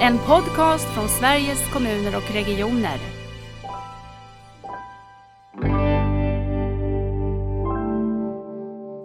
En 0.00 0.18
podcast 0.18 0.84
från 0.84 1.08
Sveriges 1.08 1.72
kommuner 1.72 2.16
och 2.16 2.34
regioner. 2.34 2.98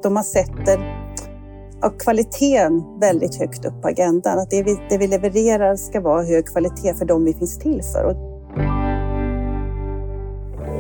Då 0.04 0.10
man 0.10 0.24
sätter 0.24 0.80
kvaliteten 2.00 3.00
väldigt 3.00 3.36
högt 3.36 3.66
upp 3.66 3.82
på 3.82 3.88
agendan. 3.88 4.40
Att 4.40 4.50
det 4.50 4.64
vi, 4.64 4.80
det 4.90 4.98
vi 4.98 5.08
levererar 5.08 5.76
ska 5.76 6.02
vara 6.02 6.24
hög 6.24 6.48
kvalitet 6.48 6.94
för 6.94 7.06
dem 7.06 7.26
vi 7.26 7.34
finns 7.34 7.60
till 7.60 7.82
för. 7.94 8.16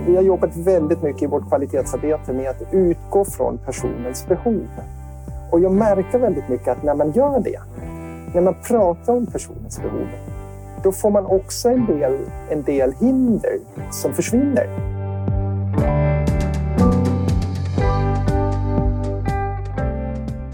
Vi 0.07 0.15
har 0.15 0.23
jobbat 0.23 0.57
väldigt 0.57 1.01
mycket 1.03 1.23
i 1.23 1.27
vårt 1.27 1.47
kvalitetsarbete 1.47 2.33
med 2.33 2.49
att 2.49 2.61
utgå 2.71 3.25
från 3.25 3.57
personens 3.57 4.27
behov. 4.27 4.67
Och 5.51 5.59
jag 5.59 5.71
märker 5.71 6.19
väldigt 6.19 6.49
mycket 6.49 6.67
att 6.67 6.83
när 6.83 6.95
man 6.95 7.11
gör 7.11 7.39
det, 7.39 7.59
när 8.33 8.41
man 8.41 8.55
pratar 8.67 9.13
om 9.13 9.25
personens 9.25 9.81
behov, 9.81 10.07
då 10.83 10.91
får 10.91 11.11
man 11.11 11.25
också 11.25 11.69
en 11.69 11.85
del, 11.85 12.17
en 12.49 12.63
del 12.63 12.93
hinder 12.99 13.59
som 13.91 14.13
försvinner. 14.13 14.93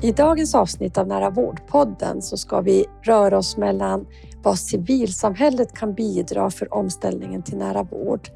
I 0.01 0.11
dagens 0.11 0.55
avsnitt 0.55 0.97
av 0.97 1.07
Nära 1.07 1.29
vårdpodden 1.29 2.21
så 2.21 2.37
ska 2.37 2.61
vi 2.61 2.85
röra 3.01 3.37
oss 3.37 3.57
mellan 3.57 4.05
vad 4.43 4.59
civilsamhället 4.59 5.73
kan 5.73 5.93
bidra 5.93 6.51
för 6.51 6.73
omställningen 6.73 7.43
till 7.43 7.57
nära 7.57 7.83
vård. 7.83 8.29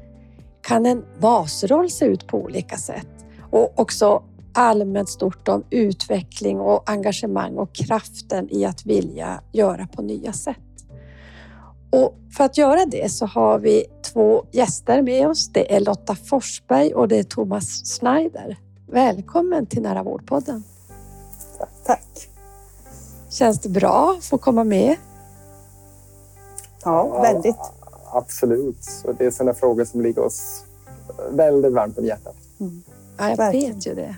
Kan 0.62 0.86
en 0.86 1.04
basroll 1.20 1.90
se 1.90 2.04
ut 2.04 2.26
på 2.26 2.38
olika 2.38 2.76
sätt? 2.76 3.08
Och 3.50 3.72
också 3.76 4.22
allmänt 4.54 5.08
stort 5.08 5.48
om 5.48 5.64
utveckling 5.70 6.60
och 6.60 6.90
engagemang 6.90 7.56
och 7.56 7.72
kraften 7.74 8.48
i 8.50 8.64
att 8.64 8.86
vilja 8.86 9.40
göra 9.52 9.86
på 9.86 10.02
nya 10.02 10.32
sätt. 10.32 10.56
Och 11.90 12.14
för 12.36 12.44
att 12.44 12.58
göra 12.58 12.86
det 12.86 13.12
så 13.12 13.26
har 13.26 13.58
vi 13.58 13.84
två 14.12 14.44
gäster 14.52 15.02
med 15.02 15.28
oss. 15.28 15.48
Det 15.48 15.74
är 15.74 15.80
Lotta 15.80 16.14
Forsberg 16.14 16.94
och 16.94 17.08
det 17.08 17.18
är 17.18 17.22
Thomas 17.22 17.98
Schneider. 17.98 18.58
Välkommen 18.90 19.66
till 19.66 19.82
Nära 19.82 20.02
vårdpodden. 20.02 20.64
Tack. 21.86 22.28
Känns 23.30 23.60
det 23.60 23.68
bra 23.68 24.16
att 24.18 24.24
få 24.24 24.38
komma 24.38 24.64
med? 24.64 24.96
Ja, 26.84 27.20
väldigt. 27.22 27.56
Absolut. 28.12 28.86
Och 29.04 29.14
det 29.14 29.26
är 29.26 29.30
sådana 29.30 29.54
frågor 29.54 29.84
som 29.84 30.00
ligger 30.00 30.22
oss 30.24 30.64
väldigt 31.30 31.72
varmt 31.72 31.98
om 31.98 32.04
hjärtat. 32.04 32.36
Mm. 32.60 32.82
Ja, 33.18 33.30
jag 33.30 33.36
Verkligen. 33.36 33.74
vet 33.74 33.86
ju 33.86 33.94
det. 33.94 34.16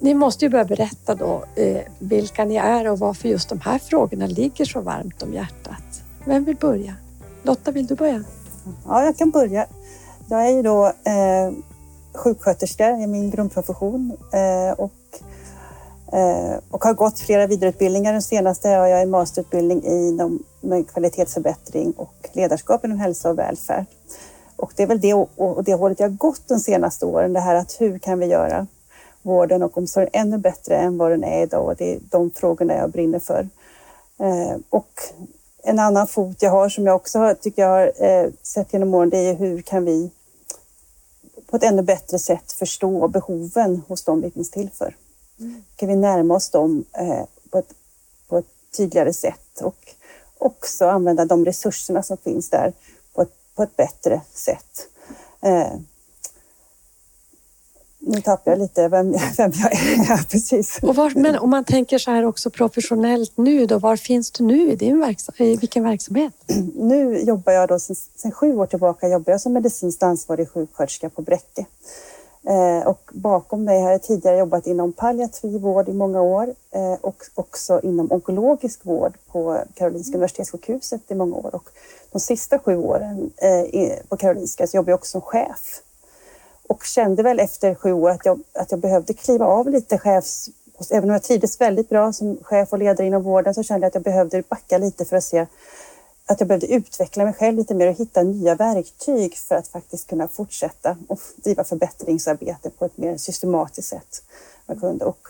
Ni 0.00 0.14
måste 0.14 0.44
ju 0.44 0.48
börja 0.48 0.64
berätta 0.64 1.14
då 1.14 1.44
eh, 1.54 1.80
vilka 1.98 2.44
ni 2.44 2.56
är 2.56 2.90
och 2.90 2.98
varför 2.98 3.28
just 3.28 3.48
de 3.48 3.60
här 3.60 3.78
frågorna 3.78 4.26
ligger 4.26 4.64
så 4.64 4.80
varmt 4.80 5.22
om 5.22 5.32
hjärtat. 5.32 6.02
Vem 6.24 6.44
vill 6.44 6.56
börja? 6.56 6.94
Lotta, 7.42 7.70
vill 7.70 7.86
du 7.86 7.94
börja? 7.94 8.24
Ja, 8.86 9.04
jag 9.04 9.16
kan 9.16 9.30
börja. 9.30 9.66
Jag 10.28 10.46
är 10.46 10.50
ju 10.50 10.62
då 10.62 10.86
eh, 10.86 11.52
sjuksköterska 12.14 12.90
i 12.90 13.06
min 13.06 13.30
grundprofession 13.30 14.16
eh, 14.32 14.72
och, 14.78 14.92
eh, 16.18 16.58
och 16.70 16.84
har 16.84 16.94
gått 16.94 17.18
flera 17.18 17.46
vidareutbildningar. 17.46 18.12
Den 18.12 18.22
senaste 18.22 18.68
har 18.68 18.86
jag 18.86 19.02
en 19.02 19.10
masterutbildning 19.10 19.84
inom 19.84 20.44
kvalitetsförbättring 20.92 21.92
och 21.92 22.28
ledarskap 22.32 22.84
inom 22.84 22.98
hälsa 22.98 23.30
och 23.30 23.38
välfärd. 23.38 23.86
Och 24.56 24.72
det 24.76 24.82
är 24.82 24.86
väl 24.86 25.00
det, 25.00 25.14
och 25.14 25.64
det 25.64 25.74
hållet 25.74 26.00
jag 26.00 26.08
har 26.08 26.16
gått 26.16 26.48
de 26.48 26.58
senaste 26.58 27.06
åren. 27.06 27.32
Det 27.32 27.40
här 27.40 27.54
att 27.54 27.76
hur 27.80 27.98
kan 27.98 28.18
vi 28.18 28.26
göra 28.26 28.66
vården 29.26 29.62
och 29.62 29.78
omsorgen 29.78 30.10
ännu 30.12 30.38
bättre 30.38 30.76
än 30.76 30.98
vad 30.98 31.10
den 31.10 31.24
är 31.24 31.42
idag? 31.42 31.64
Och 31.64 31.76
det 31.76 31.94
är 31.94 32.00
de 32.10 32.30
frågorna 32.30 32.74
jag 32.74 32.90
brinner 32.90 33.18
för. 33.18 33.48
Eh, 34.18 34.56
och 34.70 35.00
en 35.62 35.78
annan 35.78 36.06
fot 36.06 36.42
jag 36.42 36.50
har 36.50 36.68
som 36.68 36.86
jag 36.86 36.96
också 36.96 37.34
tycker 37.40 37.62
jag 37.62 37.68
har 37.68 38.04
eh, 38.04 38.30
sett 38.42 38.72
genom 38.72 38.94
åren, 38.94 39.10
det 39.10 39.18
är 39.18 39.34
hur 39.34 39.62
kan 39.62 39.84
vi 39.84 40.10
på 41.46 41.56
ett 41.56 41.62
ännu 41.62 41.82
bättre 41.82 42.18
sätt 42.18 42.52
förstå 42.52 43.08
behoven 43.08 43.82
hos 43.88 44.04
dem 44.04 44.20
vi 44.20 44.30
finns 44.30 44.50
till 44.50 44.70
för. 44.70 44.96
Kan 45.76 45.88
vi 45.88 45.96
närma 45.96 46.34
oss 46.34 46.50
dem 46.50 46.84
eh, 46.92 47.24
på, 47.50 47.58
ett, 47.58 47.74
på 48.28 48.38
ett 48.38 48.46
tydligare 48.76 49.12
sätt 49.12 49.60
och 49.62 49.94
också 50.38 50.86
använda 50.86 51.24
de 51.24 51.44
resurserna 51.44 52.02
som 52.02 52.16
finns 52.16 52.50
där 52.50 52.72
på 53.14 53.22
ett, 53.22 53.32
på 53.54 53.62
ett 53.62 53.76
bättre 53.76 54.20
sätt. 54.32 54.88
Nu 58.08 58.20
tappar 58.20 58.50
jag 58.50 58.58
lite 58.58 58.88
vem, 58.88 59.12
vem 59.36 59.52
jag 59.54 59.72
är. 59.72 60.30
Precis. 60.30 60.78
Och 60.82 60.96
var, 60.96 61.12
men 61.16 61.38
om 61.38 61.50
man 61.50 61.64
tänker 61.64 61.98
så 61.98 62.10
här 62.10 62.24
också 62.24 62.50
professionellt 62.50 63.32
nu 63.36 63.66
då, 63.66 63.78
var 63.78 63.96
finns 63.96 64.30
du 64.30 64.44
nu 64.44 64.72
i, 64.72 64.76
din 64.76 65.00
verksam, 65.00 65.34
i 65.38 65.56
vilken 65.56 65.84
verksamhet? 65.84 66.32
Nu 66.76 67.20
jobbar 67.20 67.52
jag 67.52 67.68
då 67.68 67.78
sen, 67.78 67.96
sen 68.16 68.32
sju 68.32 68.56
år 68.56 68.66
tillbaka 68.66 69.08
jobbar 69.08 69.32
jag 69.32 69.40
som 69.40 69.52
medicinskt 69.52 70.02
ansvarig 70.02 70.48
sjuksköterska 70.50 71.10
på 71.10 71.22
Bräcke. 71.22 71.66
Eh, 72.48 72.86
och 72.86 73.10
bakom 73.12 73.64
mig 73.64 73.82
har 73.82 73.90
jag 73.90 74.02
tidigare 74.02 74.38
jobbat 74.38 74.66
inom 74.66 74.92
palliativ 74.92 75.60
vård 75.60 75.88
i 75.88 75.92
många 75.92 76.22
år 76.22 76.54
eh, 76.70 76.94
och 77.00 77.24
också 77.34 77.80
inom 77.82 78.12
onkologisk 78.12 78.86
vård 78.86 79.12
på 79.32 79.62
Karolinska 79.74 80.16
Universitetssjukhuset 80.16 81.00
i 81.08 81.14
många 81.14 81.36
år. 81.36 81.54
Och 81.54 81.68
de 82.12 82.20
sista 82.20 82.58
sju 82.58 82.76
åren 82.76 83.30
eh, 83.36 83.92
på 84.08 84.16
Karolinska 84.16 84.66
så 84.66 84.76
jobbar 84.76 84.90
jag 84.90 84.98
också 84.98 85.10
som 85.10 85.20
chef. 85.20 85.82
Och 86.68 86.84
kände 86.84 87.22
väl 87.22 87.40
efter 87.40 87.74
sju 87.74 87.92
år 87.92 88.10
att 88.10 88.24
jag, 88.24 88.40
att 88.52 88.70
jag 88.70 88.80
behövde 88.80 89.14
kliva 89.14 89.46
av 89.46 89.68
lite 89.68 89.98
chefs... 89.98 90.48
Även 90.90 91.08
om 91.08 91.12
jag 91.12 91.22
trivdes 91.22 91.60
väldigt 91.60 91.88
bra 91.88 92.12
som 92.12 92.38
chef 92.42 92.72
och 92.72 92.78
ledare 92.78 93.06
inom 93.06 93.22
vården 93.22 93.54
så 93.54 93.62
kände 93.62 93.84
jag 93.84 93.88
att 93.88 93.94
jag 93.94 94.02
behövde 94.02 94.42
backa 94.48 94.78
lite 94.78 95.04
för 95.04 95.16
att 95.16 95.24
se 95.24 95.46
att 96.26 96.40
jag 96.40 96.48
behövde 96.48 96.72
utveckla 96.72 97.24
mig 97.24 97.32
själv 97.32 97.56
lite 97.56 97.74
mer 97.74 97.88
och 97.88 97.94
hitta 97.94 98.22
nya 98.22 98.54
verktyg 98.54 99.36
för 99.36 99.54
att 99.54 99.68
faktiskt 99.68 100.08
kunna 100.08 100.28
fortsätta 100.28 100.96
och 101.08 101.20
driva 101.36 101.64
förbättringsarbete 101.64 102.70
på 102.70 102.84
ett 102.84 102.96
mer 102.96 103.16
systematiskt 103.16 103.88
sätt. 103.88 104.22
Jag 104.66 104.80
kunde. 104.80 105.04
Och 105.04 105.28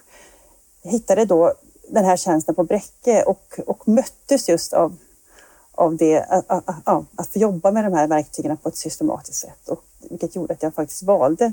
hittade 0.83 1.25
då 1.25 1.53
den 1.89 2.05
här 2.05 2.17
tjänsten 2.17 2.55
på 2.55 2.65
Bräcke 2.65 3.23
och, 3.23 3.59
och 3.67 3.89
möttes 3.89 4.49
just 4.49 4.73
av, 4.73 4.97
av 5.77 5.97
det, 5.97 6.21
att, 7.17 7.29
få 7.33 7.39
jobba 7.39 7.71
med 7.71 7.85
de 7.85 7.93
här 7.93 8.07
verktygen 8.07 8.57
på 8.57 8.69
ett 8.69 8.77
systematiskt 8.77 9.41
sätt. 9.41 9.69
Och, 9.69 9.85
vilket 10.11 10.37
gjorde 10.37 10.55
att 10.55 10.63
jag 10.63 10.75
faktiskt 10.75 11.03
valde 11.03 11.53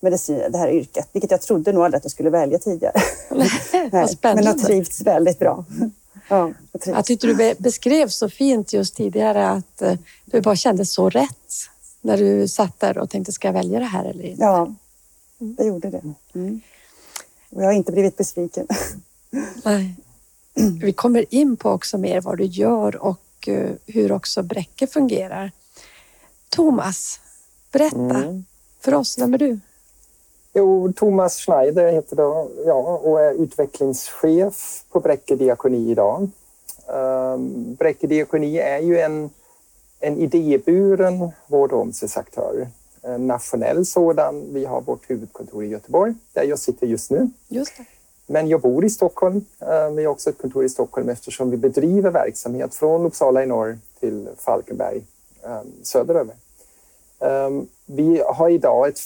medicin, 0.00 0.42
det 0.52 0.58
här 0.58 0.70
yrket, 0.70 1.08
vilket 1.12 1.30
jag 1.30 1.42
trodde 1.42 1.72
nog 1.72 1.84
aldrig 1.84 1.98
att 1.98 2.04
jag 2.04 2.12
skulle 2.12 2.30
välja 2.30 2.58
tidigare. 2.58 3.00
Vad 3.90 4.34
Men 4.36 4.46
har 4.46 4.54
trivts 4.54 5.00
väldigt 5.00 5.38
bra. 5.38 5.64
Ja, 6.28 6.50
jag. 6.72 6.96
Jag 6.96 7.04
tyckte 7.04 7.26
du 7.26 7.34
be- 7.34 7.54
beskrev 7.58 8.08
så 8.08 8.28
fint 8.28 8.72
just 8.72 8.96
tidigare 8.96 9.48
att 9.48 9.82
eh, 9.82 9.94
du 10.24 10.40
bara 10.40 10.56
kände 10.56 10.86
så 10.86 11.10
rätt 11.10 11.54
när 12.00 12.16
du 12.16 12.48
satt 12.48 12.80
där 12.80 12.98
och 12.98 13.10
tänkte, 13.10 13.32
ska 13.32 13.48
jag 13.48 13.52
välja 13.52 13.78
det 13.78 13.84
här 13.84 14.04
eller 14.04 14.24
inte? 14.24 14.42
Ja, 14.42 14.74
jag 15.38 15.66
gjorde 15.66 15.90
det. 15.90 16.02
Mm. 16.34 16.60
Och 17.50 17.62
jag 17.62 17.66
har 17.66 17.72
inte 17.72 17.92
blivit 17.92 18.16
besviken. 18.16 18.66
Nej. 19.64 19.94
Vi 20.82 20.92
kommer 20.92 21.34
in 21.34 21.56
på 21.56 21.70
också 21.70 21.98
mer 21.98 22.20
vad 22.20 22.38
du 22.38 22.44
gör 22.44 22.96
och 22.96 23.20
eh, 23.48 23.70
hur 23.86 24.12
också 24.12 24.42
Bräcke 24.42 24.86
fungerar. 24.86 25.50
Thomas, 26.48 27.20
berätta 27.72 27.96
Mm. 27.96 28.44
för 28.80 28.94
oss, 28.94 29.18
vem 29.18 29.34
är 29.34 29.38
du? 29.38 29.58
Jo, 30.54 30.92
Thomas 30.92 31.36
Schneider 31.36 31.92
heter 31.92 32.16
då 32.16 32.50
jag 32.66 33.04
och 33.04 33.20
är 33.20 33.32
utvecklingschef 33.34 34.84
på 34.90 35.00
Bräcke 35.00 35.36
diakoni 35.36 35.90
idag. 35.90 36.28
Um, 36.86 37.74
Bräcke 37.74 38.06
diakoni 38.06 38.58
är 38.58 38.78
ju 38.78 38.98
en, 39.00 39.30
en 40.00 40.18
idéburen 40.18 41.30
vård 41.46 41.72
och 41.72 41.80
omsorgsaktör. 41.80 42.68
En 43.02 43.26
nationell 43.26 43.86
sådan. 43.86 44.52
Vi 44.52 44.64
har 44.64 44.80
vårt 44.80 45.10
huvudkontor 45.10 45.64
i 45.64 45.68
Göteborg, 45.68 46.14
där 46.32 46.42
jag 46.42 46.58
sitter 46.58 46.86
just 46.86 47.10
nu. 47.10 47.30
Just 47.48 47.76
det. 47.76 47.84
Men 48.32 48.48
jag 48.48 48.60
bor 48.60 48.84
i 48.84 48.90
Stockholm. 48.90 49.44
Eh, 49.58 49.90
Vi 49.90 50.04
har 50.04 50.12
också 50.12 50.30
ett 50.30 50.38
kontor 50.38 50.64
i 50.64 50.68
Stockholm 50.68 51.08
eftersom 51.08 51.50
vi 51.50 51.56
bedriver 51.56 52.10
verksamhet 52.10 52.74
från 52.74 53.06
Uppsala 53.06 53.42
i 53.42 53.46
norr 53.46 53.78
till 54.00 54.28
Falkenberg 54.36 55.02
eh, 55.42 55.62
söderöver. 55.82 56.34
Eh, 57.18 57.50
Vi 57.86 58.22
har 58.26 58.48
idag 58.50 58.88
ett 58.88 59.00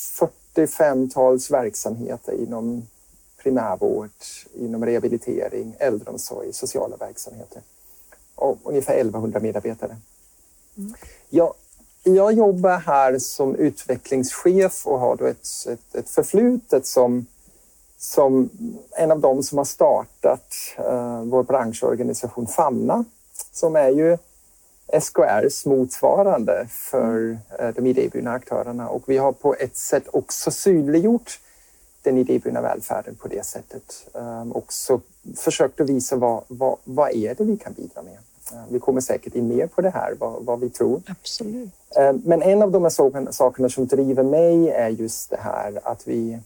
45-tals 0.55 1.50
verksamheter 1.50 2.32
inom 2.32 2.87
primärvård, 3.43 4.11
inom 4.55 4.87
rehabilitering, 4.87 5.77
äldreomsorg, 5.79 6.53
sociala 6.53 6.97
verksamheter 6.97 7.62
och 8.35 8.59
ungefär 8.65 8.94
1100 8.94 9.41
medarbetare. 9.41 9.97
Jag, 11.31 11.55
jag 12.03 12.32
jobbar 12.32 12.79
här 12.79 13.19
som 13.19 13.55
utvecklingschef 13.55 14.87
och 14.87 14.99
har 15.00 15.17
då 15.17 15.27
ett, 15.27 15.47
ett, 15.69 15.94
ett 15.94 16.09
förflutet 16.11 16.87
som 16.87 17.27
som 17.99 18.50
en 18.96 19.11
av 19.11 19.20
dem 19.20 19.43
som 19.43 19.58
har 19.58 19.64
startat 19.64 20.55
eh, 20.76 21.23
vår 21.23 21.43
branschorganisation 21.43 22.46
Famna, 22.46 23.05
som 23.52 23.76
är 23.76 23.88
ju 23.88 24.19
SKRs 25.00 25.67
motsvarande 25.67 26.67
för 26.70 27.38
eh, 27.58 27.69
de 27.69 27.87
idéburna 27.87 28.32
aktörerna. 28.32 28.88
Och 28.88 29.02
vi 29.06 29.19
har 29.19 29.32
på 29.32 29.55
ett 29.55 29.76
sätt 29.76 30.08
också 30.12 30.50
synliggjort 30.50 31.41
den 32.02 32.19
idéburna 32.19 32.61
välfärden 32.61 33.14
på 33.14 33.29
det 33.29 33.46
sättet. 33.46 34.06
Eh, 34.14 34.46
också 34.52 35.00
försökt 35.37 35.81
att 35.81 35.88
visa 35.88 36.17
vad, 36.17 36.44
vad, 36.49 36.76
vad 36.85 37.11
är 37.11 37.35
det 37.35 37.44
vi 37.44 37.56
kan 37.56 37.73
bidra 37.73 38.02
med 38.02 38.19
Vi 38.69 38.81
kommer 38.81 39.00
säkert 39.00 39.35
in 39.35 39.49
mer 39.49 39.67
på 39.67 39.81
det 39.81 39.91
här, 39.91 40.14
vad, 40.19 40.44
vad 40.44 40.61
vi 40.61 40.70
tror. 40.70 41.02
Absolut. 41.06 41.70
Men 42.25 42.43
en 42.43 42.62
av 42.62 42.70
de 42.70 42.82
här 42.82 43.32
sakerna 43.32 43.69
som 43.69 43.87
driver 43.87 44.23
mig 44.23 44.70
är 44.70 44.88
just 44.88 45.31
det 45.31 45.41
här 45.41 45.81
att 45.82 46.08
vi, 46.08 46.38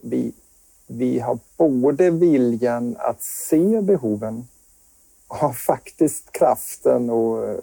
vi, 0.00 0.32
vi 0.86 1.18
har 1.18 1.38
både 1.56 2.10
viljan 2.10 2.96
att 2.98 3.22
se 3.22 3.80
behoven 3.80 4.48
och 5.28 5.36
har 5.36 5.52
faktiskt 5.52 6.32
kraften 6.32 7.10
och 7.10 7.48
eh, 7.48 7.58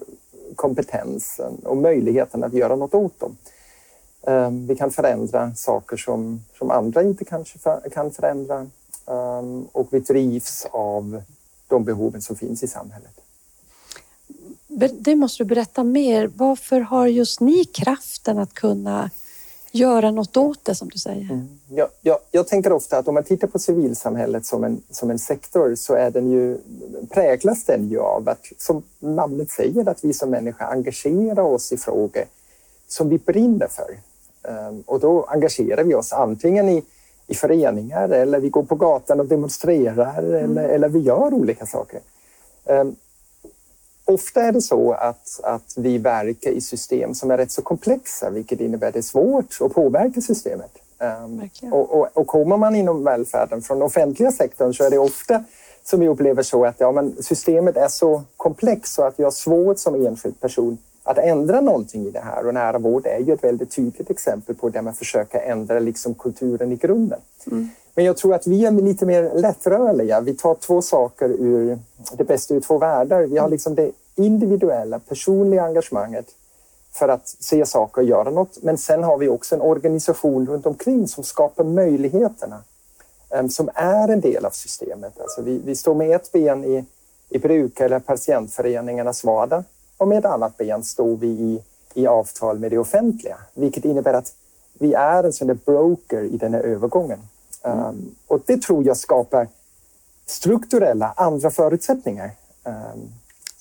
kompetensen 0.56 1.58
och 1.64 1.76
möjligheten 1.76 2.44
att 2.44 2.52
göra 2.52 2.76
något 2.76 2.94
åt 2.94 3.20
dem. 3.20 3.36
Ehm, 4.26 4.66
vi 4.66 4.76
kan 4.76 4.90
förändra 4.90 5.54
saker 5.54 5.96
som, 5.96 6.44
som 6.58 6.70
andra 6.70 7.02
inte 7.02 7.24
kanske 7.24 7.58
kan 7.92 8.10
förändra 8.10 8.66
ehm, 9.06 9.64
och 9.72 9.88
vi 9.90 10.00
drivs 10.00 10.66
av 10.70 11.22
de 11.68 11.84
behoven 11.84 12.22
som 12.22 12.36
finns 12.36 12.62
i 12.62 12.68
samhället. 12.68 13.20
Det 14.98 15.16
måste 15.16 15.42
du 15.42 15.48
berätta 15.48 15.84
mer. 15.84 16.30
Varför 16.36 16.80
har 16.80 17.06
just 17.06 17.40
ni 17.40 17.64
kraften 17.64 18.38
att 18.38 18.54
kunna 18.54 19.10
göra 19.72 20.10
något 20.10 20.36
åt 20.36 20.64
det 20.64 20.74
som 20.74 20.88
du 20.88 20.98
säger? 20.98 21.22
Mm. 21.22 21.48
Jag, 21.68 21.88
jag, 22.00 22.18
jag, 22.30 22.46
tänker 22.46 22.72
ofta 22.72 22.98
att 22.98 23.08
om 23.08 23.14
man 23.14 23.24
tittar 23.24 23.48
på 23.48 23.58
civilsamhället 23.58 24.46
som 24.46 24.64
en, 24.64 24.82
som 24.90 25.10
en 25.10 25.18
sektor 25.18 25.74
så 25.74 25.94
är 25.94 26.10
den 26.10 26.30
ju, 26.30 26.58
präglas 27.10 27.64
den 27.64 27.88
ju 27.88 27.98
av 27.98 28.28
att, 28.28 28.46
som 28.58 28.82
namnet 28.98 29.50
säger, 29.50 29.88
att 29.88 30.04
vi 30.04 30.12
som 30.12 30.30
människor 30.30 30.64
engagerar 30.64 31.42
oss 31.42 31.72
i 31.72 31.76
frågor 31.76 32.24
som 32.88 33.08
vi 33.08 33.18
brinner 33.18 33.68
för. 33.68 33.96
Um, 34.68 34.82
och 34.86 35.00
då 35.00 35.24
engagerar 35.24 35.84
vi 35.84 35.94
oss 35.94 36.12
antingen 36.12 36.68
i, 36.68 36.84
i 37.26 37.34
föreningar 37.34 38.08
eller 38.08 38.40
vi 38.40 38.48
går 38.48 38.62
på 38.62 38.74
gatan 38.74 39.20
och 39.20 39.26
demonstrerar 39.26 40.18
mm. 40.18 40.34
eller, 40.34 40.68
eller 40.68 40.88
vi 40.88 40.98
gör 40.98 41.34
olika 41.34 41.66
saker. 41.66 42.00
Ofta 44.12 44.42
är 44.42 44.52
det 44.52 44.60
så 44.60 44.92
att, 44.92 45.40
att 45.42 45.74
vi 45.76 45.98
verkar 45.98 46.50
i 46.50 46.60
system 46.60 47.14
som 47.14 47.30
är 47.30 47.36
rätt 47.36 47.50
så 47.50 47.62
komplexa, 47.62 48.30
vilket 48.30 48.60
innebär 48.60 48.88
att 48.88 48.94
det 48.94 49.00
är 49.00 49.02
svårt 49.02 49.58
att 49.60 49.74
påverka 49.74 50.20
systemet. 50.20 50.70
Um, 51.24 51.50
och, 51.72 51.94
och, 51.94 52.08
och 52.12 52.26
kommer 52.26 52.56
man 52.56 52.74
inom 52.74 53.04
välfärden 53.04 53.62
från 53.62 53.78
den 53.78 53.86
offentliga 53.86 54.32
sektorn 54.32 54.74
så 54.74 54.84
är 54.84 54.90
det 54.90 54.98
ofta 54.98 55.44
som 55.84 56.00
vi 56.00 56.08
upplever 56.08 56.42
så 56.42 56.64
att 56.64 56.80
ja, 56.80 56.92
men 56.92 57.22
systemet 57.22 57.76
är 57.76 57.88
så 57.88 58.22
komplext 58.36 58.94
så 58.94 59.02
att 59.02 59.18
vi 59.18 59.24
har 59.24 59.30
svårt 59.30 59.78
som 59.78 60.06
enskild 60.06 60.40
person 60.40 60.78
att 61.04 61.18
ändra 61.18 61.60
någonting 61.60 62.06
i 62.06 62.10
det 62.10 62.20
här. 62.20 62.46
Och 62.46 62.54
nära 62.54 62.78
vård 62.78 63.06
är 63.06 63.18
ju 63.18 63.32
ett 63.32 63.44
väldigt 63.44 63.70
tydligt 63.70 64.10
exempel 64.10 64.54
på 64.54 64.68
där 64.68 64.82
man 64.82 64.94
försöker 64.94 65.40
ändra 65.40 65.78
liksom 65.78 66.14
kulturen 66.14 66.72
i 66.72 66.76
grunden. 66.76 67.20
Mm. 67.50 67.68
Men 67.94 68.04
jag 68.04 68.16
tror 68.16 68.34
att 68.34 68.46
vi 68.46 68.64
är 68.64 68.70
lite 68.70 69.06
mer 69.06 69.30
lättrörliga. 69.34 70.20
Vi 70.20 70.34
tar 70.34 70.54
två 70.54 70.82
saker 70.82 71.28
ur 71.28 71.78
det 72.16 72.24
bästa 72.24 72.54
ur 72.54 72.60
två 72.60 72.78
världar. 72.78 73.22
Vi 73.22 73.38
har 73.38 73.48
liksom 73.48 73.74
det 73.74 73.90
individuella, 74.14 74.98
personliga 74.98 75.62
engagemanget 75.62 76.26
för 76.92 77.08
att 77.08 77.28
se 77.28 77.66
saker 77.66 78.02
och 78.02 78.08
göra 78.08 78.30
något. 78.30 78.58
Men 78.62 78.78
sen 78.78 79.02
har 79.02 79.18
vi 79.18 79.28
också 79.28 79.54
en 79.54 79.62
organisation 79.62 80.46
runt 80.46 80.66
omkring 80.66 81.08
som 81.08 81.24
skapar 81.24 81.64
möjligheterna 81.64 82.62
ehm, 83.30 83.48
som 83.48 83.70
är 83.74 84.08
en 84.08 84.20
del 84.20 84.44
av 84.44 84.50
systemet. 84.50 85.20
Alltså 85.20 85.42
vi, 85.42 85.58
vi 85.64 85.76
står 85.76 85.94
med 85.94 86.16
ett 86.16 86.32
ben 86.32 86.64
i, 86.64 86.84
i 87.28 87.38
brukar 87.38 87.84
eller 87.84 87.98
patientföreningarnas 87.98 89.24
vardag 89.24 89.64
och 89.96 90.08
med 90.08 90.18
ett 90.18 90.24
annat 90.24 90.56
ben 90.56 90.82
står 90.82 91.16
vi 91.16 91.26
i, 91.26 91.62
i 91.94 92.06
avtal 92.06 92.58
med 92.58 92.70
det 92.70 92.78
offentliga, 92.78 93.36
vilket 93.54 93.84
innebär 93.84 94.14
att 94.14 94.34
vi 94.78 94.94
är 94.94 95.24
en 95.24 95.32
sån 95.32 95.48
där 95.48 95.58
broker 95.64 96.22
i 96.22 96.36
den 96.36 96.54
här 96.54 96.60
övergången. 96.60 97.18
Mm. 97.62 97.78
Um, 97.78 98.14
och 98.26 98.40
det 98.46 98.62
tror 98.62 98.84
jag 98.84 98.96
skapar 98.96 99.48
strukturella 100.26 101.12
andra 101.16 101.50
förutsättningar. 101.50 102.30
Um, 102.64 103.12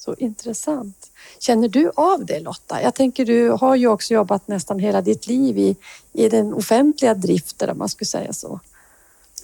så 0.04 0.16
intressant. 0.18 1.12
Känner 1.40 1.68
du 1.68 1.92
av 1.96 2.26
det 2.26 2.40
Lotta? 2.40 2.82
Jag 2.82 2.96
tänker 2.96 3.26
du 3.26 3.50
har 3.50 3.76
ju 3.76 3.88
också 3.88 4.14
jobbat 4.14 4.48
nästan 4.48 4.80
hela 4.80 5.02
ditt 5.02 5.28
liv 5.28 5.58
i, 5.58 5.76
i 6.14 6.30
den 6.30 6.54
offentliga 6.54 7.14
driften 7.14 7.70
om 7.70 7.78
man 7.78 7.90
skulle 7.90 8.08
säga 8.08 8.34
så. 8.34 8.60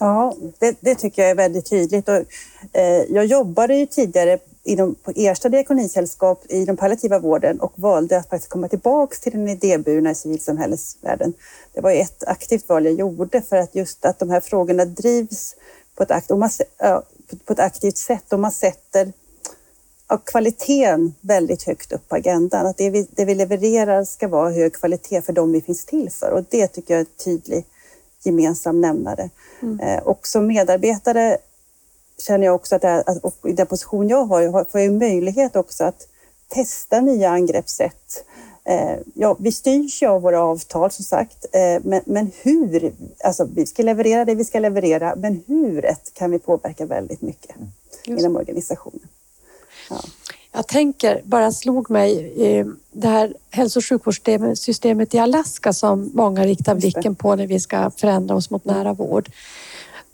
Ja, 0.00 0.36
det, 0.58 0.76
det 0.80 0.94
tycker 0.94 1.22
jag 1.22 1.30
är 1.30 1.34
väldigt 1.34 1.70
tydligt. 1.70 2.08
Och, 2.08 2.24
eh, 2.72 3.04
jag 3.08 3.26
jobbade 3.26 3.74
ju 3.74 3.86
tidigare 3.86 4.38
inom, 4.64 4.94
på 4.94 5.12
Ersta 5.16 5.48
diakonisällskap 5.48 6.44
i 6.48 6.64
den 6.64 6.76
palliativa 6.76 7.18
vården 7.18 7.60
och 7.60 7.72
valde 7.74 8.18
att 8.18 8.28
faktiskt 8.28 8.50
komma 8.50 8.68
tillbaka 8.68 9.16
till 9.22 9.32
den 9.32 9.48
idéburna 9.48 10.14
civilsamhällesvärlden. 10.14 11.32
Det 11.72 11.80
var 11.80 11.90
ett 11.90 12.24
aktivt 12.26 12.68
val 12.68 12.84
jag 12.84 12.94
gjorde 12.94 13.42
för 13.42 13.56
att 13.56 13.74
just 13.74 14.04
att 14.04 14.18
de 14.18 14.30
här 14.30 14.40
frågorna 14.40 14.84
drivs 14.84 15.56
på 15.94 16.02
ett, 16.02 16.10
akt, 16.10 16.30
man, 16.30 16.50
på 17.44 17.52
ett 17.52 17.60
aktivt 17.60 17.96
sätt 17.96 18.32
och 18.32 18.40
man 18.40 18.52
sätter 18.52 19.12
av 20.08 20.18
kvaliteten 20.18 21.14
väldigt 21.20 21.62
högt 21.62 21.92
upp 21.92 22.08
på 22.08 22.16
agendan. 22.16 22.66
Att 22.66 22.76
det 22.76 22.90
vi, 22.90 23.06
det 23.10 23.24
vi 23.24 23.34
levererar 23.34 24.04
ska 24.04 24.28
vara 24.28 24.50
hög 24.50 24.72
kvalitet 24.72 25.22
för 25.22 25.32
dem 25.32 25.52
vi 25.52 25.60
finns 25.60 25.84
till 25.84 26.10
för 26.10 26.30
och 26.30 26.44
det 26.50 26.66
tycker 26.66 26.94
jag 26.94 27.00
är 27.00 27.04
en 27.04 27.24
tydlig 27.24 27.64
gemensam 28.22 28.80
nämnare. 28.80 29.30
Mm. 29.62 29.80
Eh, 29.80 30.02
och 30.02 30.26
som 30.26 30.46
medarbetare 30.46 31.38
känner 32.18 32.46
jag 32.46 32.54
också 32.54 32.74
att, 32.76 32.82
det, 32.82 33.02
att 33.06 33.24
och 33.24 33.34
i 33.44 33.52
den 33.52 33.66
position 33.66 34.08
jag 34.08 34.24
har, 34.24 34.64
får 34.64 34.80
jag 34.80 34.92
möjlighet 34.92 35.56
också 35.56 35.84
att 35.84 36.08
testa 36.48 37.00
nya 37.00 37.30
angreppssätt. 37.30 38.24
Eh, 38.64 38.98
ja, 39.14 39.36
vi 39.38 39.52
styrs 39.52 40.02
ju 40.02 40.06
av 40.06 40.22
våra 40.22 40.42
avtal 40.42 40.90
som 40.90 41.04
sagt, 41.04 41.46
eh, 41.52 41.80
men, 41.82 42.00
men 42.04 42.30
hur? 42.42 42.92
Alltså, 43.24 43.48
vi 43.54 43.66
ska 43.66 43.82
leverera 43.82 44.24
det 44.24 44.34
vi 44.34 44.44
ska 44.44 44.58
leverera, 44.58 45.14
men 45.16 45.42
huret 45.46 46.14
kan 46.14 46.30
vi 46.30 46.38
påverka 46.38 46.86
väldigt 46.86 47.22
mycket 47.22 47.56
mm. 47.56 48.18
inom 48.18 48.36
organisationen. 48.36 49.08
Ja. 49.90 50.00
Jag 50.52 50.68
tänker, 50.68 51.20
bara 51.24 51.52
slog 51.52 51.90
mig, 51.90 52.32
eh, 52.36 52.66
det 52.92 53.08
här 53.08 53.34
hälso 53.50 53.78
och 53.78 53.84
sjukvårdssystemet 53.84 55.14
i 55.14 55.18
Alaska 55.18 55.72
som 55.72 56.10
många 56.14 56.44
riktar 56.44 56.74
blicken 56.74 57.14
på 57.14 57.36
när 57.36 57.46
vi 57.46 57.60
ska 57.60 57.90
förändra 57.90 58.34
oss 58.34 58.50
mot 58.50 58.64
nära 58.64 58.92
vård. 58.92 59.30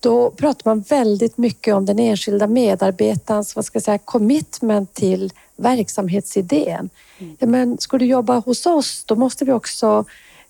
Då 0.01 0.31
pratar 0.31 0.71
man 0.71 0.81
väldigt 0.81 1.39
mycket 1.39 1.75
om 1.75 1.87
den 1.87 1.99
enskilda 1.99 2.47
medarbetarens 2.47 3.57
vad 3.57 3.65
ska 3.65 3.77
jag 3.77 3.83
säga, 3.83 3.99
commitment 3.99 4.95
till 4.95 5.33
verksamhetsidén. 5.57 6.91
Mm. 7.19 7.37
Men 7.51 7.79
ska 7.79 7.99
du 7.99 8.07
jobba 8.07 8.39
hos 8.39 8.67
oss, 8.67 9.05
då 9.05 9.17
måste 9.17 9.45
vi 9.45 9.53
också 9.53 10.05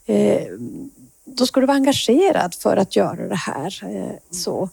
eh, 0.06 0.42
då 1.24 1.46
ska 1.46 1.60
du 1.60 1.66
vara 1.66 1.76
engagerad 1.76 2.54
för 2.54 2.76
att 2.76 2.96
göra 2.96 3.28
det 3.28 3.34
här. 3.34 3.82
Eh, 3.82 4.16
så. 4.30 4.68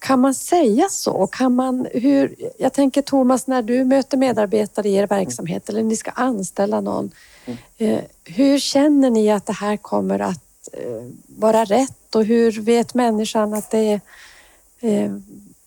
Kan 0.00 0.20
man 0.20 0.34
säga 0.34 0.88
så? 0.90 1.26
Kan 1.26 1.54
man, 1.54 1.86
hur, 1.92 2.34
jag 2.58 2.72
tänker 2.72 3.02
Thomas, 3.02 3.46
när 3.46 3.62
du 3.62 3.84
möter 3.84 4.16
medarbetare 4.16 4.88
i 4.88 4.94
er 4.94 5.06
verksamhet 5.06 5.68
eller 5.68 5.82
ni 5.82 5.96
ska 5.96 6.10
anställa 6.10 6.80
någon. 6.80 7.10
Mm. 7.44 7.58
Eh, 7.78 8.00
hur 8.24 8.58
känner 8.58 9.10
ni 9.10 9.30
att 9.30 9.46
det 9.46 9.52
här 9.52 9.76
kommer 9.76 10.18
att 10.18 10.68
eh, 10.72 11.02
vara 11.26 11.64
rätt 11.64 12.14
och 12.14 12.24
hur 12.24 12.60
vet 12.60 12.94
människan 12.94 13.54
att 13.54 13.70
det 13.70 13.78
är 13.78 14.00
eh, 14.80 15.12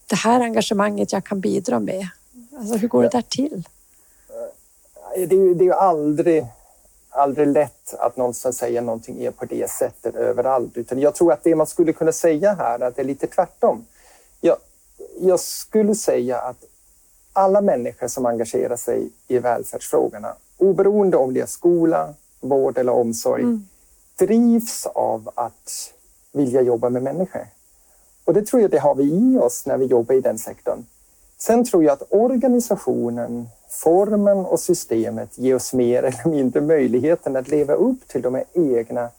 det 0.07 0.15
här 0.15 0.41
engagemanget 0.41 1.13
jag 1.13 1.23
kan 1.23 1.39
bidra 1.39 1.79
med? 1.79 2.07
Alltså, 2.57 2.75
hur 2.75 2.87
går 2.87 3.03
det 3.03 3.09
där 3.09 3.21
till? 3.21 3.63
Det 5.15 5.35
är, 5.35 5.55
det 5.55 5.63
är 5.63 5.65
ju 5.65 5.73
aldrig, 5.73 6.45
aldrig 7.09 7.47
lätt 7.47 7.93
att 7.93 8.17
någonstans 8.17 8.57
säga 8.57 8.81
någonting 8.81 9.23
är 9.23 9.31
på 9.31 9.45
det 9.45 9.69
sättet 9.69 10.15
överallt. 10.15 10.77
Utan 10.77 10.99
jag 10.99 11.15
tror 11.15 11.33
att 11.33 11.43
det 11.43 11.55
man 11.55 11.67
skulle 11.67 11.93
kunna 11.93 12.11
säga 12.11 12.53
här 12.53 12.79
är 12.79 12.87
att 12.87 12.95
det 12.95 13.01
är 13.01 13.05
lite 13.05 13.27
tvärtom. 13.27 13.85
Jag, 14.45 14.57
jag 15.19 15.39
skulle 15.39 15.95
säga 15.95 16.39
att 16.39 16.65
alla 17.33 17.61
människor 17.61 18.07
som 18.07 18.25
engagerar 18.25 18.75
sig 18.75 19.09
i 19.27 19.39
välfärdsfrågorna, 19.39 20.35
oberoende 20.57 21.17
om 21.17 21.33
det 21.33 21.41
är 21.41 21.45
skola, 21.45 22.13
vård 22.39 22.77
eller 22.77 22.91
omsorg, 22.91 23.43
mm. 23.43 23.67
drivs 24.19 24.85
av 24.85 25.29
att 25.35 25.93
vilja 26.31 26.61
jobba 26.61 26.89
med 26.89 27.03
människor. 27.03 27.47
Och 28.25 28.33
det 28.33 28.41
tror 28.41 28.61
jag 28.61 28.71
det 28.71 28.79
har 28.79 28.95
vi 28.95 29.03
i 29.03 29.37
oss 29.37 29.65
när 29.65 29.77
vi 29.77 29.85
jobbar 29.85 30.15
i 30.15 30.21
den 30.21 30.37
sektorn. 30.37 30.85
Sen 31.37 31.65
tror 31.65 31.83
jag 31.83 31.93
att 31.93 32.03
organisationen, 32.09 33.49
formen 33.69 34.37
och 34.37 34.59
systemet 34.59 35.37
ger 35.37 35.55
oss 35.55 35.73
mer 35.73 36.03
eller 36.03 36.29
mindre 36.29 36.61
möjligheten 36.61 37.35
att 37.35 37.47
leva 37.47 37.73
upp 37.73 38.07
till 38.07 38.21
de 38.21 38.43
egna 38.53 39.09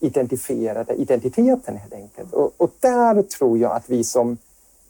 identifierade 0.00 0.94
identiteten 0.94 1.76
helt 1.76 1.92
enkelt. 1.92 2.32
Och, 2.32 2.52
och 2.56 2.70
där 2.80 3.22
tror 3.22 3.58
jag 3.58 3.72
att 3.72 3.90
vi 3.90 4.04
som 4.04 4.38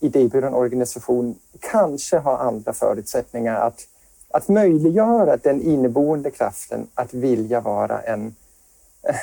idéburen 0.00 0.54
organisation 0.54 1.35
kanske 1.61 2.19
har 2.19 2.38
andra 2.38 2.73
förutsättningar 2.73 3.61
att, 3.61 3.87
att 4.30 4.49
möjliggöra 4.49 5.37
den 5.37 5.62
inneboende 5.62 6.30
kraften 6.30 6.87
att 6.95 7.14
vilja 7.14 7.61
vara 7.61 8.00
en, 8.00 8.35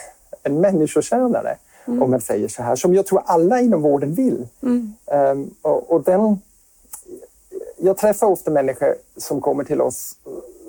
en 0.44 0.62
människotjänare, 0.62 1.58
mm. 1.88 2.04
om 2.04 2.12
man 2.12 2.22
säger 2.22 2.48
så 2.48 2.64
här, 2.64 2.76
som 2.76 2.96
jag 2.96 3.06
tror 3.06 3.22
alla 3.26 3.62
inom 3.62 3.82
vården 3.82 4.14
vill. 4.14 4.48
Mm. 4.62 4.94
Um, 5.06 5.56
och, 5.62 5.92
och, 5.92 6.04
den, 6.04 6.42
jag 7.78 7.98
träffar 7.98 8.28
ofta 8.28 8.52
människor 8.52 8.96
som 9.18 9.42
kommer 9.42 9.64
till 9.64 9.82
oss 9.82 10.16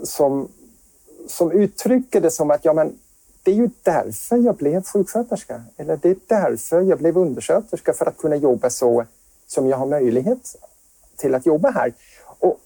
som, 0.02 0.48
som 1.26 1.52
uttrycker 1.52 2.20
det 2.20 2.30
som 2.30 2.50
att 2.50 2.64
ja, 2.64 2.72
men 2.72 2.98
det 3.42 3.50
är 3.50 3.54
ju 3.54 3.70
därför 3.82 4.36
jag 4.36 4.56
blev 4.56 4.84
sjuksköterska. 4.84 5.62
Eller 5.76 5.96
det 5.96 6.08
är 6.08 6.16
därför 6.26 6.80
jag 6.80 6.98
blev 6.98 7.18
undersköterska, 7.18 7.92
för 7.92 8.06
att 8.06 8.18
kunna 8.18 8.36
jobba 8.36 8.70
så 8.70 9.04
som 9.48 9.66
jag 9.66 9.76
har 9.76 9.86
möjlighet 9.86 10.56
till 11.16 11.34
att 11.34 11.46
jobba 11.46 11.70
här. 11.70 11.92
Och 12.40 12.60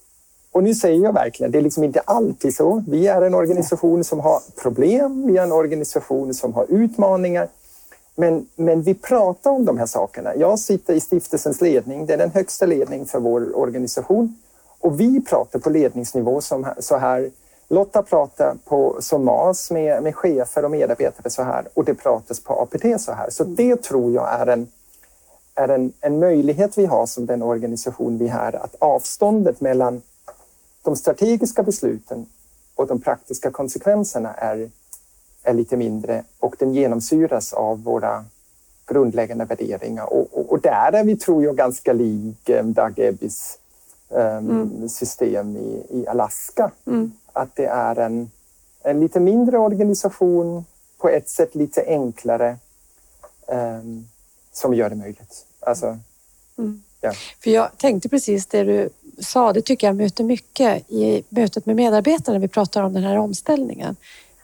Och 0.54 0.62
nu 0.62 0.74
säger 0.74 1.04
jag 1.04 1.12
verkligen, 1.12 1.52
det 1.52 1.58
är 1.58 1.62
liksom 1.62 1.84
inte 1.84 2.00
alltid 2.00 2.54
så. 2.54 2.84
Vi 2.88 3.06
är 3.06 3.22
en 3.22 3.34
organisation 3.34 4.04
som 4.04 4.20
har 4.20 4.40
problem, 4.62 5.26
vi 5.26 5.36
är 5.38 5.42
en 5.42 5.52
organisation 5.52 6.34
som 6.34 6.52
har 6.54 6.66
utmaningar. 6.68 7.48
Men, 8.14 8.46
men 8.56 8.82
vi 8.82 8.94
pratar 8.94 9.50
om 9.50 9.64
de 9.64 9.78
här 9.78 9.86
sakerna. 9.86 10.36
Jag 10.36 10.58
sitter 10.58 10.94
i 10.94 11.00
stiftelsens 11.00 11.60
ledning, 11.60 12.06
det 12.06 12.14
är 12.14 12.18
den 12.18 12.30
högsta 12.30 12.66
ledningen 12.66 13.06
för 13.06 13.20
vår 13.20 13.56
organisation. 13.56 14.36
Och 14.80 15.00
vi 15.00 15.20
pratar 15.20 15.58
på 15.58 15.70
ledningsnivå 15.70 16.40
som, 16.40 16.66
så 16.78 16.96
här. 16.96 17.30
Lotta 17.68 18.02
pratar 18.02 18.56
på, 18.64 18.96
som 19.00 19.24
MAS 19.24 19.70
med, 19.70 20.02
med 20.02 20.14
chefer 20.14 20.64
och 20.64 20.70
medarbetare 20.70 21.30
så 21.30 21.42
här 21.42 21.68
och 21.74 21.84
det 21.84 21.94
pratas 21.94 22.40
på 22.40 22.52
APT 22.52 23.00
så 23.00 23.12
här. 23.12 23.30
Så 23.30 23.44
det 23.44 23.82
tror 23.82 24.12
jag 24.12 24.40
är 24.40 24.46
en, 24.46 24.68
är 25.54 25.68
en, 25.68 25.92
en 26.00 26.18
möjlighet 26.18 26.78
vi 26.78 26.87
har 26.87 27.06
som 27.06 27.26
den 27.26 27.42
organisation 27.42 28.18
vi 28.18 28.28
har 28.28 28.52
att 28.52 28.75
avståndet 28.78 29.61
mellan 29.61 30.02
de 30.82 30.97
strategiska 30.97 31.62
besluten 31.62 32.26
och 32.75 32.87
de 32.87 33.00
praktiska 33.00 33.50
konsekvenserna 33.50 34.35
är, 34.35 34.71
är 35.42 35.54
lite 35.54 35.76
mindre 35.76 36.25
och 36.38 36.56
den 36.59 36.75
genomsyras 36.75 37.52
av 37.52 37.82
våra 37.82 38.25
grundläggande 38.87 39.44
värderingar. 39.44 40.12
Och, 40.12 40.28
och, 40.32 40.52
och 40.52 40.61
där 40.61 40.92
är 40.92 41.04
vi, 41.04 41.16
tror 41.16 41.44
jag, 41.44 41.56
ganska 41.56 41.92
lik 41.92 42.49
um, 42.49 42.73
Doug 42.73 42.99
Ebbys 42.99 43.59
um, 44.09 44.21
mm. 44.21 44.88
system 44.88 45.56
i, 45.56 45.87
i 45.90 46.06
Alaska. 46.06 46.71
Mm. 46.87 47.12
Att 47.32 47.56
det 47.56 47.66
är 47.66 47.97
en, 47.97 48.30
en 48.82 49.00
lite 49.00 49.21
mindre 49.21 49.59
organisation, 49.59 50.64
på 50.99 51.09
ett 51.09 51.28
sätt 51.28 51.54
lite 51.54 51.85
enklare, 51.87 52.56
um, 53.47 54.06
som 54.52 54.75
gör 54.75 54.90
det 54.90 54.97
möjligt. 54.97 55.47
Alltså, 55.61 55.99
mm. 56.59 56.82
ja. 57.00 57.12
För 57.42 57.50
jag 57.50 57.78
tänkte 57.78 58.09
precis 58.09 58.47
det 58.47 58.64
du 58.64 58.88
sa, 59.18 59.52
det 59.52 59.62
tycker 59.62 59.87
jag 59.87 59.97
möter 59.97 60.25
mycket 60.25 60.90
i 60.90 61.23
mötet 61.28 61.66
med 61.66 61.76
medarbetare 61.76 62.32
när 62.32 62.40
vi 62.40 62.49
pratar 62.49 62.82
om 62.82 62.92
den 62.92 63.02
här 63.02 63.16
omställningen. 63.16 63.97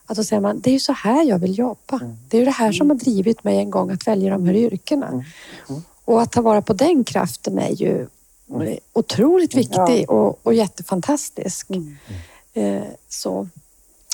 Att 0.06 0.16
då 0.16 0.24
säger 0.24 0.40
man, 0.40 0.60
det 0.60 0.70
är 0.70 0.72
ju 0.72 0.80
så 0.80 0.92
här 0.92 1.24
jag 1.24 1.38
vill 1.38 1.58
jobba. 1.58 1.96
Mm. 2.00 2.16
Det 2.28 2.36
är 2.36 2.38
ju 2.38 2.44
det 2.44 2.50
här 2.50 2.72
som 2.72 2.90
har 2.90 2.96
drivit 2.96 3.44
mig 3.44 3.58
en 3.58 3.70
gång 3.70 3.90
att 3.90 4.06
välja 4.06 4.30
de 4.30 4.46
här 4.46 4.54
yrkena. 4.54 5.08
Mm. 5.08 5.24
Mm. 5.68 5.82
Och 6.04 6.22
att 6.22 6.32
ta 6.32 6.42
vara 6.42 6.62
på 6.62 6.72
den 6.72 7.04
kraften 7.04 7.58
är 7.58 7.70
ju 7.70 8.06
mm. 8.50 8.78
otroligt 8.92 9.54
viktig 9.54 10.04
ja. 10.08 10.12
och, 10.12 10.38
och 10.42 10.54
jättefantastisk. 10.54 11.68
Eh, 12.54 12.82
så. 13.08 13.48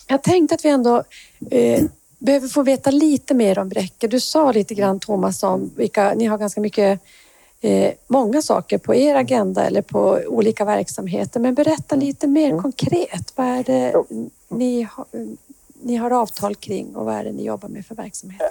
Jag 0.06 0.22
tänkte 0.22 0.54
att 0.54 0.64
vi 0.64 0.68
ändå 0.68 1.02
eh, 1.50 1.84
behöver 2.18 2.48
få 2.48 2.62
veta 2.62 2.90
lite 2.90 3.34
mer 3.34 3.58
om 3.58 3.68
Bräcke. 3.68 4.08
Du 4.08 4.20
sa 4.20 4.52
lite 4.52 4.74
grann 4.74 5.00
Thomas 5.00 5.42
om 5.42 5.70
vilka, 5.76 6.14
ni 6.14 6.24
har 6.24 6.38
ganska 6.38 6.60
mycket 6.60 7.00
eh, 7.60 7.92
många 8.06 8.42
saker 8.42 8.78
på 8.78 8.94
er 8.94 9.14
agenda 9.14 9.66
eller 9.66 9.82
på 9.82 10.20
olika 10.26 10.64
verksamheter. 10.64 11.40
Men 11.40 11.54
berätta 11.54 11.96
lite 11.96 12.26
mer 12.26 12.50
mm. 12.50 12.62
konkret. 12.62 13.32
Vad 13.34 13.46
är 13.46 13.64
det 13.64 13.94
ni 14.48 14.82
har, 14.82 15.04
ni 15.82 15.96
har 15.96 16.10
avtal 16.10 16.54
kring 16.54 16.96
och 16.96 17.04
vad 17.04 17.14
är 17.14 17.24
det 17.24 17.32
ni 17.32 17.44
jobbar 17.44 17.68
med 17.68 17.86
för 17.86 17.94
verksamhet? 17.94 18.42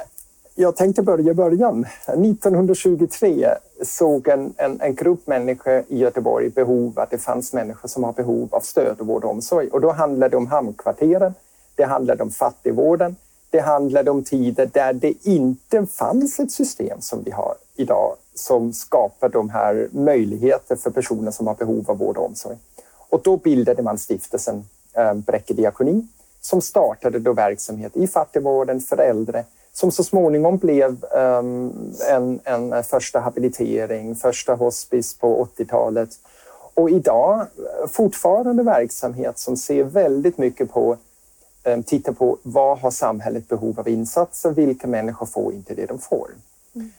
Jag 0.55 0.75
tänkte 0.75 1.01
börja 1.01 1.31
i 1.31 1.33
början. 1.33 1.85
1923 2.07 3.49
såg 3.83 4.27
en, 4.27 4.53
en, 4.57 4.81
en 4.81 4.95
grupp 4.95 5.27
människor 5.27 5.83
i 5.87 5.97
Göteborg 5.97 6.49
behov 6.49 6.99
att 6.99 7.11
det 7.11 7.17
fanns 7.17 7.53
människor 7.53 7.89
som 7.89 8.03
har 8.03 8.13
behov 8.13 8.49
av 8.51 8.59
stöd 8.59 8.99
och 8.99 9.07
vård 9.07 9.23
och 9.23 9.31
omsorg. 9.31 9.67
Och 9.67 9.81
då 9.81 9.91
handlade 9.91 10.29
det 10.29 10.37
om 10.37 10.47
hamnkvarteren, 10.47 11.33
det 11.75 11.83
handlade 11.83 12.23
om 12.23 12.31
fattigvården, 12.31 13.15
det 13.53 13.61
handlade 13.61 14.11
om 14.11 14.23
tider 14.23 14.69
där 14.73 14.93
det 14.93 15.13
inte 15.23 15.85
fanns 15.85 16.39
ett 16.39 16.51
system 16.51 17.01
som 17.01 17.23
vi 17.23 17.31
har 17.31 17.55
idag 17.75 18.15
som 18.35 18.73
skapar 18.73 19.29
de 19.29 19.49
här 19.49 19.89
möjligheter 19.91 20.75
för 20.75 20.89
personer 20.89 21.31
som 21.31 21.47
har 21.47 21.55
behov 21.55 21.91
av 21.91 21.97
vård 21.97 22.17
och 22.17 22.25
omsorg. 22.25 22.57
Och 23.09 23.21
då 23.23 23.37
bildade 23.37 23.83
man 23.83 23.97
stiftelsen 23.97 24.65
eh, 24.93 25.13
Bräcke 25.13 25.53
diakoni 25.53 26.07
som 26.41 26.61
startade 26.61 27.19
då 27.19 27.33
verksamhet 27.33 27.97
i 27.97 28.07
fattigvården 28.07 28.81
för 28.81 28.97
äldre 28.97 29.45
som 29.73 29.91
så 29.91 30.03
småningom 30.03 30.57
blev 30.57 31.05
um, 31.13 31.93
en, 32.09 32.39
en 32.43 32.83
första 32.83 33.19
habilitering, 33.19 34.15
första 34.15 34.55
hospice 34.55 35.17
på 35.19 35.47
80-talet 35.57 36.09
och 36.73 36.89
idag 36.89 37.39
eh, 37.39 37.87
fortfarande 37.89 38.63
verksamhet 38.63 39.39
som 39.39 39.57
ser 39.57 39.83
väldigt 39.83 40.37
mycket 40.37 40.71
på 40.71 40.97
um, 41.63 41.83
tittar 41.83 42.13
på 42.13 42.37
vad 42.43 42.79
har 42.79 42.91
samhället 42.91 43.47
behov 43.47 43.79
av 43.79 43.87
insatser, 43.87 44.51
vilka 44.51 44.87
människor 44.87 45.25
får 45.25 45.53
inte 45.53 45.73
det 45.73 45.85
de 45.85 45.99
får. 45.99 46.29
Mm. 46.75 46.91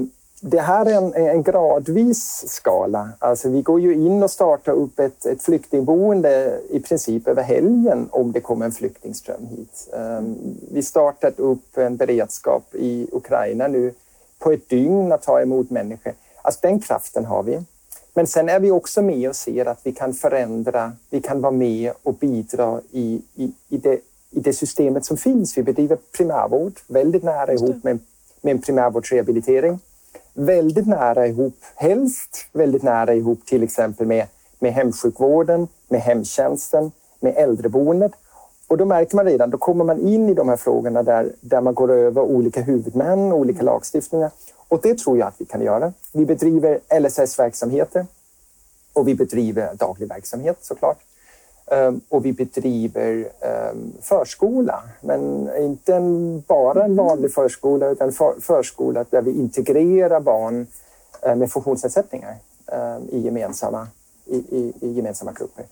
Um, 0.00 0.10
det 0.40 0.60
här 0.60 0.86
är 0.86 0.94
en, 0.94 1.14
en, 1.14 1.42
gradvis 1.42 2.44
skala. 2.46 3.08
Alltså 3.18 3.48
vi 3.48 3.62
går 3.62 3.80
ju 3.80 3.94
in 3.94 4.22
och 4.22 4.30
startar 4.30 4.72
upp 4.72 4.98
ett, 4.98 5.26
ett 5.26 5.42
flyktingboende 5.42 6.60
i 6.70 6.80
princip 6.80 7.28
över 7.28 7.42
helgen 7.42 8.08
om 8.10 8.32
det 8.32 8.40
kommer 8.40 8.66
en 8.66 8.72
flyktingström 8.72 9.46
hit. 9.46 9.88
Um, 9.92 10.36
vi 10.72 10.82
startat 10.82 11.38
upp 11.38 11.78
en 11.78 11.96
beredskap 11.96 12.74
i 12.74 13.08
Ukraina 13.12 13.68
nu 13.68 13.94
på 14.38 14.52
ett 14.52 14.68
dygn 14.68 15.12
att 15.12 15.22
ta 15.22 15.40
emot 15.40 15.70
människor. 15.70 16.12
Alltså 16.42 16.60
den 16.62 16.80
kraften 16.80 17.24
har 17.24 17.42
vi. 17.42 17.62
Men 18.16 18.26
sen 18.26 18.48
är 18.48 18.60
vi 18.60 18.70
också 18.70 19.02
med 19.02 19.28
och 19.28 19.36
ser 19.36 19.66
att 19.66 19.80
vi 19.82 19.92
kan 19.92 20.14
förändra, 20.14 20.92
vi 21.10 21.20
kan 21.20 21.40
vara 21.40 21.52
med 21.52 21.92
och 22.02 22.14
bidra 22.14 22.80
i, 22.90 23.22
i, 23.34 23.52
i, 23.68 23.76
det, 23.76 24.00
i 24.30 24.40
det 24.40 24.52
systemet 24.52 25.04
som 25.04 25.16
finns. 25.16 25.58
Vi 25.58 25.62
bedriver 25.62 25.98
primärvård 26.16 26.72
väldigt 26.88 27.22
nära 27.22 27.52
ihop 27.52 27.84
med, 27.84 27.98
med 28.40 28.52
en 28.52 28.62
primärvårdsrehabilitering 28.62 29.78
väldigt 30.36 30.86
nära 30.86 31.26
ihop, 31.26 31.54
helst 31.74 32.48
väldigt 32.52 32.82
nära 32.82 33.14
ihop 33.14 33.46
till 33.46 33.62
exempel 33.62 34.06
med, 34.06 34.26
med 34.58 34.72
hemsjukvården, 34.72 35.68
med 35.88 36.00
hemtjänsten, 36.00 36.92
med 37.20 37.34
äldreboendet. 37.36 38.12
Och 38.68 38.76
då 38.76 38.84
märker 38.84 39.16
man 39.16 39.24
redan, 39.24 39.50
då 39.50 39.58
kommer 39.58 39.84
man 39.84 40.08
in 40.08 40.28
i 40.28 40.34
de 40.34 40.48
här 40.48 40.56
frågorna 40.56 41.02
där, 41.02 41.32
där 41.40 41.60
man 41.60 41.74
går 41.74 41.92
över 41.92 42.22
olika 42.22 42.60
huvudmän, 42.62 43.32
olika 43.32 43.62
lagstiftningar. 43.62 44.30
Och 44.68 44.80
det 44.82 44.98
tror 44.98 45.18
jag 45.18 45.28
att 45.28 45.40
vi 45.40 45.44
kan 45.44 45.62
göra. 45.62 45.92
Vi 46.12 46.26
bedriver 46.26 46.80
LSS-verksamheter 47.00 48.06
och 48.92 49.08
vi 49.08 49.14
bedriver 49.14 49.74
daglig 49.74 50.08
verksamhet 50.08 50.56
såklart. 50.60 50.98
Ehm, 51.70 52.00
och 52.08 52.24
vi 52.24 52.32
bedriver 52.32 53.28
ehm, 53.40 53.92
förskola, 54.00 54.82
men 55.00 55.50
inte 55.58 56.00
bara 56.46 56.84
en 56.84 56.96
vanlig 56.96 57.34
förskola 57.34 57.88
utan 57.88 58.12
för, 58.12 58.34
förskola 58.40 59.04
där 59.10 59.22
vi 59.22 59.30
integrerar 59.30 60.20
barn 60.20 60.66
eh, 61.22 61.36
med 61.36 61.52
funktionsnedsättningar 61.52 62.36
ehm, 62.66 63.08
i 63.10 63.18
gemensamma, 63.18 63.88
i, 64.24 64.36
i, 64.36 64.72
i 64.80 64.92
gemensamma 64.92 65.32
grupper. 65.32 65.64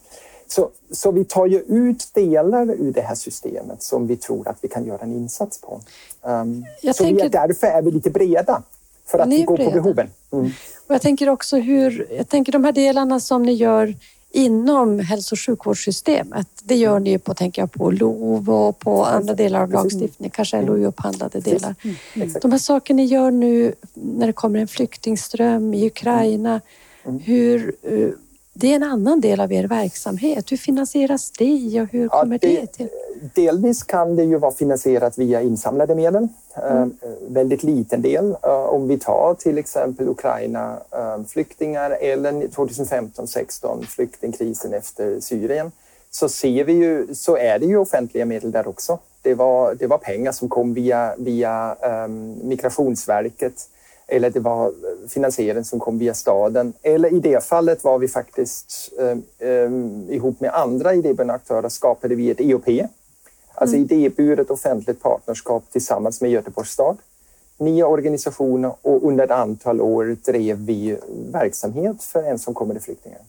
Så, 0.47 0.71
så 0.91 1.11
vi 1.11 1.25
tar 1.25 1.47
ju 1.47 1.59
ut 1.59 2.09
delar 2.15 2.71
ur 2.71 2.93
det 2.93 3.01
här 3.01 3.15
systemet 3.15 3.83
som 3.83 4.07
vi 4.07 4.17
tror 4.17 4.49
att 4.49 4.57
vi 4.61 4.69
kan 4.69 4.85
göra 4.85 5.01
en 5.01 5.13
insats 5.13 5.61
på. 5.61 5.81
Um, 6.23 6.65
så 6.83 6.93
tänker... 6.93 7.15
vi 7.15 7.23
är, 7.23 7.29
därför 7.29 7.67
är 7.67 7.83
vi 7.83 7.91
lite 7.91 8.11
breda, 8.11 8.63
för 9.07 9.19
att 9.19 9.29
breda. 9.29 9.47
på 9.47 9.57
behoven. 9.57 10.11
Mm. 10.33 10.51
Och 10.87 10.95
jag 10.95 11.03
tänker 11.03 11.29
också 11.29 11.57
hur, 11.57 12.07
jag 12.17 12.29
tänker 12.29 12.53
de 12.53 12.65
här 12.65 12.73
delarna 12.73 13.21
som 13.21 13.43
ni 13.43 13.53
gör 13.53 13.95
inom 14.35 14.99
hälso 14.99 15.35
och 15.35 15.41
sjukvårdssystemet. 15.41 16.49
Det 16.63 16.77
gör 16.77 17.01
ni 17.01 17.19
på, 17.19 17.35
tänker 17.35 17.63
jag, 17.63 17.73
på 17.73 17.91
LOV 17.91 18.51
och 18.51 18.79
på 18.79 19.05
andra 19.05 19.35
delar 19.35 19.63
av 19.63 19.71
lagstiftningen, 19.71 20.31
kanske 20.31 20.63
LOU-upphandlade 20.63 21.41
delar. 21.41 21.75
Mm. 22.15 22.33
De 22.43 22.53
här 22.53 22.59
sakerna 22.59 22.97
ni 22.97 23.05
gör 23.05 23.31
nu 23.31 23.75
när 23.95 24.27
det 24.27 24.33
kommer 24.33 24.59
en 24.59 24.69
flyktingström 24.69 25.75
i 25.75 25.87
Ukraina, 25.87 26.61
mm. 27.05 27.21
hur, 27.21 27.75
eh, 27.83 28.09
det 28.53 28.71
är 28.71 28.77
en 28.77 28.83
annan 28.83 29.21
del 29.21 29.41
av 29.41 29.53
er 29.53 29.65
verksamhet. 29.65 30.53
Hur 30.53 30.57
finansieras 30.57 31.31
det 31.31 31.81
och 31.81 31.89
hur 31.89 32.09
kommer 32.09 32.39
ja, 32.43 32.49
det, 32.49 32.61
det, 32.61 32.67
till? 32.67 32.89
Delvis 33.35 33.83
kan 33.83 34.17
det 34.17 34.25
ju 34.25 34.39
vara 34.39 34.53
finansierat 34.53 35.19
via 35.19 35.43
insamlade 35.43 35.95
medel. 35.95 36.29
Mm. 36.57 36.83
Uh, 36.83 36.89
väldigt 37.29 37.63
liten 37.63 38.03
del. 38.03 38.37
Uh, 38.47 38.51
om 38.51 38.89
vi 38.89 38.99
tar 38.99 39.35
till 39.35 39.59
exempel 39.59 40.09
Ukraina-flyktingar 40.09 41.91
uh, 41.91 41.97
eller 42.01 42.33
2015-16 42.33 43.87
flyktingkrisen 43.87 44.75
efter 44.75 45.21
Syrien 45.21 45.73
så 46.11 46.29
ser 46.29 46.65
vi 46.65 46.73
ju, 46.73 47.15
så 47.15 47.37
är 47.37 47.59
det 47.59 47.67
ju 47.67 47.77
offentliga 47.77 48.25
medel 48.25 48.51
där 48.51 48.69
också. 48.69 48.99
Det 49.23 49.35
var, 49.35 49.75
det 49.75 49.87
var 49.87 49.99
pengar 49.99 50.33
som 50.33 50.49
kom 50.49 50.75
via, 50.75 51.15
via 51.19 51.77
um, 52.05 52.49
Migrationsverket 52.49 53.69
eller 54.07 54.31
det 54.31 54.41
var 54.41 54.73
finansiering 55.09 55.65
som 55.65 55.81
kom 55.81 55.99
via 55.99 56.15
staden. 56.15 56.73
Eller 56.83 57.13
i 57.13 57.21
det 57.21 57.45
fallet 57.45 57.85
var 57.85 57.99
vi 57.99 58.09
faktiskt 58.09 58.93
eh, 58.99 59.49
eh, 59.49 59.71
ihop 60.09 60.41
med 60.41 60.51
andra 60.55 60.95
idébundna 60.95 61.33
aktörer 61.33 61.69
skapade 61.69 62.15
vi 62.15 62.31
ett 62.31 62.41
EOP, 62.41 62.69
alltså 63.55 63.77
mm. 63.77 63.85
idéburet 63.85 64.51
offentligt 64.51 65.03
partnerskap 65.03 65.65
tillsammans 65.73 66.21
med 66.21 66.31
Göteborgs 66.31 66.71
stad. 66.71 66.97
Nio 67.59 67.85
organisationer 67.85 68.75
och 68.83 69.09
under 69.09 69.25
ett 69.25 69.31
antal 69.31 69.81
år 69.81 70.17
drev 70.25 70.57
vi 70.57 70.99
verksamhet 71.33 72.03
för 72.03 72.23
ensamkommande 72.23 72.81
flyktingar. 72.81 73.21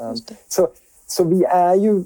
Um, 0.00 0.16
så, 0.48 0.68
så 1.06 1.24
vi 1.24 1.44
är 1.44 1.74
ju, 1.74 2.04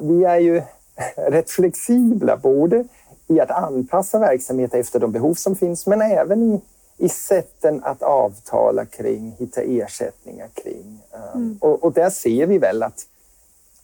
vi 0.00 0.24
är 0.24 0.38
ju 0.38 0.62
rätt 1.16 1.50
flexibla 1.50 2.36
både 2.36 2.84
i 3.26 3.40
att 3.40 3.50
anpassa 3.50 4.18
verksamhet 4.18 4.74
efter 4.74 5.00
de 5.00 5.12
behov 5.12 5.34
som 5.34 5.56
finns 5.56 5.86
men 5.86 6.02
även 6.02 6.42
i 6.42 6.60
i 6.96 7.08
sätten 7.08 7.84
att 7.84 8.02
avtala 8.02 8.84
kring, 8.84 9.36
hitta 9.38 9.62
ersättningar 9.62 10.48
kring. 10.54 11.02
Um, 11.12 11.42
mm. 11.42 11.58
Och, 11.60 11.84
och, 11.84 11.92
där 11.92 12.10
ser 12.10 12.46
vi 12.46 12.58
väl 12.58 12.82
att 12.82 13.06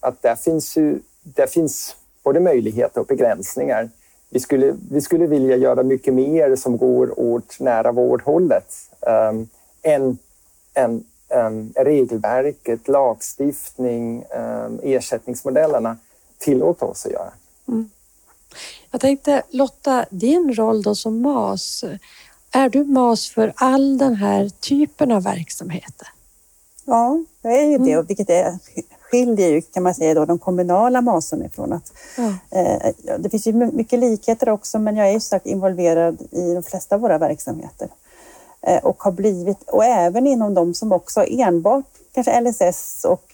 att 0.00 0.22
där 0.22 0.36
finns, 0.36 0.76
ju, 0.76 1.00
där 1.22 1.46
finns 1.46 1.96
både 2.22 2.40
möjligheter 2.40 3.00
och 3.00 3.06
begränsningar. 3.06 3.90
Vi 4.30 4.40
skulle, 4.40 4.76
vi 4.90 5.00
skulle 5.00 5.26
vilja 5.26 5.56
göra 5.56 5.82
mycket 5.82 6.14
mer 6.14 6.56
som 6.56 6.76
går 6.76 7.20
åt 7.20 7.60
nära 7.60 7.92
vårdhållet 7.92 8.74
um, 9.00 9.48
än, 9.82 10.18
än 10.74 11.04
um, 11.28 11.72
regelverket, 11.76 12.88
lagstiftning, 12.88 14.24
um, 14.34 14.80
ersättningsmodellerna 14.82 15.96
tillåter 16.38 16.86
oss 16.86 17.06
att 17.06 17.12
göra. 17.12 17.32
Mm. 17.68 17.90
Jag 18.90 19.00
tänkte 19.00 19.42
Lotta, 19.50 20.06
din 20.10 20.54
roll 20.54 20.82
då 20.82 20.94
som 20.94 21.22
MAS, 21.22 21.84
är 22.52 22.68
du 22.68 22.84
MAS 22.84 23.28
för 23.28 23.52
all 23.56 23.98
den 23.98 24.14
här 24.14 24.48
typen 24.48 25.12
av 25.12 25.22
verksamheter? 25.22 26.08
Ja, 26.84 27.18
jag 27.42 27.54
är 27.54 27.64
ju 27.64 27.78
det, 27.78 27.92
mm. 27.92 28.06
vilket 28.06 28.30
är, 28.30 28.58
skiljer 29.10 29.50
ju 29.50 29.62
kan 29.62 29.82
man 29.82 29.94
säga 29.94 30.14
då 30.14 30.24
de 30.24 30.38
kommunala 30.38 31.00
MASen 31.00 31.44
ifrån 31.44 31.72
att 31.72 31.92
ja. 32.16 32.58
eh, 32.58 32.92
det 33.18 33.30
finns 33.30 33.46
ju 33.46 33.52
mycket 33.52 33.98
likheter 33.98 34.48
också, 34.48 34.78
men 34.78 34.96
jag 34.96 35.08
är 35.08 35.12
ju 35.12 35.20
starkt 35.20 35.46
involverad 35.46 36.22
i 36.30 36.54
de 36.54 36.62
flesta 36.62 36.94
av 36.94 37.00
våra 37.00 37.18
verksamheter 37.18 37.88
eh, 38.62 38.84
och 38.84 39.02
har 39.02 39.12
blivit 39.12 39.62
och 39.62 39.84
även 39.84 40.26
inom 40.26 40.54
de 40.54 40.74
som 40.74 40.92
också 40.92 41.24
enbart 41.28 41.84
kanske 42.12 42.40
LSS 42.40 43.04
och 43.04 43.30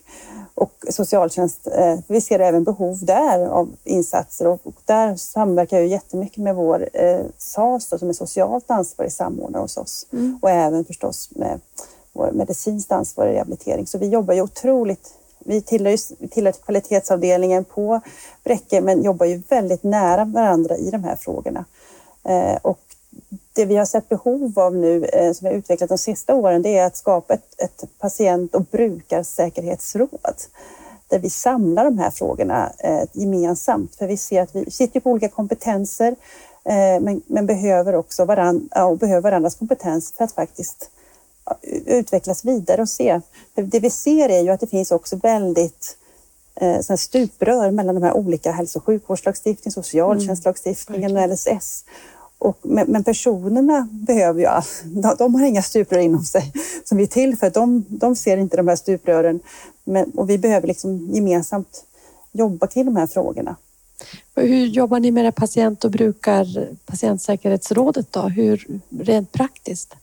och 0.56 0.84
socialtjänst. 0.90 1.66
Eh, 1.66 1.98
vi 2.06 2.20
ser 2.20 2.38
även 2.38 2.64
behov 2.64 3.04
där 3.04 3.46
av 3.46 3.68
insatser 3.84 4.46
och 4.46 4.60
där 4.84 5.16
samverkar 5.16 5.76
jag 5.76 5.86
jättemycket 5.86 6.38
med 6.38 6.54
vår 6.54 6.88
eh, 6.92 7.20
SAS 7.38 7.98
som 7.98 8.08
är 8.08 8.12
socialt 8.12 8.70
ansvarig 8.70 9.12
samordnare 9.12 9.60
hos 9.60 9.76
oss 9.76 10.06
mm. 10.12 10.38
och 10.42 10.50
även 10.50 10.84
förstås 10.84 11.30
med 11.30 11.60
vår 12.12 12.32
medicinskt 12.32 12.92
ansvarig 12.92 13.34
rehabilitering. 13.34 13.86
Så 13.86 13.98
vi 13.98 14.08
jobbar 14.08 14.34
ju 14.34 14.42
otroligt 14.42 15.14
vi 15.46 15.62
tillhör, 15.62 16.28
tillhör 16.28 16.52
kvalitetsavdelningen 16.52 17.64
på 17.64 18.00
Bräcke 18.44 18.80
men 18.80 19.02
jobbar 19.02 19.26
ju 19.26 19.42
väldigt 19.48 19.82
nära 19.82 20.24
varandra 20.24 20.76
i 20.76 20.90
de 20.90 21.04
här 21.04 21.16
frågorna. 21.16 21.64
Eh, 22.24 22.56
och 22.62 22.80
det 23.52 23.64
vi 23.64 23.76
har 23.76 23.84
sett 23.84 24.08
behov 24.08 24.58
av 24.58 24.74
nu, 24.74 25.04
eh, 25.04 25.32
som 25.32 25.44
vi 25.44 25.52
har 25.52 25.58
utvecklat 25.58 25.88
de 25.88 25.98
sista 25.98 26.34
åren, 26.34 26.62
det 26.62 26.78
är 26.78 26.86
att 26.86 26.96
skapa 26.96 27.34
ett, 27.34 27.60
ett 27.62 27.84
patient 27.98 28.54
och 28.54 28.62
brukarsäkerhetsråd 28.62 30.36
där 31.08 31.18
vi 31.18 31.30
samlar 31.30 31.84
de 31.84 31.98
här 31.98 32.10
frågorna 32.10 32.72
eh, 32.78 33.02
gemensamt. 33.12 33.96
För 33.96 34.06
vi 34.06 34.16
ser 34.16 34.42
att 34.42 34.56
vi 34.56 34.70
sitter 34.70 35.00
på 35.00 35.10
olika 35.10 35.28
kompetenser 35.28 36.16
eh, 36.64 37.00
men, 37.00 37.22
men, 37.26 37.46
behöver 37.46 37.94
också 37.94 38.24
varandra, 38.24 38.86
och 38.86 38.98
behöver 38.98 39.20
varandras 39.20 39.54
kompetens 39.54 40.12
för 40.12 40.24
att 40.24 40.32
faktiskt 40.32 40.90
utvecklas 41.86 42.44
vidare 42.44 42.82
och 42.82 42.88
se. 42.88 43.20
Det 43.54 43.80
vi 43.80 43.90
ser 43.90 44.28
är 44.28 44.40
ju 44.40 44.50
att 44.50 44.60
det 44.60 44.66
finns 44.66 44.90
också 44.90 45.16
väldigt 45.16 45.96
eh, 46.54 46.96
stuprör 46.96 47.70
mellan 47.70 47.94
de 47.94 48.04
här 48.04 48.12
olika 48.12 48.50
hälso 48.50 48.78
och 48.78 48.84
sjukvårdslagstiftningen, 48.84 49.72
socialtjänstlagstiftningen 49.72 51.10
mm. 51.10 51.22
och 51.22 51.30
LSS. 51.30 51.84
Och, 52.38 52.58
men, 52.62 52.86
men, 52.90 53.04
personerna 53.04 53.88
behöver 53.92 54.40
ju, 54.40 54.48
de, 54.84 55.14
de 55.18 55.34
har 55.34 55.46
inga 55.46 55.62
stuprör 55.62 55.98
inom 55.98 56.24
sig 56.24 56.52
som 56.84 56.98
vi 56.98 57.04
är 57.04 57.08
till 57.08 57.36
för. 57.36 57.50
De, 57.50 57.84
de 57.88 58.16
ser 58.16 58.36
inte 58.36 58.56
de 58.56 58.68
här 58.68 58.76
stuprören 58.76 59.40
men, 59.84 60.10
och 60.10 60.30
vi 60.30 60.38
behöver 60.38 60.68
liksom 60.68 61.10
gemensamt 61.10 61.84
jobba 62.32 62.66
kring 62.66 62.84
de 62.84 62.96
här 62.96 63.06
frågorna. 63.06 63.56
Hur 64.34 64.66
jobbar 64.66 65.00
ni 65.00 65.10
med 65.10 65.24
det 65.24 65.32
patient 65.32 65.84
och 65.84 65.90
brukar 65.90 66.68
patientsäkerhetsrådet 66.86 68.12
då? 68.12 68.20
Hur 68.20 68.80
rent 68.98 69.32
praktiskt? 69.32 69.94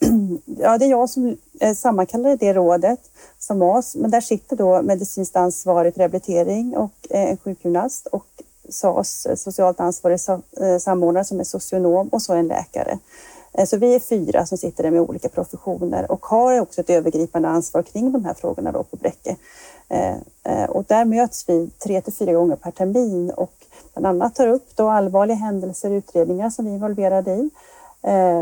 Ja, 0.58 0.78
det 0.78 0.84
är 0.84 0.90
jag 0.90 1.10
som 1.10 1.36
eh, 1.60 1.74
sammankallar 1.74 2.36
det 2.36 2.52
rådet 2.52 3.00
som 3.38 3.62
oss, 3.62 3.94
men 3.94 4.10
där 4.10 4.20
sitter 4.20 4.56
då 4.56 4.82
medicinskt 4.82 5.36
ansvarig 5.36 5.94
för 5.94 5.98
rehabilitering 5.98 6.76
och 6.76 6.92
eh, 7.10 7.30
en 7.30 7.36
sjukgymnast 7.36 8.06
och 8.06 8.26
SAS, 8.68 9.26
eh, 9.26 9.34
socialt 9.34 9.80
ansvarig 9.80 10.20
samordnare 10.80 11.24
som 11.24 11.40
är 11.40 11.44
socionom 11.44 12.08
och 12.08 12.22
så 12.22 12.32
en 12.32 12.48
läkare. 12.48 12.98
Så 13.66 13.76
vi 13.76 13.94
är 13.94 14.00
fyra 14.00 14.46
som 14.46 14.58
sitter 14.58 14.82
där 14.82 14.90
med 14.90 15.00
olika 15.00 15.28
professioner 15.28 16.10
och 16.10 16.26
har 16.26 16.60
också 16.60 16.80
ett 16.80 16.90
övergripande 16.90 17.48
ansvar 17.48 17.82
kring 17.82 18.12
de 18.12 18.24
här 18.24 18.34
frågorna 18.34 18.72
då 18.72 18.82
på 18.82 18.96
Bräcke. 18.96 19.36
Och 20.68 20.84
där 20.84 21.04
möts 21.04 21.48
vi 21.48 21.70
tre 21.78 22.00
till 22.00 22.12
fyra 22.12 22.32
gånger 22.32 22.56
per 22.56 22.70
termin 22.70 23.30
och 23.30 23.52
bland 23.94 24.06
annat 24.06 24.34
tar 24.34 24.48
upp 24.48 24.76
då 24.76 24.88
allvarliga 24.88 25.36
händelser 25.36 25.90
och 25.90 25.94
utredningar 25.94 26.50
som 26.50 26.64
vi 26.64 26.70
är 26.70 26.74
involverade 26.74 27.30
i. 27.30 27.50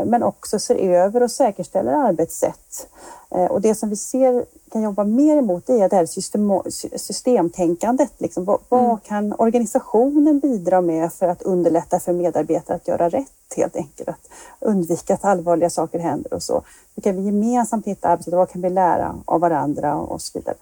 Men 0.05 0.23
också 0.23 0.59
ser 0.59 0.75
över 0.75 1.23
och 1.23 1.31
säkerställer 1.31 1.93
arbetssätt. 1.93 2.87
Och 3.29 3.61
det 3.61 3.75
som 3.75 3.89
vi 3.89 3.95
ser 3.95 4.45
kan 4.71 4.81
jobba 4.81 5.03
mer 5.03 5.37
emot 5.37 5.69
är 5.69 5.89
det 5.89 5.95
här 5.95 6.05
system, 6.05 6.61
systemtänkandet. 6.95 8.11
Liksom, 8.17 8.45
vad, 8.45 8.59
mm. 8.69 8.89
vad, 8.89 9.03
kan 9.03 9.33
organisationen 9.37 10.39
bidra 10.39 10.81
med 10.81 11.13
för 11.13 11.27
att 11.27 11.41
underlätta 11.41 11.99
för 11.99 12.13
medarbetare 12.13 12.75
att 12.75 12.87
göra 12.87 13.09
rätt 13.09 13.53
helt 13.55 13.75
enkelt? 13.75 14.09
Att 14.09 14.29
undvika 14.59 15.13
att 15.13 15.25
allvarliga 15.25 15.69
saker 15.69 15.99
händer 15.99 16.33
och 16.33 16.43
så. 16.43 16.63
Hur 16.95 17.01
kan 17.01 17.15
vi 17.15 17.21
gemensamt 17.21 17.87
hitta 17.87 18.07
arbetssätt? 18.07 18.33
Vad 18.33 18.49
kan 18.49 18.61
vi 18.61 18.69
lära 18.69 19.15
av 19.25 19.41
varandra 19.41 19.95
och 19.95 20.21
så 20.21 20.39
vidare? 20.39 20.57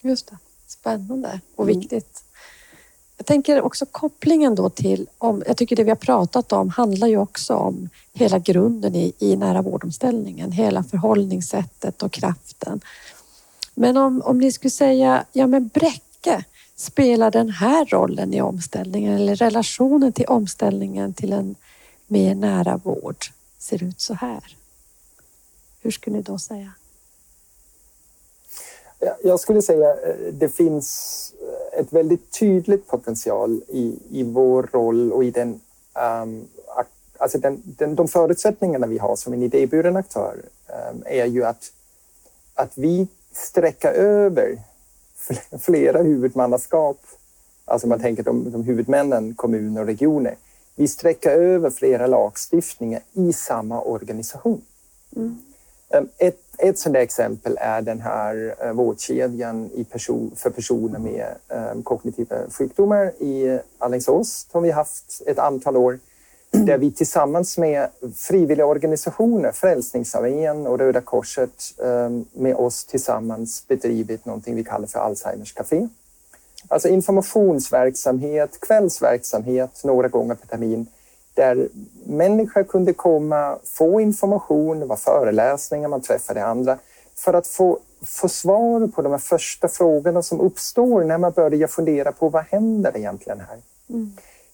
Just 0.00 0.30
det. 0.30 0.36
Spännande 0.66 1.40
och 1.56 1.64
mm. 1.64 1.78
viktigt. 1.78 2.22
Jag 3.26 3.28
tänker 3.28 3.62
också 3.62 3.86
kopplingen 3.86 4.54
då 4.54 4.70
till, 4.70 5.06
om, 5.18 5.42
jag 5.46 5.56
tycker 5.56 5.76
det 5.76 5.84
vi 5.84 5.90
har 5.90 5.96
pratat 5.96 6.52
om 6.52 6.70
handlar 6.70 7.08
ju 7.08 7.18
också 7.18 7.54
om 7.54 7.88
hela 8.12 8.38
grunden 8.38 8.94
i, 8.94 9.12
i 9.18 9.36
nära 9.36 9.62
vårdomställningen, 9.62 10.52
hela 10.52 10.84
förhållningssättet 10.84 12.02
och 12.02 12.12
kraften. 12.12 12.80
Men 13.74 13.96
om, 13.96 14.22
om 14.22 14.38
ni 14.38 14.52
skulle 14.52 14.70
säga, 14.70 15.24
ja 15.32 15.46
men 15.46 15.68
Bräcke 15.68 16.44
spelar 16.76 17.30
den 17.30 17.50
här 17.50 17.86
rollen 17.86 18.34
i 18.34 18.40
omställningen 18.40 19.14
eller 19.14 19.36
relationen 19.36 20.12
till 20.12 20.26
omställningen 20.26 21.14
till 21.14 21.32
en 21.32 21.54
mer 22.06 22.34
nära 22.34 22.76
vård 22.76 23.26
ser 23.58 23.82
ut 23.82 24.00
så 24.00 24.14
här. 24.14 24.56
Hur 25.80 25.90
skulle 25.90 26.16
ni 26.16 26.22
då 26.22 26.38
säga? 26.38 26.72
Jag 29.22 29.40
skulle 29.40 29.62
säga 29.62 29.90
eh, 29.90 30.16
det 30.32 30.48
finns 30.48 31.32
ett 31.72 31.92
väldigt 31.92 32.38
tydligt 32.38 32.86
potential 32.86 33.60
i, 33.68 33.98
i 34.10 34.22
vår 34.22 34.68
roll 34.72 35.12
och 35.12 35.24
i 35.24 35.30
den, 35.30 35.60
um, 36.22 36.48
alltså 37.18 37.38
den, 37.38 37.62
den, 37.64 37.94
de 37.94 38.08
förutsättningarna 38.08 38.86
vi 38.86 38.98
har 38.98 39.16
som 39.16 39.32
en 39.32 39.42
idéburen 39.42 39.96
aktör 39.96 40.36
um, 40.90 41.02
är 41.06 41.24
ju 41.24 41.44
att, 41.44 41.72
att 42.54 42.72
vi 42.74 43.08
sträcka 43.32 43.92
över 43.92 44.58
flera 45.60 46.02
huvudmannaskap. 46.02 46.98
Alltså 47.64 47.86
man 47.86 48.00
tänker 48.00 48.22
de, 48.22 48.50
de 48.50 48.62
huvudmännen, 48.62 49.34
kommuner 49.34 49.80
och 49.80 49.86
regioner. 49.86 50.36
Vi 50.74 50.88
sträcker 50.88 51.30
över 51.30 51.70
flera 51.70 52.06
lagstiftningar 52.06 53.02
i 53.12 53.32
samma 53.32 53.80
organisation. 53.80 54.62
Mm. 55.16 55.38
Ehm, 55.90 56.08
ett, 56.18 56.40
ett 56.58 56.78
sådant 56.78 56.96
exempel 56.96 57.56
är 57.60 57.82
den 57.82 58.00
här 58.00 58.54
eh, 58.60 58.72
vårdkedjan 58.72 59.70
i 59.74 59.84
person, 59.84 60.32
för 60.36 60.50
personer 60.50 60.98
med 60.98 61.26
eh, 61.48 61.82
kognitiva 61.82 62.36
sjukdomar 62.50 63.06
i 63.06 63.58
Alingsås 63.78 64.46
som 64.52 64.62
vi 64.62 64.70
haft 64.70 65.22
ett 65.26 65.38
antal 65.38 65.76
år 65.76 65.98
där 66.50 66.78
vi 66.78 66.92
tillsammans 66.92 67.58
med 67.58 67.88
frivilliga 68.14 68.66
organisationer, 68.66 69.52
Frälsningsarmén 69.52 70.66
och 70.66 70.78
Röda 70.78 71.00
Korset, 71.00 71.74
eh, 71.82 72.10
med 72.32 72.54
oss 72.54 72.84
tillsammans 72.84 73.64
bedrivit 73.68 74.24
någonting 74.24 74.56
vi 74.56 74.64
kallar 74.64 74.86
för 74.86 74.98
Alzheimers 74.98 75.52
Café. 75.52 75.88
Alltså 76.68 76.88
informationsverksamhet, 76.88 78.60
kvällsverksamhet 78.60 79.84
några 79.84 80.08
gånger 80.08 80.34
per 80.34 80.46
termin 80.46 80.86
där 81.36 81.68
människor 82.06 82.64
kunde 82.64 82.92
komma, 82.92 83.58
få 83.64 84.00
information, 84.00 84.80
det 84.80 84.86
var 84.86 84.96
föreläsningar, 84.96 85.88
man 85.88 86.00
träffade 86.00 86.44
andra 86.44 86.78
för 87.14 87.34
att 87.34 87.46
få, 87.46 87.78
få 88.02 88.28
svar 88.28 88.86
på 88.86 89.02
de 89.02 89.12
här 89.12 89.18
första 89.18 89.68
frågorna 89.68 90.22
som 90.22 90.40
uppstår 90.40 91.04
när 91.04 91.18
man 91.18 91.32
börjar 91.32 91.68
fundera 91.68 92.12
på 92.12 92.28
vad 92.28 92.44
händer 92.44 92.96
egentligen 92.96 93.40
här? 93.40 93.58
Mm. 93.88 94.12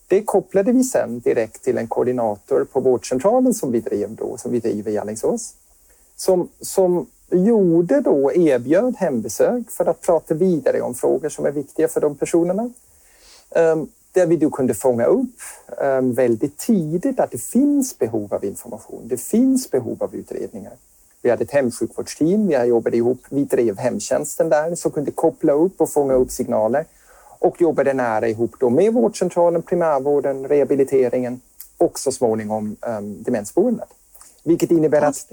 Det 0.09 0.23
kopplade 0.23 0.73
vi 0.73 0.85
sen 0.85 1.21
direkt 1.21 1.65
till 1.65 1.79
en 1.79 1.87
koordinator 1.87 2.67
på 2.73 2.81
vårdcentralen 2.81 3.55
som 3.55 3.73
vi 3.73 3.81
drev 3.81 4.15
då, 4.15 4.37
som 4.37 4.53
vi 4.53 4.59
driver 4.59 4.91
i 4.91 4.99
Alingsås. 4.99 5.55
Som, 6.17 6.49
som 6.61 7.07
gjorde 7.31 8.01
då, 8.01 8.33
erbjöd 8.33 8.97
hembesök 8.97 9.71
för 9.71 9.87
att 9.87 10.01
prata 10.01 10.35
vidare 10.35 10.81
om 10.81 10.95
frågor 10.95 11.29
som 11.29 11.47
är 11.47 11.51
viktiga 11.51 11.89
för 11.89 12.01
de 12.01 12.15
personerna. 12.15 12.71
Um, 13.51 13.89
där 14.13 14.27
vi 14.27 14.37
då 14.37 14.51
kunde 14.51 14.75
fånga 14.75 15.05
upp 15.05 15.41
um, 15.83 16.13
väldigt 16.13 16.59
tidigt 16.59 17.21
att 17.21 17.31
det 17.31 17.43
finns 17.43 17.99
behov 17.99 18.35
av 18.35 18.45
information. 18.45 19.03
Det 19.09 19.17
finns 19.17 19.71
behov 19.71 20.03
av 20.03 20.15
utredningar. 20.15 20.73
Vi 21.23 21.31
hade 21.31 21.45
ett 21.45 21.51
hemsjukvårdsteam, 21.51 22.47
vi 22.47 22.65
jobbade 22.65 22.97
ihop, 22.97 23.21
vi 23.31 23.45
drev 23.45 23.79
hemtjänsten 23.79 24.49
där 24.49 24.75
som 24.75 24.91
kunde 24.91 25.11
koppla 25.11 25.53
upp 25.53 25.81
och 25.81 25.91
fånga 25.91 26.15
upp 26.15 26.31
signaler 26.31 26.85
och 27.39 27.61
jobbade 27.61 27.93
nära 27.93 28.29
ihop 28.29 28.55
då 28.61 28.71
med 28.71 28.93
vårdcentralen, 28.93 29.63
primärvården, 29.63 30.49
rehabiliteringen 30.49 31.41
och 31.79 31.99
så 31.99 32.13
småningom 32.13 32.77
um, 32.81 33.23
demensboendet. 33.23 33.89
Vilket 34.45 34.71
innebär 34.71 35.03
att 35.03 35.33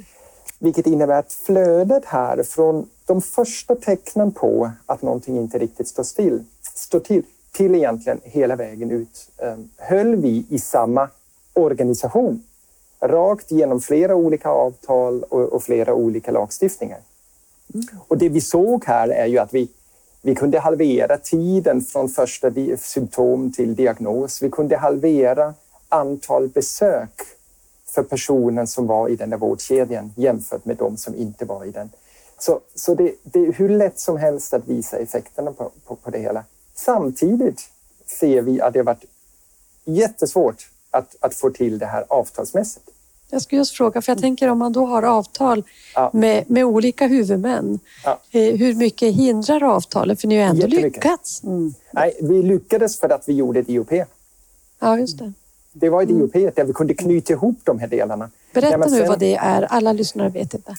Vilket 0.59 0.87
innebär 0.87 1.19
att 1.19 1.33
flödet 1.33 2.05
här 2.05 2.43
från 2.43 2.89
de 3.05 3.21
första 3.21 3.75
tecknen 3.75 4.31
på 4.31 4.71
att 4.85 5.01
någonting 5.01 5.37
inte 5.37 5.57
riktigt 5.57 5.87
står 5.87 6.03
still, 6.03 6.43
står 6.75 6.99
till, 6.99 7.23
till 7.51 7.75
egentligen 7.75 8.21
hela 8.23 8.55
vägen 8.55 8.91
ut, 8.91 9.29
eh, 9.37 9.55
höll 9.77 10.15
vi 10.15 10.45
i 10.49 10.59
samma 10.59 11.09
organisation. 11.53 12.43
Rakt 13.01 13.51
genom 13.51 13.81
flera 13.81 14.15
olika 14.15 14.49
avtal 14.49 15.23
och, 15.23 15.41
och 15.41 15.63
flera 15.63 15.93
olika 15.93 16.31
lagstiftningar. 16.31 16.99
Mm. 17.73 17.85
Och 18.07 18.17
det 18.17 18.29
vi 18.29 18.41
såg 18.41 18.85
här 18.85 19.07
är 19.07 19.25
ju 19.25 19.37
att 19.37 19.53
vi, 19.53 19.69
vi 20.21 20.35
kunde 20.35 20.59
halvera 20.59 21.17
tiden 21.17 21.81
från 21.81 22.09
första 22.09 22.51
symptom 22.77 23.51
till 23.51 23.75
diagnos. 23.75 24.41
Vi 24.41 24.49
kunde 24.49 24.77
halvera 24.77 25.53
antal 25.89 26.47
besök 26.47 27.21
för 27.85 28.03
personen 28.03 28.67
som 28.67 28.87
var 28.87 29.09
i 29.09 29.15
den 29.15 29.29
där 29.29 29.37
vårdkedjan 29.37 30.13
jämfört 30.15 30.65
med 30.65 30.77
de 30.77 30.97
som 30.97 31.15
inte 31.15 31.45
var 31.45 31.65
i 31.65 31.71
den. 31.71 31.89
Så, 32.39 32.59
så 32.75 32.95
det, 32.95 33.15
det 33.23 33.39
är 33.39 33.53
hur 33.53 33.69
lätt 33.69 33.99
som 33.99 34.17
helst 34.17 34.53
att 34.53 34.67
visa 34.67 34.97
effekterna 34.97 35.51
på, 35.51 35.71
på, 35.85 35.95
på 35.95 36.09
det 36.09 36.19
hela. 36.19 36.43
Samtidigt 36.85 37.69
ser 38.05 38.41
vi 38.41 38.61
att 38.61 38.73
det 38.73 38.79
har 38.79 38.83
varit 38.83 39.05
jättesvårt 39.85 40.69
att, 40.91 41.15
att 41.19 41.35
få 41.35 41.49
till 41.49 41.79
det 41.79 41.85
här 41.85 42.05
avtalsmässigt. 42.09 42.89
Jag 43.31 43.41
skulle 43.41 43.59
just 43.59 43.77
fråga, 43.77 44.01
för 44.01 44.11
jag 44.11 44.21
tänker 44.21 44.47
om 44.47 44.57
man 44.57 44.73
då 44.73 44.85
har 44.85 45.03
avtal 45.03 45.63
ja. 45.95 46.09
med, 46.13 46.49
med 46.49 46.65
olika 46.65 47.07
huvudmän, 47.07 47.79
ja. 48.03 48.19
Eh, 48.31 48.55
hur 48.55 48.75
mycket 48.75 49.15
hindrar 49.15 49.63
avtalet? 49.63 50.21
För 50.21 50.27
ni 50.27 50.37
har 50.37 50.49
ändå 50.49 50.67
lyckats. 50.67 51.43
Mm. 51.43 51.73
Nej, 51.91 52.17
vi 52.21 52.43
lyckades 52.43 52.99
för 52.99 53.09
att 53.09 53.29
vi 53.29 53.33
gjorde 53.33 53.59
ett 53.59 53.69
IOP. 53.69 53.91
Ja, 54.79 54.99
just 54.99 55.19
det. 55.19 55.33
Det 55.73 55.89
var 55.89 56.03
ett 56.03 56.09
IOP 56.09 56.35
mm. 56.35 56.51
där 56.55 56.63
vi 56.63 56.73
kunde 56.73 56.93
knyta 56.93 57.33
ihop 57.33 57.57
de 57.63 57.79
här 57.79 57.87
delarna. 57.87 58.29
Berätta 58.53 58.87
nu 58.87 59.05
vad 59.05 59.19
det 59.19 59.35
är. 59.35 59.61
Alla 59.61 59.93
lyssnare 59.93 60.29
vet 60.29 60.53
inte. 60.53 60.75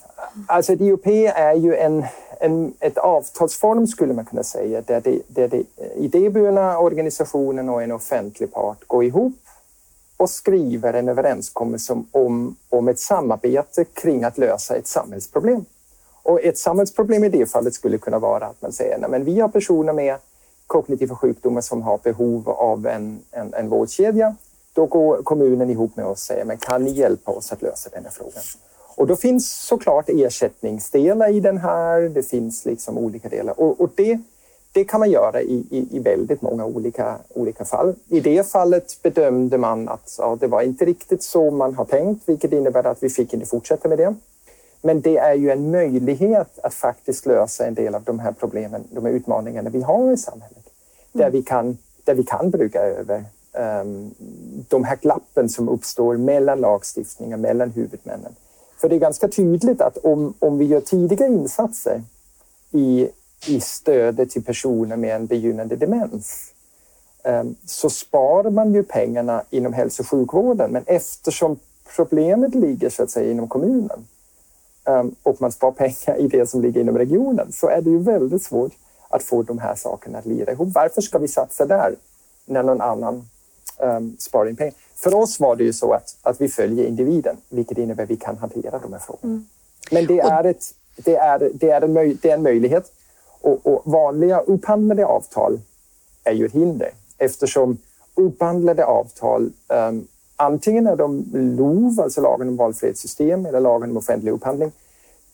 Alltså 0.47 0.73
ett 0.73 0.81
IOP 0.81 1.07
är 1.35 1.55
ju 1.55 1.77
en, 1.77 2.05
en 2.41 2.75
ett 2.81 2.99
avtalsform 2.99 3.87
skulle 3.87 4.15
man 4.15 4.25
kunna 4.25 4.43
säga 4.43 4.83
där, 4.87 5.01
det, 5.01 5.23
där 5.29 5.49
det 5.49 5.57
eh, 5.77 6.05
idéburna 6.05 6.79
organisationen 6.79 7.69
och 7.69 7.83
en 7.83 7.93
offentlig 7.93 8.53
part 8.53 8.85
går 8.87 9.05
ihop 9.05 9.33
och 10.17 10.31
skriver 10.31 10.93
en 10.93 11.09
överenskommelse 11.09 12.03
om, 12.13 12.57
om 12.69 12.89
ett 12.89 12.99
samarbete 12.99 13.85
kring 13.85 14.25
att 14.25 14.39
lösa 14.39 14.77
ett 14.77 14.87
samhällsproblem. 14.87 15.65
Och 16.23 16.41
ett 16.45 16.59
samhällsproblem 16.59 17.25
i 17.25 17.29
det 17.29 17.47
fallet 17.47 17.75
skulle 17.75 17.99
kunna 17.99 18.19
vara 18.19 18.47
att 18.47 18.63
man 18.63 18.73
säger 18.73 19.05
att 19.05 19.23
vi 19.23 19.41
har 19.41 19.49
personer 19.49 19.93
med 19.93 20.17
kognitiva 20.67 21.17
sjukdomar 21.17 21.61
som 21.61 21.83
har 21.83 21.99
behov 21.99 22.49
av 22.49 22.87
en, 22.87 23.21
en, 23.31 23.55
en 23.55 23.69
vårdkedja. 23.69 24.35
Då 24.73 24.87
går 24.87 25.23
kommunen 25.23 25.71
ihop 25.71 25.97
med 25.97 26.05
oss 26.05 26.11
och 26.11 26.19
säger 26.19 26.45
men 26.45 26.57
kan 26.57 26.85
ni 26.85 26.91
hjälpa 26.91 27.31
oss 27.31 27.53
att 27.53 27.63
lösa 27.63 27.91
den 27.93 28.05
här 28.05 28.11
frågan? 28.11 28.43
Och 28.95 29.07
då 29.07 29.17
finns 29.17 29.51
såklart 29.51 30.09
ersättningsdelar 30.09 31.35
i 31.35 31.41
den 31.41 31.59
här. 31.59 32.01
Det 32.01 32.23
finns 32.23 32.65
liksom 32.65 32.99
olika 32.99 33.29
delar 33.29 33.61
och, 33.61 33.81
och 33.81 33.91
det 33.95 34.19
det 34.73 34.85
kan 34.85 35.01
man 35.01 35.11
göra 35.11 35.43
i, 35.43 35.65
i, 35.71 35.97
i, 35.97 35.99
väldigt 35.99 36.43
många 36.43 36.65
olika, 36.65 37.17
olika 37.29 37.65
fall. 37.65 37.95
I 38.09 38.21
det 38.21 38.51
fallet 38.51 39.03
bedömde 39.03 39.59
man 39.59 39.89
att 39.89 40.17
ja, 40.19 40.37
det 40.41 40.47
var 40.47 40.63
inte 40.63 40.85
riktigt 40.85 41.23
så 41.23 41.51
man 41.51 41.75
har 41.75 41.85
tänkt, 41.85 42.29
vilket 42.29 42.53
innebär 42.53 42.87
att 42.87 43.03
vi 43.03 43.11
fick 43.11 43.35
inte 43.35 43.47
fortsätta 43.47 43.89
med 43.89 43.99
det. 43.99 44.15
Men 44.83 45.01
det 45.01 45.17
är 45.17 45.35
ju 45.35 45.51
en 45.51 45.71
möjlighet 45.71 46.59
att 46.63 46.75
faktiskt 46.75 47.27
lösa 47.27 47.67
en 47.67 47.75
del 47.75 47.95
av 47.95 48.03
de 48.03 48.19
här 48.19 48.33
problemen, 48.33 48.85
de 48.91 49.05
här 49.05 49.13
utmaningarna 49.13 49.71
vi 49.71 49.83
har 49.83 50.13
i 50.13 50.17
samhället. 50.17 50.65
Mm. 51.13 51.25
Där, 51.25 51.31
vi 51.31 51.43
kan, 51.43 51.79
där 52.05 52.15
vi 52.15 52.23
kan 52.23 52.51
brygga 52.51 52.81
över 52.81 53.25
um, 53.53 54.15
de 54.69 54.85
här 54.85 54.97
glappen 54.97 55.49
som 55.49 55.69
uppstår 55.69 56.17
mellan 56.17 56.61
lagstiftningar, 56.61 57.37
mellan 57.37 57.71
huvudmännen. 57.71 58.35
För 58.81 58.89
det 58.89 58.95
är 58.95 59.01
ganska 59.01 59.29
tydligt 59.29 59.81
att 59.81 59.97
om, 59.97 60.35
om 60.39 60.59
vi 60.59 60.65
gör 60.65 60.81
tidiga 60.81 61.27
insatser 61.27 62.03
i 62.71 63.09
i 63.47 63.61
stödet 63.61 64.31
till 64.31 64.45
personer 64.45 64.97
med 64.97 65.17
en 65.17 65.27
begynnande 65.27 65.77
demens 65.77 66.53
ehm, 67.25 67.55
så 67.67 67.91
sparar 67.91 68.51
man 68.51 68.75
ju 68.75 68.83
pengarna 68.83 69.43
inom 69.51 69.73
hälso 69.73 70.03
och 70.03 70.09
sjukvården. 70.09 70.71
Men 70.71 70.83
eftersom 70.87 71.59
problemet 71.97 72.55
ligger 72.55 72.91
så 72.91 73.03
att 73.03 73.11
säga 73.11 73.31
inom 73.31 73.49
kommunen 73.49 74.07
ehm, 74.85 75.15
och 75.23 75.41
man 75.41 75.53
sparar 75.53 75.73
pengar 75.73 76.21
i 76.21 76.29
det 76.29 76.47
som 76.47 76.63
ligger 76.63 76.81
inom 76.81 76.99
regionen 76.99 77.53
så 77.53 77.69
är 77.69 77.83
det 77.83 77.91
ju 77.91 77.99
väldigt 77.99 78.43
svårt 78.43 78.73
att 79.09 79.23
få 79.23 79.43
de 79.43 79.59
här 79.59 79.75
sakerna 79.75 80.19
att 80.19 80.27
lira 80.27 80.53
ihop. 80.53 80.69
Varför 80.75 81.01
ska 81.01 81.19
vi 81.19 81.29
satsa 81.29 81.67
där 81.67 81.95
när 82.45 82.63
någon 82.63 82.81
annan 82.81 83.29
um, 83.79 84.17
sparar 84.19 84.49
in 84.49 84.57
pengar? 84.57 84.75
För 85.03 85.15
oss 85.15 85.41
var 85.41 85.57
det 85.57 85.65
ju 85.65 85.73
så 85.73 85.93
att, 85.93 86.17
att 86.23 86.41
vi 86.41 86.49
följer 86.49 86.87
individen, 86.87 87.37
vilket 87.49 87.79
innebär 87.79 88.05
att 88.05 88.11
vi 88.11 88.17
kan 88.17 88.39
hantera 88.39 88.79
de 88.79 88.93
här 88.93 89.01
frågorna. 89.01 89.33
Mm. 89.33 89.47
Men 89.91 90.07
det 90.07 90.21
är, 90.21 90.45
ett, 90.45 90.65
det, 90.97 91.17
är, 91.17 91.51
det, 91.55 91.71
är 91.71 91.81
en 91.81 91.93
möj, 91.93 92.17
det 92.23 92.31
är 92.31 92.35
en 92.35 92.43
möjlighet 92.43 92.93
och, 93.41 93.67
och 93.67 93.83
vanliga 93.85 94.41
upphandlade 94.41 95.07
avtal 95.07 95.61
är 96.25 96.33
ju 96.33 96.47
ett 96.47 96.53
hinder 96.53 96.91
eftersom 97.19 97.79
upphandlade 98.15 98.85
avtal 98.85 99.51
um, 99.69 100.07
antingen 100.37 100.87
är 100.87 100.97
de 100.97 101.25
LOV, 101.33 102.01
alltså 102.01 102.21
lagen 102.21 102.49
om 102.49 102.57
valfrihetssystem 102.57 103.47
eller 103.47 103.61
lagen 103.61 103.91
om 103.91 103.97
offentlig 103.97 104.33
upphandling. 104.33 104.73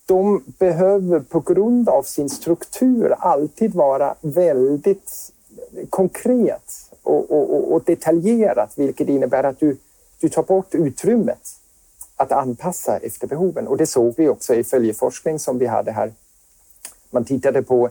De 0.07 0.45
behöver 0.59 1.21
på 1.21 1.41
grund 1.41 1.89
av 1.89 2.03
sin 2.03 2.31
struktur 2.31 3.15
alltid 3.19 3.75
vara 3.75 4.15
väldigt 4.21 5.33
konkret 5.91 6.86
och, 7.07 7.31
och, 7.31 7.73
och 7.73 7.83
detaljerat, 7.85 8.73
vilket 8.79 9.09
innebär 9.09 9.45
att 9.45 9.61
du, 9.61 9.77
du 10.21 10.29
tar 10.29 10.42
bort 10.42 10.75
utrymmet 10.75 11.49
att 12.16 12.33
anpassa 12.33 12.97
efter 12.97 13.27
behoven. 13.27 13.69
Och 13.69 13.77
det 13.77 13.87
såg 13.87 14.14
vi 14.16 14.29
också 14.29 14.55
i 14.55 14.64
följeforskning 14.64 15.38
som 15.38 15.59
vi 15.59 15.66
hade 15.66 15.92
här 15.92 16.12
man 17.11 17.25
tittade 17.25 17.62
på 17.62 17.90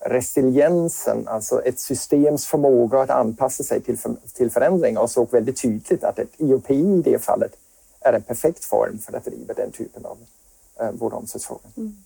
resiliensen, 0.00 1.28
alltså 1.28 1.62
ett 1.62 1.80
systems 1.80 2.46
förmåga 2.46 3.00
att 3.00 3.10
anpassa 3.10 3.62
sig 3.62 3.80
till, 3.80 3.98
för, 3.98 4.16
till 4.34 4.50
förändringar 4.50 5.00
och 5.00 5.10
såg 5.10 5.30
väldigt 5.30 5.62
tydligt 5.62 6.04
att 6.04 6.18
ett 6.18 6.30
IOP 6.38 6.70
i 6.70 7.02
det 7.04 7.24
fallet 7.24 7.56
är 8.00 8.12
en 8.12 8.22
perfekt 8.22 8.64
form 8.64 8.98
för 8.98 9.16
att 9.16 9.24
driva 9.24 9.54
den 9.54 9.70
typen 9.70 10.04
av 10.06 10.18
eh, 10.80 10.90
vård 10.90 11.12
och 11.12 11.18
omsorgsfrågor. 11.18 11.70
Mm. 11.76 11.96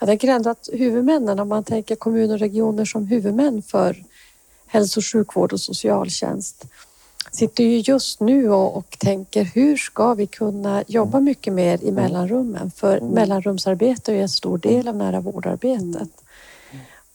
Jag 0.00 0.06
tänker 0.06 0.28
ändå 0.28 0.50
att 0.50 0.68
huvudmännen, 0.72 1.40
om 1.40 1.48
man 1.48 1.64
tänker 1.64 1.96
kommuner 1.96 2.34
och 2.34 2.40
regioner 2.40 2.84
som 2.84 3.06
huvudmän 3.06 3.62
för 3.62 4.04
hälso 4.70 5.00
och 5.00 5.04
sjukvård 5.04 5.52
och 5.52 5.60
socialtjänst, 5.60 6.64
sitter 7.32 7.64
ju 7.64 7.78
just 7.78 8.20
nu 8.20 8.50
och, 8.50 8.76
och, 8.76 8.98
tänker 8.98 9.44
hur 9.44 9.76
ska 9.76 10.14
vi 10.14 10.26
kunna 10.26 10.84
jobba 10.86 11.20
mycket 11.20 11.52
mer 11.52 11.84
i 11.84 11.90
mellanrummen? 11.90 12.70
För 12.70 12.96
mm. 12.96 13.08
mellanrumsarbete 13.08 14.12
är 14.12 14.22
en 14.22 14.28
stor 14.28 14.58
del 14.58 14.88
av 14.88 14.96
nära 14.96 15.20
vårdarbetet. 15.20 16.08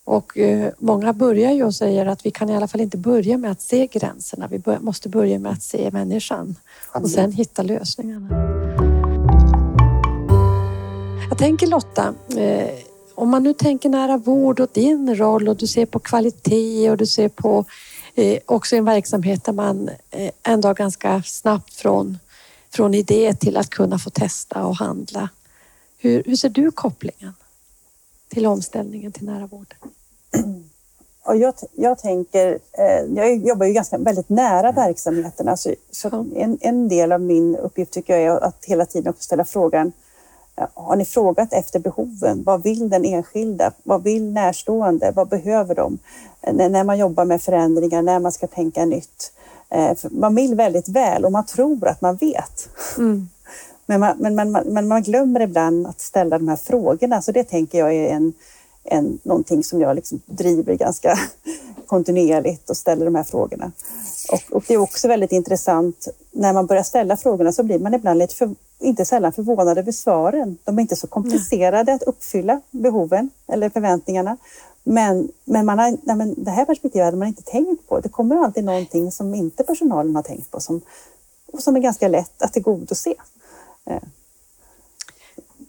Och 0.04 0.38
eh, 0.38 0.72
många 0.80 1.14
börjar 1.14 1.52
ju 1.52 1.64
och 1.64 1.76
säger 1.76 2.06
att 2.06 2.26
vi 2.26 2.32
kan 2.32 2.50
i 2.50 2.56
alla 2.56 2.68
fall 2.68 2.82
inte 2.82 2.98
börja 2.98 3.38
med 3.38 3.52
att 3.52 3.62
se 3.62 3.88
gränserna. 3.88 4.48
Vi 4.48 4.60
bör, 4.60 4.80
måste 4.80 5.10
börja 5.10 5.40
med 5.40 5.52
att 5.52 5.64
se 5.64 5.92
människan 5.92 6.56
och 6.94 7.10
sen 7.10 7.32
hitta 7.32 7.64
lösningarna. 7.64 8.30
Jag 11.30 11.38
tänker 11.38 11.68
Lotta, 11.68 12.14
eh, 12.38 12.70
om 13.16 13.30
man 13.30 13.44
nu 13.44 13.54
tänker 13.54 13.90
nära 13.90 14.18
vård 14.18 14.60
och 14.60 14.70
din 14.74 15.16
roll 15.16 15.48
och 15.48 15.56
du 15.56 15.68
ser 15.68 15.86
på 15.86 16.00
kvalitet 16.00 16.90
och 16.90 16.98
du 16.98 17.06
ser 17.06 17.30
på 17.30 17.66
Eh, 18.18 18.40
också 18.46 18.76
en 18.76 18.86
verksamhet 18.86 19.44
där 19.44 19.54
man 19.54 19.90
eh, 20.12 20.32
ändå 20.44 20.74
ganska 20.74 21.24
snabbt 21.26 21.74
från, 21.74 22.18
från 22.70 22.94
idé 22.94 23.34
till 23.34 23.58
att 23.58 23.70
kunna 23.70 24.00
få 24.00 24.10
testa 24.10 24.66
och 24.66 24.76
handla. 24.76 25.30
Hur, 25.98 26.24
hur 26.26 26.36
ser 26.36 26.50
du 26.50 26.72
kopplingen 26.72 27.34
till 28.30 28.46
omställningen 28.46 29.12
till 29.12 29.26
nära 29.26 29.48
vård? 29.48 29.76
Och 31.26 31.38
jag, 31.38 31.54
jag 31.74 32.00
tänker, 32.00 32.60
eh, 32.72 33.16
jag 33.16 33.38
jobbar 33.38 33.66
ju 33.66 33.74
ganska 33.74 33.98
väldigt 33.98 34.30
nära 34.30 34.72
verksamheterna 34.72 35.58
så, 35.58 35.74
så 35.92 36.26
en, 36.36 36.58
en 36.62 36.88
del 36.90 37.12
av 37.12 37.22
min 37.22 37.56
uppgift 37.56 37.92
tycker 37.92 38.18
jag 38.18 38.36
är 38.36 38.44
att 38.44 38.66
hela 38.66 38.86
tiden 38.86 39.10
också 39.10 39.24
ställa 39.24 39.46
frågan 39.46 39.92
har 40.74 40.96
ni 40.96 41.06
frågat 41.06 41.54
efter 41.54 41.80
behoven? 41.80 42.44
Vad 42.44 42.64
vill 42.64 42.90
den 42.90 43.06
enskilda? 43.06 43.72
Vad 43.84 44.04
vill 44.04 44.32
närstående? 44.32 45.12
Vad 45.16 45.28
behöver 45.28 45.76
de? 45.76 45.98
När 46.54 46.84
man 46.84 46.98
jobbar 46.98 47.26
med 47.26 47.42
förändringar, 47.42 48.02
när 48.02 48.20
man 48.20 48.32
ska 48.32 48.48
tänka 48.48 48.86
nytt. 48.86 49.32
Eh, 49.70 49.98
man 50.12 50.36
vill 50.36 50.56
väldigt 50.56 50.90
väl 50.90 51.26
och 51.26 51.32
man 51.32 51.46
tror 51.46 51.88
att 51.88 52.02
man 52.02 52.16
vet. 52.16 52.70
Mm. 52.98 53.30
Men, 53.88 54.00
man, 54.00 54.18
men, 54.18 54.52
man, 54.52 54.64
men 54.66 54.88
man 54.88 55.04
glömmer 55.04 55.40
ibland 55.40 55.88
att 55.88 56.02
ställa 56.02 56.38
de 56.38 56.48
här 56.48 56.56
frågorna, 56.56 57.22
så 57.22 57.32
det 57.32 57.44
tänker 57.44 57.80
jag 57.80 57.94
är 57.94 58.10
en, 58.10 58.34
en, 58.84 59.20
någonting 59.24 59.64
som 59.64 59.82
jag 59.82 59.96
liksom 59.96 60.22
driver 60.26 60.76
ganska 60.76 61.20
kontinuerligt 61.88 62.70
och 62.70 62.78
ställer 62.78 63.06
de 63.06 63.16
här 63.16 63.24
frågorna. 63.24 63.72
Och, 64.32 64.56
och, 64.56 64.64
det 64.68 64.74
är 64.74 64.78
också 64.78 65.08
väldigt 65.08 65.32
intressant, 65.32 66.08
när 66.36 66.54
man 66.54 66.66
börjar 66.66 66.84
ställa 66.84 67.18
frågorna 67.18 67.52
så 67.52 67.64
blir 67.64 67.80
man 67.80 67.94
ibland 67.94 68.20
lite 68.20 68.36
för, 68.36 68.56
inte 68.80 69.06
sällan 69.06 69.34
förvånad 69.34 69.78
över 69.78 69.92
svaren. 69.92 70.58
De 70.64 70.78
är 70.78 70.82
inte 70.82 70.96
så 70.96 71.08
komplicerade 71.08 71.94
att 71.94 72.04
uppfylla 72.04 72.62
behoven 72.72 73.30
eller 73.48 73.70
förväntningarna. 73.70 74.38
Men, 74.84 75.30
men, 75.46 75.66
man 75.66 75.80
har, 75.80 75.98
nej, 76.04 76.16
men 76.16 76.44
det 76.44 76.52
här 76.52 76.66
perspektivet 76.66 77.06
hade 77.06 77.18
man 77.18 77.28
inte 77.28 77.44
tänkt 77.44 77.88
på. 77.88 78.00
Det 78.00 78.10
kommer 78.10 78.36
alltid 78.36 78.64
någonting 78.64 79.12
som 79.12 79.36
inte 79.36 79.64
personalen 79.64 80.16
har 80.16 80.24
tänkt 80.24 80.52
på 80.52 80.60
som, 80.60 80.82
och 81.54 81.64
som 81.64 81.76
är 81.76 81.80
ganska 81.80 82.08
lätt 82.08 82.42
att 82.42 82.54
tillgodose. 82.54 83.14
Eh. 83.86 84.04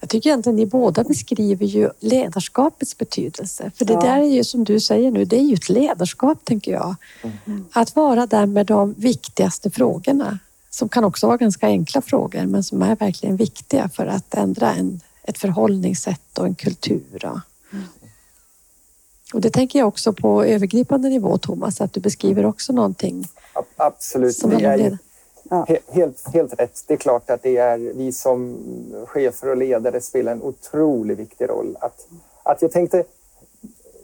Jag 0.00 0.10
tycker 0.10 0.30
egentligen 0.30 0.56
ni 0.56 0.66
båda 0.66 1.04
beskriver 1.04 1.66
ju 1.66 1.90
ledarskapets 2.00 2.98
betydelse. 2.98 3.70
För 3.74 3.84
det 3.84 3.92
Ja. 3.92 4.00
där 4.00 4.18
är 4.18 4.24
ju 4.28 4.44
som 4.44 4.64
du 4.64 4.80
säger 4.80 5.10
nu, 5.10 5.24
det 5.24 5.36
är 5.36 5.42
ju 5.42 5.54
ett 5.54 5.68
ledarskap 5.68 6.44
tänker 6.44 6.72
jag. 6.72 6.94
Att 7.72 7.96
vara 7.96 8.26
där 8.26 8.46
med 8.46 8.66
de 8.66 8.92
viktigaste 8.92 9.70
frågorna. 9.70 10.38
Som 10.76 10.88
kan 10.88 11.04
också 11.04 11.26
vara 11.26 11.36
ganska 11.36 11.66
enkla 11.66 12.00
frågor 12.00 12.46
men 12.46 12.64
som 12.64 12.82
är 12.82 12.96
verkligen 12.96 13.36
viktiga 13.36 13.88
för 13.88 14.06
att 14.06 14.34
ändra 14.34 14.74
en, 14.74 15.00
ett 15.22 15.38
förhållningssätt 15.38 16.38
och 16.38 16.46
en 16.46 16.54
kultur. 16.54 17.18
ja. 17.22 17.40
Och 19.34 19.40
det 19.40 19.50
tänker 19.50 19.78
jag 19.78 19.88
också 19.88 20.12
på 20.12 20.44
övergripande 20.44 21.08
nivå 21.08 21.38
Thomas, 21.38 21.80
att 21.80 21.92
du 21.92 22.00
beskriver 22.00 22.46
också 22.46 22.72
någonting 22.72 23.24
Absolut. 23.76 24.36
som 24.36 24.50
Det 24.50 24.64
är 24.64 24.76
ju 24.78 24.96
he- 25.50 25.78
helt, 25.92 26.28
helt 26.34 26.60
rätt. 26.60 26.84
Det 26.86 26.94
är 26.94 26.98
klart 26.98 27.30
att 27.30 27.42
det 27.42 27.56
är 27.56 27.78
vi 27.78 28.12
som 28.12 28.56
chefer 29.06 29.48
och 29.48 29.56
ledare 29.56 30.00
spelar 30.00 30.32
en 30.32 30.42
otroligt 30.42 31.18
viktig 31.18 31.48
roll. 31.48 31.76
Att, 31.80 32.06
att 32.42 32.62
jag, 32.62 32.72
tänkte, 32.72 33.04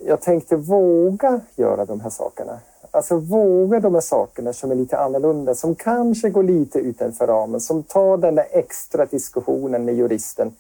jag 0.07 0.21
tänkte 0.21 0.57
våga 0.57 1.41
göra 1.57 1.85
de 1.85 2.01
här 2.01 2.11
sakerna. 2.11 2.61
Alltså 2.95 3.17
våga 3.17 3.81
de 3.81 3.95
här 3.95 4.01
sakerna 4.01 4.53
som 4.53 4.71
är 4.71 4.75
lite 4.75 4.99
annorlunda, 4.99 5.55
som 5.55 5.75
kanske 5.75 6.31
går 6.31 6.43
lite 6.43 6.79
utanför 6.79 7.27
ramen, 7.27 7.61
som 7.61 7.83
tar 7.83 8.17
den 8.17 8.35
där 8.35 8.47
extra 8.51 9.07
diskussionen 9.07 9.85
med 9.85 9.95
juristen. 9.95 10.57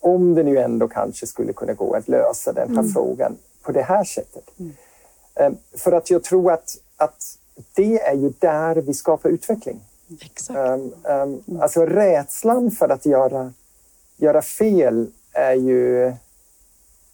Om 0.00 0.34
det 0.34 0.42
nu 0.42 0.58
ändå 0.58 0.88
kanske 0.88 1.26
skulle 1.26 1.52
kunna 1.52 1.72
gå 1.72 1.94
att 1.94 2.08
lösa 2.08 2.52
den 2.52 2.76
här 2.76 2.82
frågan 2.82 3.36
på 3.62 3.72
det 3.72 3.82
här 3.82 4.04
sättet. 4.04 4.50
Eh, 5.34 5.50
För 5.76 5.92
att 5.92 6.10
jag 6.10 6.24
tror 6.24 6.52
att, 6.52 6.76
att 6.96 7.38
det 7.74 8.00
är 8.00 8.14
ju 8.14 8.32
där 8.38 8.76
vi 8.76 8.94
skapar 8.94 9.28
utveckling. 9.28 9.80
Exakt. 10.20 10.58
Um, 10.58 10.94
um, 11.04 11.60
alltså 11.60 11.86
rädslan 11.86 12.70
för 12.70 12.88
att 12.88 13.06
göra, 13.06 13.52
göra 14.16 14.42
fel 14.42 15.06
är 15.32 15.54
ju... 15.54 16.12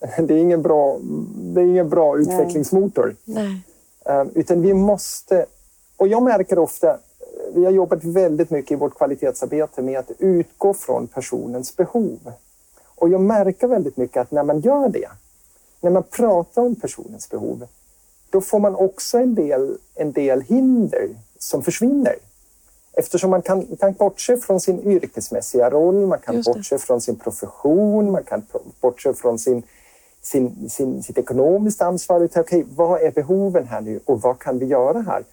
Det 0.18 0.34
är 0.34 0.38
ingen 0.38 0.62
bra, 0.62 0.98
det 1.54 1.60
är 1.60 1.64
ingen 1.64 1.88
bra 1.88 2.18
utvecklingsmotor. 2.18 3.16
Nej. 3.24 3.62
Um, 4.04 4.30
utan 4.34 4.62
vi 4.62 4.74
måste... 4.74 5.46
Och 5.96 6.08
jag 6.08 6.22
märker 6.22 6.58
ofta... 6.58 6.98
Vi 7.54 7.64
har 7.64 7.72
jobbat 7.72 8.04
väldigt 8.04 8.50
mycket 8.50 8.72
i 8.72 8.74
vårt 8.74 8.94
kvalitetsarbete 8.94 9.82
med 9.82 9.98
att 9.98 10.10
utgå 10.18 10.74
från 10.74 11.06
personens 11.06 11.76
behov. 11.76 12.32
Och 12.84 13.08
jag 13.08 13.20
märker 13.20 13.66
väldigt 13.66 13.96
mycket 13.96 14.16
att 14.16 14.30
när 14.30 14.42
man 14.42 14.60
gör 14.60 14.88
det, 14.88 15.08
när 15.80 15.90
man 15.90 16.02
pratar 16.02 16.62
om 16.62 16.76
personens 16.76 17.30
behov, 17.30 17.66
då 18.30 18.40
får 18.40 18.58
man 18.58 18.74
också 18.74 19.18
en 19.18 19.34
del, 19.34 19.78
en 19.94 20.12
del 20.12 20.40
hinder 20.40 21.08
som 21.38 21.62
försvinner. 21.62 22.16
Eftersom 22.92 23.30
man 23.30 23.42
kan, 23.42 23.76
kan 23.76 23.92
bortse 23.92 24.36
från 24.36 24.60
sin 24.60 24.80
yrkesmässiga 24.80 25.70
roll, 25.70 26.06
man 26.06 26.18
kan 26.18 26.42
bortse 26.42 26.78
från 26.78 27.00
sin 27.00 27.16
profession, 27.16 28.10
man 28.10 28.24
kan 28.24 28.42
bortse 28.80 29.14
från 29.14 29.38
sin, 29.38 29.62
sin, 30.22 30.68
sin, 30.70 31.02
sitt 31.02 31.18
ekonomiska 31.18 31.84
ansvar. 31.84 32.20
Utan, 32.20 32.40
Okej, 32.42 32.66
vad 32.76 33.00
är 33.02 33.10
behoven 33.10 33.66
här 33.66 33.80
nu 33.80 34.00
och 34.04 34.20
vad 34.20 34.38
kan 34.38 34.58
vi 34.58 34.66
göra 34.66 35.00
här? 35.00 35.24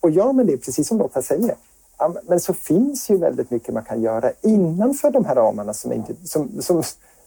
Och 0.00 0.10
gör 0.10 0.32
man 0.32 0.46
det, 0.46 0.56
precis 0.56 0.88
som 0.88 0.98
Lotta 0.98 1.22
säger, 1.22 1.54
ja, 1.98 2.08
men- 2.08 2.22
men 2.28 2.40
så 2.40 2.54
finns 2.54 3.10
ju 3.10 3.16
väldigt 3.16 3.50
mycket 3.50 3.74
man 3.74 3.84
kan 3.84 4.02
göra 4.02 4.32
innanför 4.42 5.10
de 5.10 5.24
här 5.24 5.34
ramarna 5.34 5.74
som, 5.74 5.92
inte, 5.92 6.14
som, 6.24 6.62
som, 6.62 6.82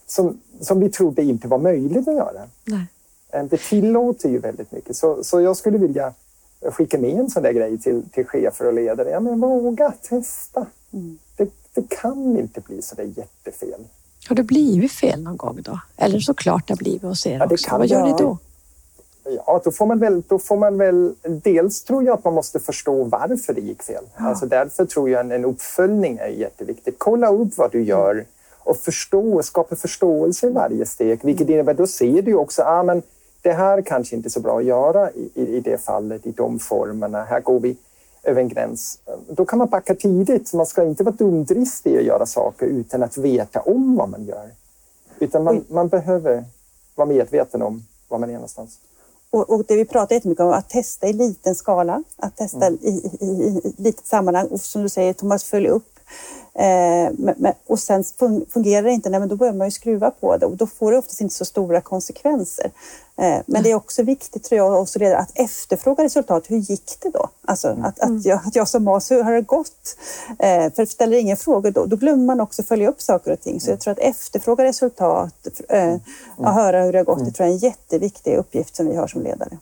som, 0.06 0.40
som 0.60 0.80
vi 0.80 0.90
trodde 0.90 1.22
inte 1.22 1.48
var 1.48 1.58
möjligt 1.58 2.08
att 2.08 2.14
göra. 2.16 2.42
Nej. 2.64 2.86
Eh, 3.32 3.44
Det 3.44 3.60
tillåter 3.60 4.28
ju 4.28 4.38
väldigt 4.38 4.72
mycket. 4.72 4.96
Så, 4.96 5.24
så 5.24 5.40
jag 5.40 5.56
skulle 5.56 5.78
vilja 5.78 6.12
skicka 6.60 6.98
med 6.98 7.10
en 7.18 7.30
sån 7.30 7.42
där 7.42 7.52
grej 7.52 7.78
till, 7.78 8.02
till 8.12 8.26
chefer 8.26 8.66
och 8.66 8.72
ledare. 8.72 9.10
Ja, 9.10 9.20
men 9.20 9.40
våga 9.40 9.92
testa. 10.02 10.66
Det, 11.36 11.48
det 11.74 11.88
kan 11.88 12.36
inte 12.38 12.60
bli 12.60 12.82
så 12.82 12.94
där 12.94 13.04
jättefel. 13.16 13.84
Har 14.28 14.36
det 14.36 14.42
blivit 14.42 14.92
fel 14.92 15.22
någon 15.22 15.36
gång 15.36 15.62
då? 15.62 15.80
Eller 15.96 16.18
såklart 16.18 16.66
det 16.66 16.72
har 16.72 16.78
blivit 16.78 17.02
hos 17.02 17.26
er 17.26 17.38
Ja, 17.38 17.46
det 17.46 17.54
också. 17.54 17.68
kan 17.68 17.78
Vad 17.78 17.88
gör 17.88 18.04
ni 18.04 18.14
då? 18.18 18.38
Ja, 19.46 19.60
då 19.64 19.70
får 19.70 19.86
man 19.86 19.98
väl, 19.98 20.22
då 20.28 20.38
får 20.38 20.56
man 20.56 20.78
väl... 20.78 21.14
Dels 21.22 21.84
tror 21.84 22.04
jag 22.04 22.14
att 22.14 22.24
man 22.24 22.34
måste 22.34 22.60
förstå 22.60 23.04
varför 23.04 23.52
det 23.52 23.60
gick 23.60 23.82
fel. 23.82 24.04
Alltså 24.16 24.46
därför 24.46 24.84
tror 24.84 25.10
jag 25.10 25.20
en, 25.20 25.32
en 25.32 25.44
uppföljning 25.44 26.18
är 26.18 26.28
jätteviktigt. 26.28 26.94
Kolla 26.98 27.28
upp 27.28 27.58
vad 27.58 27.72
du 27.72 27.82
gör 27.82 28.24
och 28.58 28.76
förstå, 28.76 29.42
skapa 29.42 29.76
förståelse 29.76 30.46
i 30.46 30.50
varje 30.50 30.86
steg. 30.86 31.20
Vilket 31.22 31.48
innebär, 31.48 31.74
då 31.74 31.86
ser 31.86 32.22
du 32.22 32.34
också, 32.34 32.62
ah, 32.62 32.82
men 32.82 33.02
det 33.42 33.52
här 33.52 33.82
kanske 33.82 34.16
inte 34.16 34.28
är 34.28 34.30
så 34.30 34.40
bra 34.40 34.58
att 34.58 34.64
göra 34.64 35.10
i, 35.10 35.30
i, 35.34 35.56
i 35.56 35.60
det 35.60 35.84
fallet, 35.84 36.26
i 36.26 36.30
de 36.30 36.58
formerna. 36.58 37.24
Här 37.24 37.40
går 37.40 37.60
vi 37.60 37.76
över 38.22 38.40
en 38.40 38.48
gräns. 38.48 38.98
Då 39.28 39.44
kan 39.44 39.58
man 39.58 39.68
backa 39.68 39.94
tidigt. 39.94 40.52
Man 40.52 40.66
ska 40.66 40.84
inte 40.84 41.04
vara 41.04 41.14
dumdristig 41.14 41.96
att 41.98 42.04
göra 42.04 42.26
saker 42.26 42.66
utan 42.66 43.02
att 43.02 43.16
veta 43.16 43.60
om 43.60 43.96
vad 43.96 44.08
man 44.08 44.24
gör. 44.24 44.50
Utan 45.18 45.44
man, 45.44 45.64
man 45.68 45.88
behöver 45.88 46.44
vara 46.94 47.08
medveten 47.08 47.62
om 47.62 47.82
var 48.08 48.18
man 48.18 48.28
är 48.30 48.34
någonstans. 48.34 48.78
Och, 49.30 49.50
och 49.50 49.64
det 49.68 49.76
vi 49.76 49.84
pratar 49.84 50.14
jättemycket 50.14 50.42
om, 50.42 50.50
att 50.50 50.70
testa 50.70 51.06
i 51.06 51.12
liten 51.12 51.54
skala, 51.54 52.02
att 52.16 52.36
testa 52.36 52.66
Mm. 52.66 52.78
i, 52.82 52.88
i, 53.20 53.26
i, 53.26 53.60
i 53.68 53.74
litet 53.76 54.06
sammanhang 54.06 54.46
och 54.46 54.60
som 54.60 54.82
du 54.82 54.88
säger 54.88 55.12
Thomas, 55.12 55.44
följ 55.44 55.68
upp. 55.68 55.97
Eh, 56.54 57.12
men, 57.18 57.34
men, 57.38 57.52
och 57.66 57.78
sen 57.78 58.02
fun- 58.02 58.52
fungerar 58.52 58.82
det 58.82 58.92
inte, 58.92 59.10
nej, 59.10 59.20
men 59.20 59.28
då 59.28 59.36
börjar 59.36 59.52
man 59.52 59.66
ju 59.66 59.70
skruva 59.70 60.10
på 60.10 60.36
det 60.36 60.46
och 60.46 60.56
då 60.56 60.66
får 60.66 60.92
det 60.92 60.98
oftast 60.98 61.20
inte 61.20 61.34
så 61.34 61.44
stora 61.44 61.80
konsekvenser. 61.80 62.70
Eh, 63.20 63.38
men 63.46 63.62
det 63.62 63.70
är 63.70 63.74
också 63.74 64.02
viktigt 64.02 64.44
tror 64.44 64.58
jag 64.58 64.82
också 64.82 64.98
redan 64.98 65.20
att 65.20 65.30
efterfråga 65.34 66.04
resultat. 66.04 66.44
Hur 66.48 66.56
gick 66.56 66.96
det 67.00 67.10
då? 67.10 67.28
Alltså 67.44 67.76
att, 67.82 68.00
att, 68.00 68.24
jag, 68.24 68.40
att 68.46 68.56
jag 68.56 68.68
som 68.68 68.84
mas, 68.84 69.10
hur 69.10 69.22
har 69.22 69.32
det 69.32 69.40
gått? 69.40 69.96
Eh, 70.38 70.72
för 70.72 70.84
ställer 70.84 71.16
ingen 71.18 71.36
frågor 71.36 71.70
då, 71.70 71.86
då 71.86 71.96
glömmer 71.96 72.24
man 72.24 72.40
också 72.40 72.62
följa 72.62 72.88
upp 72.88 73.00
saker 73.00 73.32
och 73.32 73.40
ting. 73.40 73.60
Så 73.60 73.70
jag 73.70 73.80
tror 73.80 73.92
att 73.92 73.98
efterfråga 73.98 74.64
resultat, 74.64 75.48
eh, 75.68 75.96
och 76.36 76.52
höra 76.52 76.82
hur 76.82 76.92
det 76.92 76.98
har 76.98 77.04
gått, 77.04 77.24
det 77.24 77.30
tror 77.30 77.46
jag 77.46 77.50
är 77.50 77.52
en 77.52 77.58
jätteviktig 77.58 78.36
uppgift 78.36 78.76
som 78.76 78.88
vi 78.88 78.96
har 78.96 79.06
som 79.06 79.22
ledare. 79.22 79.58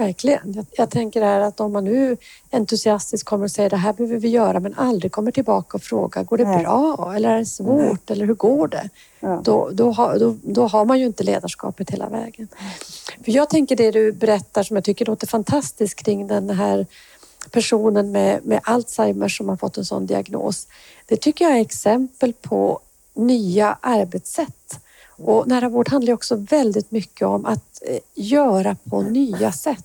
Verkligen. 0.00 0.52
Jag, 0.54 0.66
jag 0.72 0.90
tänker 0.90 1.22
här 1.22 1.40
att 1.40 1.60
om 1.60 1.72
man 1.72 1.84
nu 1.84 2.16
entusiastiskt 2.50 3.24
kommer 3.24 3.44
och 3.44 3.50
säger 3.50 3.70
det 3.70 3.76
här 3.76 3.92
behöver 3.92 4.16
vi 4.16 4.28
göra 4.28 4.60
men 4.60 4.74
aldrig 4.74 5.12
kommer 5.12 5.30
tillbaka 5.30 5.76
och 5.76 5.82
frågar 5.82 6.24
går 6.24 6.38
det 6.38 6.44
Nej. 6.44 6.62
bra 6.62 7.12
eller 7.16 7.28
är 7.28 7.38
det 7.38 7.46
svårt 7.46 8.10
eller 8.10 8.26
hur 8.26 8.34
går 8.34 8.68
det? 8.68 8.88
Ja. 9.20 9.40
Då, 9.44 9.70
då, 9.72 9.90
har, 9.90 10.18
då, 10.18 10.36
då 10.42 10.66
har 10.66 10.84
man 10.84 10.98
ju 10.98 11.06
inte 11.06 11.24
ledarskapet 11.24 11.90
hela 11.90 12.08
vägen. 12.08 12.48
För 13.24 13.32
jag 13.32 13.50
tänker 13.50 13.76
det 13.76 13.90
du 13.90 14.12
berättar 14.12 14.62
som 14.62 14.76
jag 14.76 14.84
tycker 14.84 15.06
låter 15.06 15.26
fantastiskt 15.26 15.96
kring 15.96 16.26
den 16.26 16.50
här 16.50 16.86
personen 17.50 18.12
med, 18.12 18.44
med 18.44 18.60
Alzheimer 18.62 19.28
som 19.28 19.48
har 19.48 19.56
fått 19.56 19.76
en 19.76 19.84
sån 19.84 20.06
diagnos. 20.06 20.66
Det 21.06 21.16
tycker 21.16 21.44
jag 21.44 21.56
är 21.56 21.60
exempel 21.60 22.32
på 22.32 22.80
nya 23.14 23.78
arbetssätt. 23.80 24.80
Och 25.22 25.48
nära 25.48 25.68
vård 25.68 25.88
handlar 25.88 26.12
också 26.12 26.36
väldigt 26.36 26.90
mycket 26.90 27.26
om 27.26 27.46
att 27.46 27.82
eh, 27.86 27.98
göra 28.14 28.76
på 28.90 29.02
nya 29.02 29.52
sätt. 29.52 29.84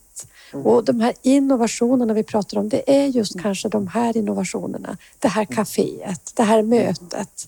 Och 0.64 0.84
de 0.84 1.00
här 1.00 1.14
innovationerna 1.22 2.14
vi 2.14 2.24
pratar 2.24 2.58
om, 2.58 2.70
det 2.70 3.04
är 3.04 3.08
just 3.08 3.40
kanske 3.42 3.70
de 3.70 3.88
här 3.88 4.18
innovationerna. 4.18 4.98
Det 5.20 5.28
här 5.28 5.46
kaféet, 5.46 6.32
det 6.34 6.44
här 6.44 6.62
mötet. 6.62 7.48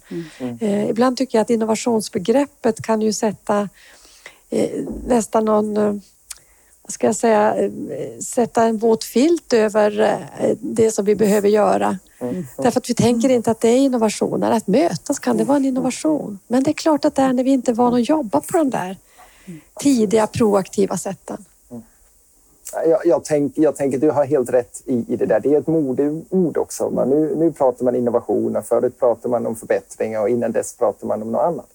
Eh, 0.59 0.89
ibland 0.89 1.17
tycker 1.17 1.37
jag 1.37 1.41
att 1.41 1.49
innovationsbegreppet 1.49 2.81
kan 2.81 3.01
ju 3.01 3.13
sätta 3.13 3.69
eh, 4.49 4.69
nästan 5.07 5.45
någon 5.45 5.77
eh, 5.77 5.93
ska 6.87 7.07
jag 7.07 7.15
säga, 7.15 7.55
eh, 7.55 7.71
sätta 8.19 8.63
en 8.63 8.77
våt 8.77 9.03
filt 9.03 9.53
över 9.53 9.99
eh, 10.39 10.57
det 10.59 10.91
som 10.91 11.05
vi 11.05 11.15
behöver 11.15 11.49
göra. 11.49 11.97
Därför 12.57 12.79
att 12.79 12.89
vi 12.89 12.93
tänker 12.93 13.29
inte 13.29 13.51
att 13.51 13.61
det 13.61 13.69
är 13.69 13.77
innovationer. 13.77 14.51
Att 14.51 14.67
mötas 14.67 15.19
kan 15.19 15.37
det 15.37 15.43
vara 15.43 15.57
en 15.57 15.65
innovation. 15.65 16.39
Men 16.47 16.63
det 16.63 16.71
är 16.71 16.73
klart 16.73 17.05
att 17.05 17.15
det 17.15 17.21
är 17.21 17.33
när 17.33 17.43
vi 17.43 17.51
inte 17.51 17.71
är 17.71 17.75
vana 17.75 17.97
att 17.97 18.09
jobba 18.09 18.41
på 18.41 18.57
de 18.57 18.69
där 18.69 18.97
tidiga 19.79 20.27
proaktiva 20.27 20.97
sätten. 20.97 21.45
Jag, 22.85 23.05
jag, 23.05 23.23
tänk, 23.25 23.57
jag 23.57 23.75
tänker 23.75 23.97
du 23.97 24.09
har 24.09 24.25
helt 24.25 24.49
rätt 24.49 24.81
i, 24.85 25.05
i 25.07 25.15
det 25.15 25.25
där. 25.25 25.39
Det 25.39 25.53
är 25.53 25.59
ett 25.59 25.67
modeord 25.67 26.57
också. 26.57 26.89
Man, 26.89 27.09
nu, 27.09 27.35
nu 27.35 27.51
pratar 27.51 27.85
man 27.85 27.95
innovationer, 27.95 28.61
förut 28.61 28.99
pratade 28.99 29.29
man 29.29 29.47
om 29.47 29.55
förbättringar 29.55 30.21
och 30.21 30.29
innan 30.29 30.51
dess 30.51 30.77
pratade 30.77 31.05
man 31.05 31.21
om 31.21 31.31
något 31.31 31.43
annat. 31.43 31.67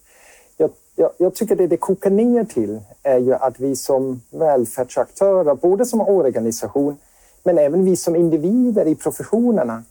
Jag, 0.56 0.70
jag, 0.96 1.10
jag 1.16 1.34
tycker 1.34 1.56
det 1.56 1.66
det 1.66 1.76
kokar 1.76 2.10
ner 2.10 2.44
till 2.44 2.80
är 3.02 3.18
ju 3.18 3.34
att 3.34 3.60
vi 3.60 3.76
som 3.76 4.20
välfärdsaktörer, 4.30 5.54
både 5.54 5.86
som 5.86 6.00
organisation 6.00 6.96
men 7.44 7.58
även 7.58 7.84
vi 7.84 7.96
som 7.96 8.16
individer 8.16 8.86
i 8.86 8.94
professionerna, 8.94 9.84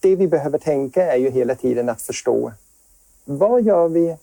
det 0.00 0.16
vi 0.16 0.28
behöver 0.28 0.58
tänka 0.58 1.12
är 1.12 1.16
ju 1.16 1.30
hela 1.30 1.54
tiden 1.54 1.88
att 1.88 2.02
förstå 2.02 2.52
vad 3.30 3.62
gör 3.62 3.88
vi 3.88 4.16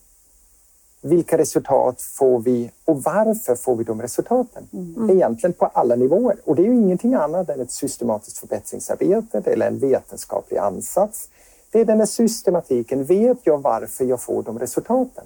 vilka 1.06 1.38
resultat 1.38 2.02
får 2.02 2.40
vi 2.40 2.72
och 2.86 3.04
varför 3.04 3.56
får 3.56 3.76
vi 3.76 3.84
de 3.84 4.02
resultaten? 4.02 4.64
Egentligen 5.12 5.54
på 5.54 5.66
alla 5.66 5.96
nivåer. 5.96 6.38
Och 6.46 6.56
det 6.56 6.62
är 6.62 6.66
ju 6.66 6.76
ingenting 6.76 7.14
annat 7.14 7.50
än 7.50 7.60
ett 7.62 7.72
systematiskt 7.72 8.38
förbättringsarbete 8.38 9.42
eller 9.46 9.68
en 9.68 9.80
vetenskaplig 9.80 10.58
ansats. 10.58 11.30
Det 11.72 11.80
är 11.82 11.86
den 11.86 12.00
här 12.00 12.06
systematiken. 12.06 13.04
Vet 13.04 13.38
jag 13.44 13.62
varför 13.62 14.06
jag 14.06 14.22
får 14.22 14.44
de 14.44 14.60
resultaten? 14.60 15.24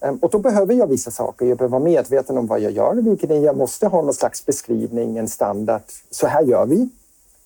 Ehm, 0.00 0.16
Och 0.16 0.30
då 0.30 0.38
behöver 0.38 0.74
jag 0.74 0.86
vissa 0.86 1.10
saker. 1.10 1.46
Jag 1.46 1.58
behöver 1.58 1.72
vara 1.78 1.84
medveten 1.84 2.38
om 2.38 2.46
vad 2.46 2.60
jag 2.60 2.72
gör, 2.72 2.94
vilket 2.94 3.30
är, 3.30 3.38
jag 3.38 3.56
måste 3.56 3.86
ha 3.86 4.02
någon 4.02 4.14
slags 4.14 4.46
beskrivning, 4.46 5.16
en 5.18 5.28
standard. 5.28 5.82
Så 6.10 6.26
här 6.26 6.42
gör 6.42 6.66
vi. 6.66 6.88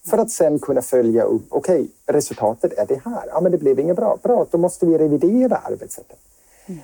För 0.07 0.19
att 0.19 0.31
sen 0.31 0.59
kunna 0.59 0.83
följa 0.83 1.23
upp, 1.23 1.43
okej, 1.49 1.89
resultatet 2.07 2.73
är 2.79 2.87
det 2.87 3.01
här. 3.05 3.25
Ja, 3.29 3.41
men 3.41 3.53
det 3.53 3.59
blev 3.59 3.79
inget 3.81 3.97
bra. 3.97 4.19
Bra, 4.23 4.47
då 4.51 4.59
måste 4.59 4.87
vi 4.87 4.99
revidera 4.99 5.57
arbetssättet. 5.57 6.19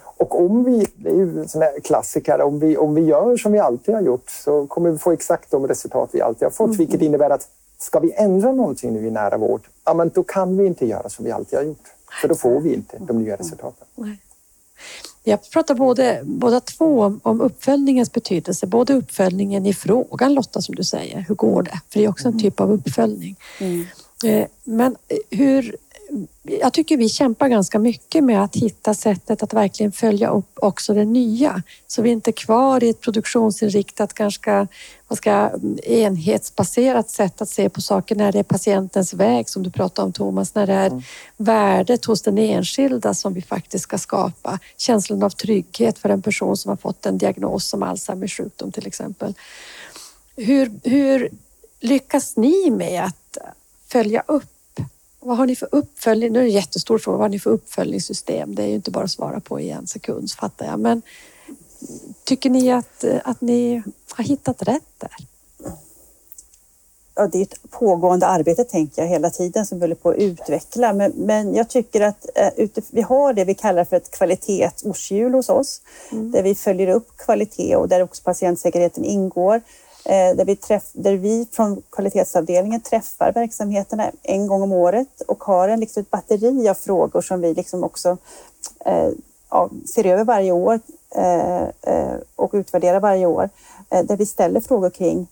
Och 0.02 0.40
om 0.40 0.64
vi, 0.64 0.86
det 0.96 1.10
är 1.10 1.14
ju 1.14 1.40
en 1.40 1.48
sån 1.48 1.62
här 1.62 1.80
klassiker, 1.80 2.40
om 2.40 2.58
vi, 2.58 2.76
om 2.76 2.94
vi 2.94 3.00
gör 3.00 3.36
som 3.36 3.52
vi 3.52 3.58
alltid 3.58 3.94
har 3.94 4.02
gjort 4.02 4.30
så 4.30 4.66
kommer 4.66 4.90
vi 4.90 4.98
få 4.98 5.12
exakt 5.12 5.50
de 5.50 5.68
resultat 5.68 6.10
vi 6.12 6.20
alltid 6.20 6.42
har 6.42 6.50
fått. 6.50 6.66
Mm. 6.66 6.78
Vilket 6.78 7.02
innebär 7.02 7.30
att 7.30 7.48
ska 7.78 8.00
vi 8.00 8.12
ändra 8.12 8.52
någonting 8.52 8.92
nu 8.92 9.06
i 9.06 9.10
nära 9.10 9.36
vård, 9.36 9.60
ja, 9.84 9.94
men 9.94 10.10
då 10.14 10.22
kan 10.22 10.56
vi 10.56 10.66
inte 10.66 10.86
göra 10.86 11.08
som 11.08 11.24
vi 11.24 11.30
alltid 11.30 11.58
har 11.58 11.66
gjort. 11.66 11.94
För 12.20 12.28
då 12.28 12.34
får 12.34 12.60
vi 12.60 12.74
inte 12.74 12.98
de 12.98 13.22
nya 13.22 13.36
resultaten. 13.36 13.86
Nej. 13.94 14.18
Jag 15.24 15.50
pratar 15.50 15.74
både, 15.74 16.20
båda 16.24 16.60
två 16.60 17.00
om, 17.00 17.20
om 17.22 17.40
uppföljningens 17.40 18.12
betydelse. 18.12 18.66
Både 18.66 18.94
uppföljningen 18.94 19.66
i 19.66 19.74
frågan 19.74 20.34
Lotta, 20.34 20.62
som 20.62 20.74
du 20.74 20.84
säger. 20.84 21.20
Hur 21.28 21.34
går 21.34 21.62
det? 21.62 21.80
För 21.88 21.98
det 21.98 22.04
är 22.04 22.08
också 22.08 22.28
en 22.28 22.40
typ 22.40 22.60
av 22.60 22.72
uppföljning. 22.72 23.36
Mm. 23.60 23.84
Eh, 24.24 24.46
men 24.64 24.96
hur, 25.30 25.76
jag 26.42 26.72
tycker 26.72 26.96
vi 26.96 27.08
kämpar 27.08 27.48
ganska 27.48 27.78
mycket 27.78 28.24
med 28.24 28.42
att 28.44 28.56
hitta 28.56 28.94
sättet 28.94 29.42
att 29.42 29.52
verkligen 29.52 29.92
följa 29.92 30.30
upp 30.30 30.50
också 30.54 30.94
det 30.94 31.04
nya. 31.04 31.62
Så 31.86 32.02
vi 32.02 32.08
är 32.08 32.12
inte 32.12 32.32
kvar 32.32 32.84
i 32.84 32.88
ett 32.88 33.00
produktionsinriktat, 33.00 34.14
ganska 34.14 34.68
vad 35.08 35.18
ska, 35.18 35.50
enhetsbaserat 35.82 37.10
sätt 37.10 37.42
att 37.42 37.48
se 37.48 37.68
på 37.68 37.80
saker 37.80 38.14
när 38.16 38.32
det 38.32 38.38
är 38.38 38.42
patientens 38.42 39.14
väg 39.14 39.48
som 39.48 39.62
du 39.62 39.70
pratade 39.70 40.06
om 40.06 40.12
Thomas, 40.12 40.54
när 40.54 40.66
det 40.66 40.72
är 40.72 40.86
mm. 40.86 41.02
värdet 41.36 42.04
hos 42.04 42.22
den 42.22 42.38
enskilda 42.38 43.14
som 43.14 43.34
vi 43.34 43.42
faktiskt 43.42 43.84
ska 43.84 43.98
skapa. 43.98 44.58
Känslan 44.76 45.22
av 45.22 45.30
trygghet 45.30 45.98
för 45.98 46.08
en 46.08 46.22
person 46.22 46.56
som 46.56 46.68
har 46.68 46.76
fått 46.76 47.06
en 47.06 47.18
diagnos 47.18 47.68
som 47.68 47.82
Alzheimers 47.82 48.36
sjukdom 48.36 48.72
till 48.72 48.86
exempel. 48.86 49.34
Hur, 50.36 50.70
hur 50.84 51.30
lyckas 51.80 52.36
ni 52.36 52.70
med 52.70 53.04
att 53.04 53.38
följa 53.88 54.22
upp 54.26 54.57
vad 55.20 55.36
har 55.36 55.46
ni 55.46 55.56
för 55.56 55.68
uppföljning? 55.72 56.32
Nu 56.32 56.38
är 56.38 56.42
det 56.42 56.48
en 56.48 56.54
jättestor 56.54 56.98
fråga. 56.98 57.16
Vad 57.16 57.24
har 57.24 57.28
ni 57.28 57.38
för 57.38 57.50
uppföljningssystem? 57.50 58.54
Det 58.54 58.62
är 58.62 58.66
ju 58.66 58.74
inte 58.74 58.90
bara 58.90 59.04
att 59.04 59.10
svara 59.10 59.40
på 59.40 59.60
i 59.60 59.70
en 59.70 59.86
sekund, 59.86 60.30
fattar 60.30 60.66
jag. 60.66 60.80
Men 60.80 61.02
tycker 62.24 62.50
ni 62.50 62.70
att, 62.70 63.04
att 63.24 63.40
ni 63.40 63.82
har 64.10 64.24
hittat 64.24 64.62
rätt 64.62 64.92
där? 64.98 65.10
Ja, 67.14 67.26
det 67.26 67.38
är 67.38 67.42
ett 67.42 67.70
pågående 67.70 68.26
arbete, 68.26 68.64
tänker 68.64 69.02
jag, 69.02 69.08
hela 69.08 69.30
tiden 69.30 69.66
som 69.66 69.78
vi 69.78 69.82
håller 69.82 69.94
på 69.94 70.10
att 70.10 70.16
utveckla. 70.16 70.92
Men, 70.92 71.12
men 71.16 71.54
jag 71.54 71.68
tycker 71.68 72.00
att 72.00 72.26
eh, 72.34 72.68
vi 72.90 73.02
har 73.02 73.32
det 73.32 73.44
vi 73.44 73.54
kallar 73.54 73.84
för 73.84 73.96
ett 73.96 74.10
kvalitetsårshjul 74.10 75.34
hos 75.34 75.48
oss, 75.48 75.82
mm. 76.12 76.30
där 76.30 76.42
vi 76.42 76.54
följer 76.54 76.88
upp 76.88 77.16
kvalitet 77.16 77.76
och 77.76 77.88
där 77.88 78.02
också 78.02 78.22
patientsäkerheten 78.22 79.04
ingår. 79.04 79.60
Eh, 80.08 80.36
där 80.36 80.44
vi, 80.44 80.56
träff, 80.56 80.90
där 80.92 81.16
vi 81.16 81.46
från 81.52 81.82
kvalitetsavdelningen 81.90 82.80
träffar 82.80 83.32
verksamheterna 83.32 84.10
en 84.22 84.46
gång 84.46 84.62
om 84.62 84.72
året 84.72 85.20
och 85.28 85.44
har 85.44 85.68
en, 85.68 85.80
liksom 85.80 86.00
ett 86.00 86.10
batteri 86.10 86.68
av 86.68 86.74
frågor 86.74 87.20
som 87.20 87.40
vi 87.40 87.54
liksom 87.54 87.84
också 87.84 88.16
eh, 88.84 89.10
ser 89.94 90.06
över 90.06 90.24
varje 90.24 90.52
år 90.52 90.80
eh, 91.14 91.62
eh, 91.62 92.16
och 92.36 92.50
utvärderar 92.52 93.00
varje 93.00 93.26
år. 93.26 93.50
Eh, 93.90 94.04
där 94.04 94.16
vi 94.16 94.26
ställer 94.26 94.60
frågor 94.60 94.90
kring, 94.90 95.26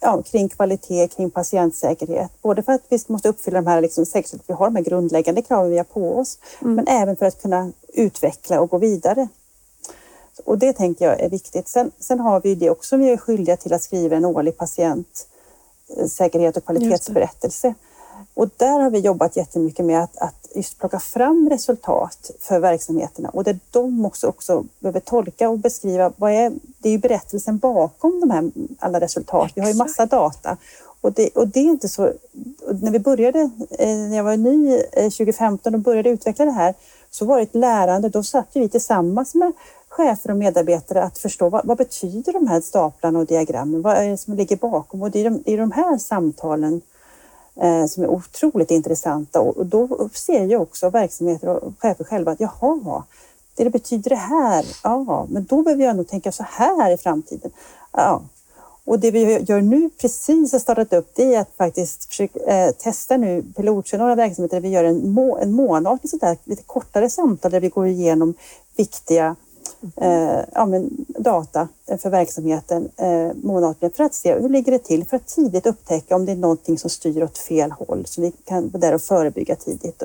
ja, 0.00 0.22
kring 0.22 0.48
kvalitet, 0.48 1.08
kring 1.08 1.30
patientsäkerhet. 1.30 2.30
Både 2.42 2.62
för 2.62 2.72
att 2.72 2.84
vi 2.88 2.98
måste 3.06 3.28
uppfylla 3.28 3.60
de 3.60 3.66
här, 3.66 3.80
liksom, 3.80 4.06
säkert 4.06 4.40
vi 4.46 4.54
har 4.54 4.66
de 4.66 4.76
här 4.76 4.84
grundläggande 4.84 5.42
kraven 5.42 5.70
vi 5.70 5.76
har 5.76 5.84
på 5.84 6.18
oss, 6.18 6.38
mm. 6.62 6.74
men 6.74 6.88
även 6.88 7.16
för 7.16 7.26
att 7.26 7.42
kunna 7.42 7.72
utveckla 7.88 8.60
och 8.60 8.70
gå 8.70 8.78
vidare. 8.78 9.28
Och 10.44 10.58
det 10.58 10.72
tänker 10.72 11.04
jag 11.04 11.20
är 11.20 11.28
viktigt. 11.28 11.68
Sen, 11.68 11.90
sen 11.98 12.20
har 12.20 12.40
vi 12.40 12.54
det 12.54 12.70
också, 12.70 12.96
vi 12.96 13.10
är 13.10 13.16
skyldiga 13.16 13.56
till 13.56 13.72
att 13.72 13.82
skriva 13.82 14.16
en 14.16 14.24
årlig 14.24 14.56
patientsäkerhet 14.56 16.56
och 16.56 16.64
kvalitetsberättelse. 16.64 17.74
Och 18.34 18.48
där 18.56 18.80
har 18.80 18.90
vi 18.90 18.98
jobbat 18.98 19.36
jättemycket 19.36 19.84
med 19.84 20.02
att, 20.02 20.16
att 20.16 20.48
just 20.54 20.78
plocka 20.78 21.00
fram 21.00 21.48
resultat 21.50 22.30
för 22.40 22.58
verksamheterna 22.58 23.28
och 23.28 23.44
där 23.44 23.58
de 23.70 24.04
också, 24.04 24.26
också 24.26 24.64
behöver 24.78 25.00
tolka 25.00 25.48
och 25.48 25.58
beskriva 25.58 26.12
vad 26.16 26.32
är, 26.32 26.52
det 26.78 26.88
är 26.88 26.92
ju 26.92 26.98
berättelsen 26.98 27.58
bakom 27.58 28.20
de 28.20 28.30
här 28.30 28.50
alla 28.78 29.00
resultat. 29.00 29.44
Exakt. 29.44 29.56
Vi 29.56 29.60
har 29.60 29.68
ju 29.68 29.74
massa 29.74 30.06
data 30.06 30.56
och 31.00 31.12
det, 31.12 31.28
och 31.28 31.48
det 31.48 31.60
är 31.60 31.64
inte 31.64 31.88
så... 31.88 32.12
När 32.80 32.90
vi 32.90 32.98
började, 32.98 33.50
eh, 33.78 33.96
när 33.96 34.16
jag 34.16 34.24
var 34.24 34.36
ny 34.36 34.78
2015 34.94 35.74
eh, 35.74 35.78
och 35.78 35.80
började 35.80 36.10
utveckla 36.10 36.44
det 36.44 36.50
här 36.50 36.74
så 37.10 37.24
var 37.24 37.36
det 37.36 37.42
ett 37.42 37.54
lärande. 37.54 38.08
Då 38.08 38.22
satt 38.22 38.48
vi 38.52 38.68
tillsammans 38.68 39.34
med 39.34 39.52
chefer 39.90 40.30
och 40.30 40.36
medarbetare 40.36 41.02
att 41.02 41.18
förstå 41.18 41.48
vad, 41.48 41.66
vad, 41.66 41.78
betyder 41.78 42.32
de 42.32 42.46
här 42.46 42.60
staplarna 42.60 43.18
och 43.18 43.26
diagrammen? 43.26 43.82
Vad 43.82 43.96
är 43.96 44.08
det 44.08 44.16
som 44.16 44.34
ligger 44.34 44.56
bakom? 44.56 45.02
Och 45.02 45.10
det 45.10 45.20
är 45.20 45.24
de, 45.24 45.42
det 45.44 45.52
är 45.52 45.58
de 45.58 45.72
här 45.72 45.98
samtalen 45.98 46.80
eh, 47.56 47.86
som 47.86 48.02
är 48.02 48.08
otroligt 48.08 48.70
intressanta 48.70 49.40
och, 49.40 49.56
och 49.56 49.66
då 49.66 50.08
ser 50.14 50.44
ju 50.44 50.56
också 50.56 50.90
verksamheter 50.90 51.48
och 51.48 51.72
chefer 51.78 52.04
själva 52.04 52.32
att 52.32 52.40
jaha, 52.40 53.02
det, 53.54 53.64
det 53.64 53.70
betyder 53.70 54.10
det 54.10 54.16
här. 54.16 54.66
Ja, 54.82 55.26
men 55.30 55.44
då 55.44 55.62
behöver 55.62 55.84
jag 55.84 55.96
nog 55.96 56.08
tänka 56.08 56.32
så 56.32 56.42
här 56.42 56.90
i 56.90 56.96
framtiden. 56.96 57.50
Ja. 57.92 58.22
Och 58.84 58.98
det 58.98 59.10
vi 59.10 59.38
gör 59.38 59.60
nu, 59.60 59.90
precis 60.00 60.52
har 60.52 60.58
startat 60.58 60.92
upp, 60.92 61.10
det 61.14 61.34
är 61.34 61.40
att 61.40 61.50
faktiskt 61.56 62.04
försöka 62.04 62.40
eh, 62.40 62.70
testa 62.72 63.16
nu 63.16 63.42
pilotköra 63.56 64.00
några 64.02 64.14
verksamheter 64.14 64.56
där 64.56 64.60
vi 64.62 64.68
gör 64.68 64.84
en, 64.84 65.10
må, 65.10 65.38
en 65.38 65.52
månatlig 65.52 66.10
sådär, 66.10 66.36
lite 66.44 66.62
kortare 66.62 67.10
samtal 67.10 67.50
där 67.50 67.60
vi 67.60 67.68
går 67.68 67.86
igenom 67.86 68.34
viktiga 68.76 69.36
eh, 69.96 70.40
ja, 70.52 70.66
men 70.66 71.06
data 71.08 71.68
för 71.98 72.10
verksamheten 72.10 72.88
eh, 72.96 73.30
månatligen 73.42 73.92
för 73.92 74.04
att 74.04 74.14
se 74.14 74.34
hur 74.34 74.48
ligger 74.48 74.72
det 74.72 74.78
till 74.78 75.04
för 75.04 75.16
att 75.16 75.26
tidigt 75.26 75.66
upptäcka 75.66 76.16
om 76.16 76.26
det 76.26 76.32
är 76.32 76.36
någonting 76.36 76.78
som 76.78 76.90
styr 76.90 77.22
åt 77.22 77.38
fel 77.38 77.70
håll 77.70 78.06
så 78.06 78.20
vi 78.20 78.32
kan 78.44 78.68
vara 78.68 78.80
där 78.80 78.94
och 78.94 79.02
förebygga 79.02 79.56
tidigt. 79.56 80.02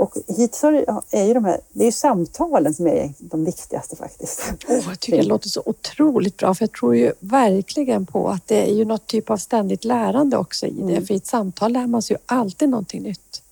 Och 0.00 0.16
hittills 0.28 0.64
är 1.10 1.24
ju 1.24 1.34
de 1.34 1.44
här, 1.44 1.60
det 1.72 1.82
är 1.82 1.86
ju 1.86 1.92
samtalen 1.92 2.74
som 2.74 2.86
är 2.86 3.12
de 3.18 3.44
viktigaste 3.44 3.96
faktiskt. 3.96 4.52
Oh, 4.68 4.80
jag 4.88 5.00
tycker 5.00 5.18
det 5.18 5.28
låter 5.28 5.48
så 5.48 5.62
otroligt 5.66 6.36
bra 6.36 6.54
för 6.54 6.62
jag 6.62 6.72
tror 6.72 6.96
ju 6.96 7.12
verkligen 7.20 8.06
på 8.06 8.28
att 8.28 8.46
det 8.46 8.70
är 8.70 8.74
ju 8.74 8.84
något 8.84 9.06
typ 9.06 9.30
av 9.30 9.36
ständigt 9.36 9.84
lärande 9.84 10.36
också 10.36 10.66
i 10.66 10.70
det. 10.70 10.92
Mm. 10.92 11.06
För 11.06 11.14
i 11.14 11.16
ett 11.16 11.26
samtal 11.26 11.72
lär 11.72 11.86
man 11.86 12.02
sig 12.02 12.16
ju 12.16 12.22
alltid 12.26 12.68
någonting 12.68 13.02
nytt. 13.02 13.42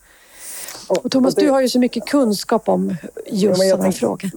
Och 0.89 1.11
Thomas, 1.11 1.35
och 1.35 1.41
det... 1.41 1.47
du 1.47 1.53
har 1.53 1.61
ju 1.61 1.69
så 1.69 1.79
mycket 1.79 2.07
kunskap 2.07 2.69
om 2.69 2.97
just 3.27 3.63
ja, 3.63 3.71
sådana 3.71 3.93
frågor 3.93 4.31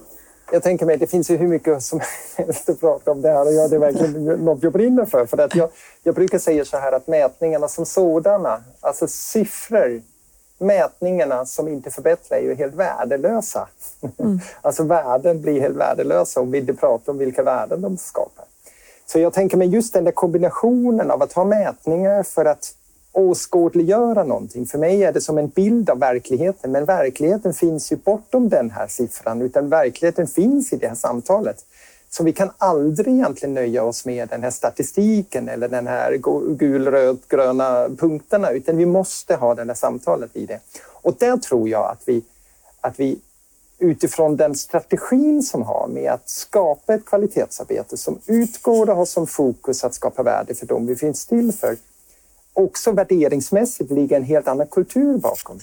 jag 0.52 0.62
tänker 0.62 0.86
mig, 0.86 0.96
det 0.96 1.06
finns 1.06 1.30
ju 1.30 1.36
hur 1.36 1.48
mycket 1.48 1.82
som 1.82 2.00
helst 2.36 2.68
att 2.68 2.80
prata 2.80 3.10
om 3.10 3.22
det 3.22 3.28
här 3.28 3.46
och 3.46 3.52
jag, 3.52 3.70
det 3.70 3.76
är 3.76 3.80
verkligen 3.80 4.24
något 4.24 4.62
jag 4.62 4.72
brinner 4.72 5.04
för. 5.04 5.26
för 5.26 5.38
att 5.38 5.54
jag, 5.54 5.70
jag 6.02 6.14
brukar 6.14 6.38
säga 6.38 6.64
så 6.64 6.76
här 6.76 6.92
att 6.92 7.06
mätningarna 7.06 7.68
som 7.68 7.86
sådana, 7.86 8.64
alltså 8.80 9.08
siffror, 9.08 10.02
mätningarna 10.58 11.46
som 11.46 11.68
inte 11.68 11.90
förbättrar 11.90 12.38
är 12.38 12.42
ju 12.42 12.54
helt 12.54 12.74
värdelösa. 12.74 13.68
Mm. 14.18 14.40
Alltså 14.60 14.82
värden 14.82 15.42
blir 15.42 15.60
helt 15.60 15.76
värdelösa 15.76 16.40
om 16.40 16.50
vi 16.50 16.58
inte 16.58 16.74
pratar 16.74 17.12
om 17.12 17.18
vilka 17.18 17.42
värden 17.42 17.80
de 17.80 17.96
skapar. 17.96 18.44
Så 19.06 19.18
jag 19.18 19.32
tänker 19.32 19.56
mig 19.56 19.68
just 19.68 19.92
den 19.92 20.04
där 20.04 20.12
kombinationen 20.12 21.10
av 21.10 21.22
att 21.22 21.32
ha 21.32 21.44
mätningar 21.44 22.22
för 22.22 22.44
att 22.44 22.74
åskådliggöra 23.12 24.24
någonting. 24.24 24.66
För 24.66 24.78
mig 24.78 25.04
är 25.04 25.12
det 25.12 25.20
som 25.20 25.38
en 25.38 25.48
bild 25.48 25.90
av 25.90 25.98
verkligheten, 25.98 26.72
men 26.72 26.84
verkligheten 26.84 27.54
finns 27.54 27.92
ju 27.92 27.96
bortom 27.96 28.48
den 28.48 28.70
här 28.70 28.86
siffran, 28.86 29.42
utan 29.42 29.68
verkligheten 29.68 30.26
finns 30.26 30.72
i 30.72 30.76
det 30.76 30.88
här 30.88 30.94
samtalet. 30.94 31.64
Så 32.10 32.24
vi 32.24 32.32
kan 32.32 32.50
aldrig 32.58 33.14
egentligen 33.14 33.54
nöja 33.54 33.84
oss 33.84 34.04
med 34.04 34.28
den 34.28 34.42
här 34.42 34.50
statistiken 34.50 35.48
eller 35.48 35.68
den 35.68 35.86
här 35.86 36.12
gul, 36.56 36.88
röd, 36.88 37.18
gröna 37.28 37.88
punkterna, 37.98 38.50
utan 38.50 38.76
vi 38.76 38.86
måste 38.86 39.36
ha 39.36 39.54
det 39.54 39.64
här 39.64 39.74
samtalet 39.74 40.36
i 40.36 40.46
det. 40.46 40.60
Och 41.02 41.14
där 41.18 41.36
tror 41.36 41.68
jag 41.68 41.90
att 41.90 42.02
vi, 42.06 42.22
att 42.80 43.00
vi 43.00 43.18
utifrån 43.78 44.36
den 44.36 44.54
strategin 44.54 45.42
som 45.42 45.62
har 45.62 45.88
med 45.88 46.12
att 46.12 46.28
skapa 46.28 46.94
ett 46.94 47.04
kvalitetsarbete 47.04 47.96
som 47.96 48.18
utgår 48.26 48.90
och 48.90 48.96
har 48.96 49.04
som 49.04 49.26
fokus 49.26 49.84
att 49.84 49.94
skapa 49.94 50.22
värde 50.22 50.54
för 50.54 50.66
dem 50.66 50.86
vi 50.86 50.96
finns 50.96 51.26
till 51.26 51.52
för, 51.52 51.76
också 52.52 52.92
värderingsmässigt 52.92 53.90
ligger 53.90 54.16
en 54.16 54.22
helt 54.22 54.48
annan 54.48 54.66
kultur 54.66 55.16
bakom. 55.16 55.58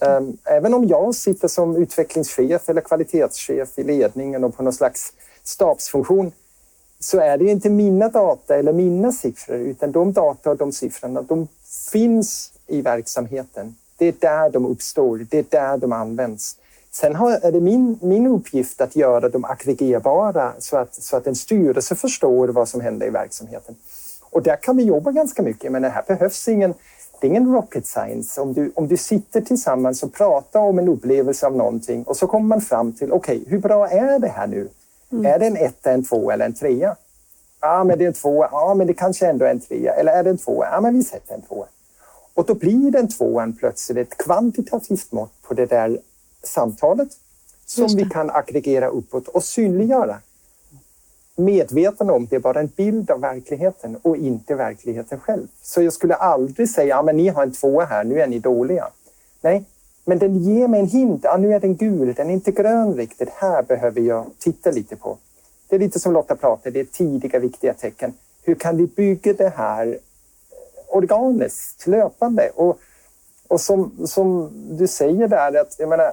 Ehm, 0.00 0.36
även 0.44 0.74
om 0.74 0.84
jag 0.84 1.14
sitter 1.14 1.48
som 1.48 1.76
utvecklingschef 1.76 2.68
eller 2.68 2.80
kvalitetschef 2.80 3.78
i 3.78 3.82
ledningen 3.82 4.44
och 4.44 4.56
på 4.56 4.62
någon 4.62 4.72
slags 4.72 5.12
stabsfunktion 5.42 6.32
så 7.00 7.18
är 7.18 7.38
det 7.38 7.44
inte 7.44 7.70
mina 7.70 8.08
data 8.08 8.56
eller 8.56 8.72
mina 8.72 9.12
siffror 9.12 9.56
utan 9.56 9.92
de 9.92 10.12
data 10.12 10.50
och 10.50 10.56
de 10.56 10.72
siffrorna 10.72 11.22
de 11.22 11.48
finns 11.92 12.52
i 12.66 12.82
verksamheten. 12.82 13.76
Det 13.96 14.06
är 14.06 14.14
där 14.18 14.50
de 14.50 14.66
uppstår, 14.66 15.26
det 15.30 15.38
är 15.38 15.44
där 15.48 15.76
de 15.76 15.92
används. 15.92 16.56
Sen 16.90 17.16
är 17.16 17.52
det 17.52 17.60
min, 17.60 17.98
min 18.02 18.26
uppgift 18.26 18.80
att 18.80 18.96
göra 18.96 19.28
dem 19.28 19.44
aggregerbara 19.44 20.52
så 20.58 20.76
att, 20.76 20.94
så 20.94 21.16
att 21.16 21.26
en 21.26 21.34
styrelse 21.34 21.94
förstår 21.94 22.48
vad 22.48 22.68
som 22.68 22.80
händer 22.80 23.06
i 23.06 23.10
verksamheten. 23.10 23.76
Och 24.30 24.42
där 24.42 24.56
kan 24.56 24.76
vi 24.76 24.82
jobba 24.82 25.12
ganska 25.12 25.42
mycket, 25.42 25.72
men 25.72 25.82
det 25.82 25.88
här 25.88 26.04
behövs 26.06 26.48
ingen 26.48 26.74
det 27.20 27.26
är 27.26 27.30
ingen 27.30 27.52
rocket 27.52 27.86
science. 27.86 28.40
Om 28.40 28.52
du, 28.52 28.72
om 28.74 28.88
du 28.88 28.96
sitter 28.96 29.40
tillsammans 29.40 30.02
och 30.02 30.12
pratar 30.12 30.60
om 30.60 30.78
en 30.78 30.88
upplevelse 30.88 31.46
av 31.46 31.56
någonting 31.56 32.02
och 32.02 32.16
så 32.16 32.26
kommer 32.26 32.46
man 32.46 32.60
fram 32.60 32.92
till, 32.92 33.12
okej, 33.12 33.36
okay, 33.36 33.50
hur 33.50 33.58
bra 33.58 33.88
är 33.88 34.18
det 34.18 34.28
här 34.28 34.46
nu? 34.46 34.68
Mm. 35.12 35.26
Är 35.26 35.38
det 35.38 35.46
en 35.46 35.56
etta, 35.56 35.92
en 35.92 36.04
tvåa 36.04 36.34
eller 36.34 36.44
en 36.44 36.54
trea? 36.54 36.96
Ja, 37.60 37.84
men 37.84 37.98
det 37.98 38.04
är 38.04 38.08
en 38.08 38.12
tvåa. 38.12 38.48
Ja, 38.52 38.74
men 38.74 38.86
det 38.86 38.94
kanske 38.94 39.26
ändå 39.26 39.44
är 39.44 39.50
en 39.50 39.60
trea. 39.60 39.94
Eller 39.94 40.12
är 40.12 40.24
det 40.24 40.30
en 40.30 40.38
tvåa? 40.38 40.68
Ja, 40.72 40.80
men 40.80 40.94
vi 40.94 41.04
sätter 41.04 41.34
en 41.34 41.42
tvåa. 41.42 41.66
Och 42.34 42.44
då 42.44 42.54
blir 42.54 42.90
den 42.90 43.08
tvåan 43.08 43.52
plötsligt 43.52 43.98
ett 43.98 44.18
kvantitativt 44.18 45.12
mått 45.12 45.42
på 45.42 45.54
det 45.54 45.66
där 45.66 45.98
samtalet 46.42 47.08
som 47.66 47.86
vi 47.96 48.04
kan 48.04 48.30
aggregera 48.30 48.88
uppåt 48.88 49.28
och 49.28 49.44
synliggöra. 49.44 50.16
Medveten 51.38 52.10
om 52.10 52.26
det 52.26 52.36
är 52.36 52.40
bara 52.40 52.60
en 52.60 52.72
bild 52.76 53.10
av 53.10 53.20
verkligheten 53.20 53.96
och 54.02 54.16
inte 54.16 54.54
verkligheten 54.54 55.20
själv. 55.20 55.46
Så 55.62 55.82
jag 55.82 55.92
skulle 55.92 56.14
aldrig 56.14 56.70
säga, 56.70 56.88
ja, 56.88 57.02
men 57.02 57.16
ni 57.16 57.28
har 57.28 57.42
en 57.42 57.52
tvåa 57.52 57.84
här, 57.84 58.04
nu 58.04 58.20
är 58.20 58.26
ni 58.26 58.38
dåliga. 58.38 58.88
Nej, 59.40 59.64
men 60.04 60.18
den 60.18 60.38
ger 60.38 60.68
mig 60.68 60.80
en 60.80 60.86
hint. 60.86 61.20
Ja, 61.24 61.36
nu 61.36 61.54
är 61.54 61.60
den 61.60 61.76
gul, 61.76 62.14
den 62.14 62.30
är 62.30 62.34
inte 62.34 62.52
grön 62.52 62.94
riktigt. 62.94 63.28
Här 63.28 63.62
behöver 63.62 64.00
jag 64.00 64.26
titta 64.38 64.70
lite 64.70 64.96
på. 64.96 65.18
Det 65.68 65.76
är 65.76 65.80
lite 65.80 66.00
som 66.00 66.12
Lotta 66.12 66.36
pratade, 66.36 66.70
det 66.70 66.80
är 66.80 66.84
tidiga 66.84 67.38
viktiga 67.38 67.74
tecken. 67.74 68.12
Hur 68.42 68.54
kan 68.54 68.76
vi 68.76 68.86
bygga 68.86 69.32
det 69.32 69.52
här 69.56 69.98
organiskt, 70.88 71.86
löpande? 71.86 72.50
Och, 72.54 72.78
och 73.48 73.60
som, 73.60 74.06
som 74.06 74.50
du 74.78 74.86
säger 74.86 75.28
där, 75.28 75.60
att 75.60 75.76
jag 75.78 75.88
menar, 75.88 76.12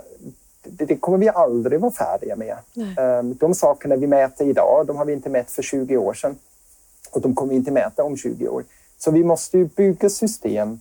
det, 0.65 0.85
det 0.85 0.95
kommer 0.95 1.17
vi 1.17 1.29
aldrig 1.29 1.79
vara 1.79 1.91
färdiga 1.91 2.35
med. 2.35 2.57
Nej. 2.73 2.95
Ehm, 2.97 3.35
de 3.35 3.55
sakerna 3.55 3.95
vi 3.95 4.07
mäter 4.07 4.47
idag, 4.47 4.87
de 4.87 4.97
har 4.97 5.05
vi 5.05 5.13
inte 5.13 5.29
mätt 5.29 5.51
för 5.51 5.61
20 5.61 5.97
år 5.97 6.13
sedan. 6.13 6.35
Och 7.11 7.21
de 7.21 7.35
kommer 7.35 7.49
vi 7.49 7.55
inte 7.55 7.71
mäta 7.71 8.03
om 8.03 8.17
20 8.17 8.47
år. 8.47 8.63
Så 8.97 9.11
vi 9.11 9.23
måste 9.23 9.57
ju 9.57 9.65
bygga 9.65 10.09
system 10.09 10.79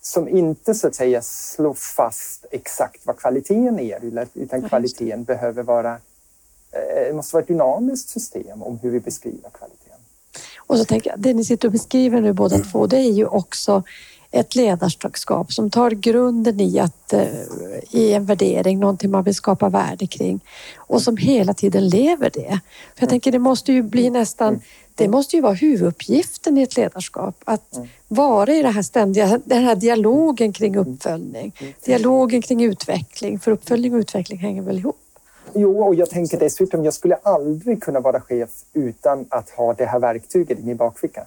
som 0.00 0.28
inte 0.28 0.74
så 0.74 0.86
att 0.86 0.94
säga 0.94 1.22
slår 1.22 1.74
fast 1.74 2.46
exakt 2.50 3.06
vad 3.06 3.16
kvaliteten 3.16 3.78
är, 3.78 4.26
utan 4.34 4.68
kvaliteten 4.68 5.24
behöver 5.24 5.62
vara 5.62 5.98
det 6.72 7.08
eh, 7.08 7.14
måste 7.14 7.36
vara 7.36 7.42
ett 7.42 7.48
dynamiskt 7.48 8.08
system 8.08 8.62
om 8.62 8.78
hur 8.82 8.90
vi 8.90 9.00
beskriver 9.00 9.50
kvaliteten. 9.50 9.98
Och 10.58 10.78
så 10.78 10.84
tänker 10.84 11.10
jag, 11.10 11.20
det 11.20 11.34
ni 11.34 11.44
sitter 11.44 11.68
och 11.68 11.72
beskriver 11.72 12.20
nu 12.20 12.32
båda 12.32 12.58
två, 12.58 12.86
det 12.86 12.96
är 12.96 13.12
ju 13.12 13.26
också 13.26 13.82
ett 14.32 14.54
ledarskap 14.54 15.52
som 15.52 15.70
tar 15.70 15.90
grunden 15.90 16.60
i 16.60 16.78
att 16.78 17.12
eh, 17.12 17.26
i 17.90 18.12
en 18.12 18.24
värdering, 18.24 18.80
någonting 18.80 19.10
man 19.10 19.24
vill 19.24 19.34
skapa 19.34 19.68
värde 19.68 20.06
kring 20.06 20.40
och 20.76 21.02
som 21.02 21.16
hela 21.16 21.54
tiden 21.54 21.88
lever 21.88 22.30
det. 22.34 22.60
För 22.94 23.02
jag 23.02 23.08
tänker 23.08 23.32
det 23.32 23.38
måste 23.38 23.72
ju 23.72 23.82
bli 23.82 24.10
nästan 24.10 24.60
det 24.94 25.08
måste 25.08 25.36
ju 25.36 25.42
vara 25.42 25.52
huvuduppgiften 25.52 26.58
i 26.58 26.62
ett 26.62 26.76
ledarskap, 26.76 27.34
att 27.44 27.78
vara 28.08 28.52
i 28.52 28.62
det 28.62 28.68
här 28.68 28.82
ständiga, 28.82 29.40
den 29.44 29.64
här 29.64 29.76
dialogen 29.76 30.52
kring 30.52 30.76
uppföljning, 30.76 31.52
dialogen 31.84 32.42
kring 32.42 32.64
utveckling, 32.64 33.38
för 33.38 33.50
uppföljning 33.50 33.94
och 33.94 33.98
utveckling 33.98 34.38
hänger 34.38 34.62
väl 34.62 34.78
ihop? 34.78 34.96
Jo, 35.54 35.82
och 35.82 35.94
jag 35.94 36.10
tänker 36.10 36.38
dessutom, 36.38 36.84
jag 36.84 36.94
skulle 36.94 37.14
aldrig 37.14 37.82
kunna 37.82 38.00
vara 38.00 38.20
chef 38.20 38.50
utan 38.72 39.26
att 39.28 39.50
ha 39.50 39.74
det 39.74 39.84
här 39.84 39.98
verktyget 39.98 40.58
i 40.58 40.62
min 40.62 40.76
bakficka. 40.76 41.26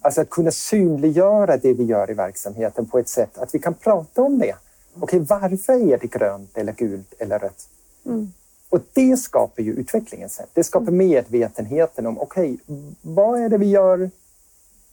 Alltså 0.00 0.20
att 0.20 0.30
kunna 0.30 0.50
synliggöra 0.50 1.56
det 1.56 1.72
vi 1.72 1.84
gör 1.84 2.10
i 2.10 2.14
verksamheten 2.14 2.86
på 2.86 2.98
ett 2.98 3.08
sätt 3.08 3.38
att 3.38 3.54
vi 3.54 3.58
kan 3.58 3.74
prata 3.74 4.22
om 4.22 4.38
det. 4.38 4.54
Okej, 5.00 5.18
varför 5.28 5.92
är 5.92 5.98
det 5.98 6.06
grönt 6.06 6.58
eller 6.58 6.72
gult 6.72 7.14
eller 7.18 7.38
rött? 7.38 7.68
Mm. 8.06 8.32
Och 8.68 8.80
det 8.92 9.16
skapar 9.16 9.62
ju 9.62 9.72
utvecklingen 9.72 10.28
sen. 10.28 10.46
Det 10.52 10.64
skapar 10.64 10.92
medvetenheten 10.92 12.06
om, 12.06 12.18
okej, 12.18 12.58
vad 13.02 13.40
är 13.40 13.48
det 13.48 13.58
vi 13.58 13.66
gör? 13.70 14.10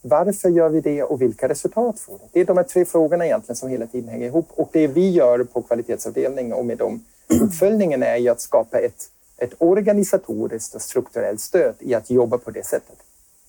Varför 0.01 0.49
gör 0.49 0.69
vi 0.69 0.81
det 0.81 1.03
och 1.03 1.21
vilka 1.21 1.49
resultat 1.49 1.99
får 1.99 2.13
det? 2.13 2.27
Det 2.31 2.39
är 2.39 2.45
de 2.45 2.57
här 2.57 2.63
tre 2.63 2.85
frågorna 2.85 3.25
egentligen 3.25 3.55
som 3.55 3.69
hela 3.69 3.87
tiden 3.87 4.09
hänger 4.09 4.27
ihop. 4.27 4.47
Och 4.49 4.69
det 4.73 4.87
vi 4.87 5.09
gör 5.09 5.43
på 5.43 5.61
kvalitetsavdelningen 5.61 6.53
och 6.53 6.65
med 6.65 6.77
de 6.77 7.03
uppföljningen 7.41 8.03
är 8.03 8.17
ju 8.17 8.29
att 8.29 8.41
skapa 8.41 8.79
ett, 8.79 9.09
ett 9.37 9.53
organisatoriskt 9.57 10.75
och 10.75 10.81
strukturellt 10.81 11.41
stöd 11.41 11.75
i 11.79 11.93
att 11.93 12.09
jobba 12.09 12.37
på 12.37 12.51
det 12.51 12.65
sättet. 12.65 12.97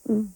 Mm. 0.08 0.32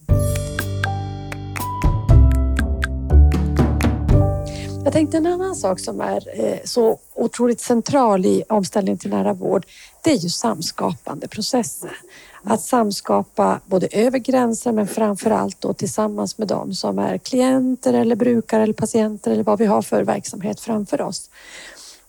Jag 4.84 4.92
tänkte 4.92 5.16
en 5.16 5.26
annan 5.26 5.56
sak 5.56 5.80
som 5.80 6.00
är 6.00 6.44
eh, 6.44 6.58
så 6.64 6.98
otroligt 7.14 7.60
central 7.60 8.26
i 8.26 8.42
omställningen 8.48 8.98
till 8.98 9.10
nära 9.10 9.32
vård, 9.32 9.66
det 10.02 10.10
är 10.10 10.16
ju 10.16 10.28
samskapande 10.28 11.28
processer. 11.28 11.96
Att 12.44 12.60
samskapa 12.60 13.60
både 13.66 13.88
över 13.92 14.18
gränser 14.18 14.72
men 14.72 14.88
framför 14.88 15.30
allt 15.30 15.60
då 15.60 15.72
tillsammans 15.72 16.38
med 16.38 16.48
dem 16.48 16.74
som 16.74 16.98
är 16.98 17.18
klienter 17.18 17.92
eller 17.92 18.16
brukare 18.16 18.62
eller 18.62 18.72
patienter 18.72 19.30
eller 19.30 19.42
vad 19.42 19.58
vi 19.58 19.66
har 19.66 19.82
för 19.82 20.04
verksamhet 20.04 20.60
framför 20.60 21.00
oss. 21.00 21.30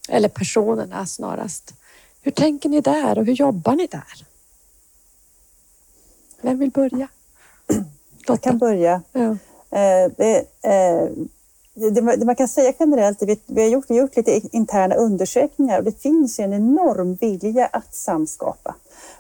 Eller 0.10 0.30
personerna 0.30 1.06
snarast. 1.06 1.74
Hur 2.22 2.32
tänker 2.32 2.70
ni 2.70 2.82
där 2.82 3.20
och 3.20 3.26
hur 3.26 3.34
jobbar 3.34 3.76
ni 3.76 3.88
där? 3.88 4.26
Vem 6.42 6.60
vill 6.60 6.72
börja? 6.72 7.08
Jag 8.28 8.42
kan 8.42 8.58
börja. 8.58 9.02
Ja. 9.12 9.38
Eh, 9.72 10.12
det, 10.18 10.38
eh, 10.62 11.10
det, 11.74 11.90
det, 11.90 12.26
man 12.26 12.36
kan 12.36 12.48
säga 12.48 12.74
generellt, 12.80 13.22
vi, 13.22 13.40
vi, 13.46 13.62
har 13.62 13.70
gjort, 13.70 13.86
vi 13.88 13.96
har 13.96 14.02
gjort 14.02 14.18
lite 14.18 14.42
interna 14.52 14.96
undersökningar 14.96 15.78
och 15.78 15.84
det 15.84 16.02
finns 16.02 16.40
en 16.40 16.54
enorm 16.54 17.16
vilja 17.16 17.66
att 17.66 17.96
samskapa. 17.96 18.76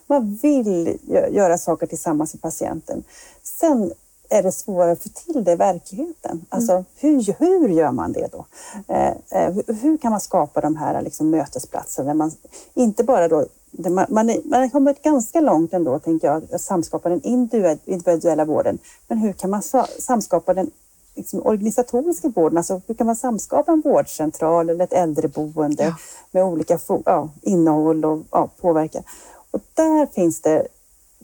Man 0.08 0.36
vill 0.36 0.98
göra 1.32 1.58
saker 1.58 1.88
tillsammans 1.88 2.34
med 2.34 2.42
patienten. 2.42 3.04
Sen 3.44 3.92
är 4.30 4.44
det 4.44 4.52
svårare 4.52 4.92
att 4.92 5.04
få 5.04 5.10
till 5.10 5.44
det 5.44 5.52
i 5.52 5.56
verkligheten. 5.56 6.32
Mm. 6.32 6.46
Alltså, 6.50 6.84
hur, 7.00 7.36
hur 7.40 7.70
gör 7.70 7.92
man 7.92 8.12
det 8.12 8.28
då? 8.32 8.46
Eh, 8.88 9.14
eh, 9.30 9.54
hur 9.82 9.98
kan 9.98 10.12
man 10.12 10.22
skapa 10.22 10.62
de 10.62 10.76
här 10.76 11.02
liksom, 11.02 11.30
mötesplatserna? 11.30 12.08
Där 12.08 12.14
man, 12.14 12.32
inte 12.74 13.04
bara 13.04 13.28
då, 13.28 13.46
man, 13.72 14.06
man, 14.10 14.42
man 14.46 14.62
har 14.62 14.70
kommit 14.70 15.04
ganska 15.04 15.42
långt 15.42 15.74
ändå, 15.74 16.00
tänker 16.00 16.28
jag, 16.28 16.44
att 16.54 16.62
samskapa 16.62 17.10
den 17.10 17.22
individuella 17.24 18.46
vården. 18.46 18.80
Men 19.08 19.18
hur 19.18 19.34
kan 19.34 19.50
man 19.50 19.62
samskapa 20.00 20.54
den 20.54 20.72
liksom, 21.16 21.46
organisatoriska 21.46 22.30
vården? 22.30 22.58
Alltså, 22.58 22.82
hur 22.88 22.96
kan 22.96 23.08
man 23.08 23.16
samskapa 23.16 23.72
en 23.72 23.82
vårdcentral 23.82 24.70
eller 24.70 24.84
ett 24.84 24.94
äldreboende 24.94 25.84
ja. 25.84 25.96
med 26.32 26.44
olika 26.44 26.80
ja, 27.06 27.30
innehåll 27.42 28.06
och 28.06 28.20
ja, 28.32 28.50
påverkan? 28.62 29.04
Och 29.52 29.62
där 29.74 30.06
finns 30.06 30.42
det 30.42 30.68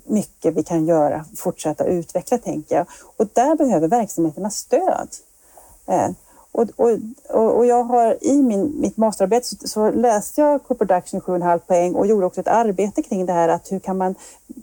mycket 0.04 0.54
vi 0.54 0.64
kan 0.64 0.86
göra, 0.86 1.26
fortsätta 1.36 1.86
utveckla 1.86 2.38
tänker 2.38 2.76
jag. 2.76 2.86
Och 3.18 3.28
där 3.34 3.56
behöver 3.56 3.88
verksamheterna 3.88 4.50
stöd. 4.50 5.10
Eh, 5.86 6.10
och, 6.58 6.70
och, 7.30 7.58
och 7.58 7.66
jag 7.66 7.84
har 7.84 8.18
i 8.22 8.42
min, 8.42 8.82
mitt 8.82 8.98
masterarbete 8.98 9.48
så, 9.48 9.68
så 9.68 9.92
läste 9.92 10.42
jag 10.42 10.64
Co-production 10.64 11.22
7,5 11.22 11.58
poäng 11.58 11.96
och 11.96 12.08
gjorde 12.08 12.26
också 12.26 12.42
ett 12.42 12.48
arbete 12.48 13.02
kring 13.02 13.26
det 13.26 13.34
här 13.34 13.50
att 13.50 13.72
hur 13.72 13.80
kan 13.80 13.98
man 13.98 14.16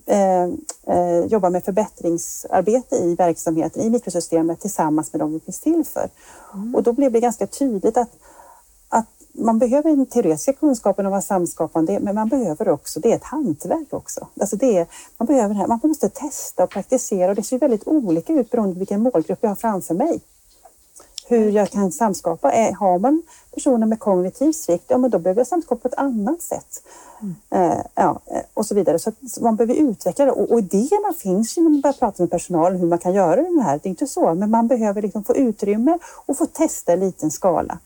eh, 0.06 0.44
eh, 0.86 1.26
jobba 1.26 1.50
med 1.50 1.64
förbättringsarbete 1.64 2.96
i 2.96 3.14
verksamheten, 3.14 3.82
i 3.82 3.90
mikrosystemet 3.90 4.60
tillsammans 4.60 5.12
med 5.12 5.20
dem 5.20 5.32
vi 5.32 5.40
finns 5.40 5.60
till 5.60 5.84
för. 5.84 6.08
Mm. 6.54 6.74
Och 6.74 6.82
då 6.82 6.92
blev 6.92 7.12
det 7.12 7.20
ganska 7.20 7.46
tydligt 7.46 7.96
att, 7.96 8.10
att 8.88 9.08
man 9.32 9.58
behöver 9.58 9.90
den 9.90 10.06
teoretiska 10.06 10.52
kunskapen 10.52 11.06
om 11.06 11.12
vad 11.12 11.24
samskapande 11.24 11.92
är, 11.92 12.00
men 12.00 12.14
man 12.14 12.28
behöver 12.28 12.68
också, 12.68 13.00
det 13.00 13.12
är 13.12 13.16
ett 13.16 13.24
hantverk 13.24 13.92
också. 13.92 14.28
Alltså 14.40 14.56
det 14.56 14.76
är, 14.76 14.86
man, 15.18 15.26
behöver 15.26 15.54
här, 15.54 15.66
man 15.66 15.80
måste 15.82 16.08
testa 16.08 16.64
och 16.64 16.70
praktisera 16.70 17.30
och 17.30 17.36
det 17.36 17.42
ser 17.42 17.58
väldigt 17.58 17.86
olika 17.86 18.32
ut 18.32 18.50
beroende 18.50 18.74
på 18.74 18.78
vilken 18.78 19.02
målgrupp 19.02 19.38
jag 19.40 19.50
har 19.50 19.56
framför 19.56 19.94
mig. 19.94 20.20
Hur 21.28 21.50
jag 21.50 21.70
kan 21.70 21.92
samskapa. 21.92 22.48
Har 22.78 22.98
man 22.98 23.22
personer 23.54 23.86
med 23.86 23.98
kognitiv 23.98 24.52
svikt, 24.52 24.84
ja 24.88 24.98
men 24.98 25.10
då 25.10 25.18
behöver 25.18 25.40
jag 25.40 25.46
samskapa 25.46 25.80
på 25.80 25.88
ett 25.88 25.98
annat 25.98 26.42
sätt. 26.42 26.82
Mm. 27.22 27.82
ja, 27.94 28.20
eh, 28.26 28.42
och 28.54 28.66
så 28.66 28.74
vidare. 28.74 28.98
Så, 28.98 29.12
så, 29.28 29.42
man 29.42 29.56
behöver 29.56 29.74
utveckla 29.74 30.24
det. 30.24 30.30
Och, 30.30 30.50
och 30.50 30.58
idéerna 30.58 31.12
finns 31.18 31.58
ju 31.58 31.62
när 31.62 31.70
man 31.70 31.80
börjar 31.80 31.92
prata 31.94 32.22
med 32.22 32.30
personalen 32.30 32.80
hur 32.80 32.86
man 32.86 32.98
kan 32.98 33.14
göra 33.14 33.36
det 33.42 33.62
här. 33.62 33.80
Det 33.82 33.88
är 33.88 33.90
inte 33.90 34.06
så, 34.06 34.34
men 34.34 34.50
man 34.50 34.68
behöver 34.68 35.02
liksom 35.02 35.24
få 35.24 35.36
utrymme 35.36 35.98
och 36.26 36.38
få 36.38 36.46
testa 36.46 36.92
i 36.92 36.96
liten 36.96 37.30
skala. 37.30 37.78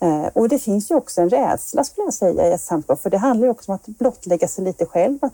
Eh, 0.00 0.26
och 0.32 0.48
det 0.48 0.58
finns 0.58 0.90
ju 0.90 0.94
också 0.94 1.20
en 1.20 1.30
rädsla 1.30 1.84
skulle 1.84 2.04
jag 2.04 2.14
säga 2.14 2.48
i 2.48 2.52
ett 2.52 2.60
samskap, 2.60 3.02
för 3.02 3.10
det 3.10 3.18
handlar 3.18 3.46
ju 3.46 3.50
också 3.50 3.72
om 3.72 3.74
att 3.74 3.86
blottlägga 3.86 4.48
sig 4.48 4.64
lite 4.64 4.86
själv. 4.86 5.18
Att, 5.22 5.32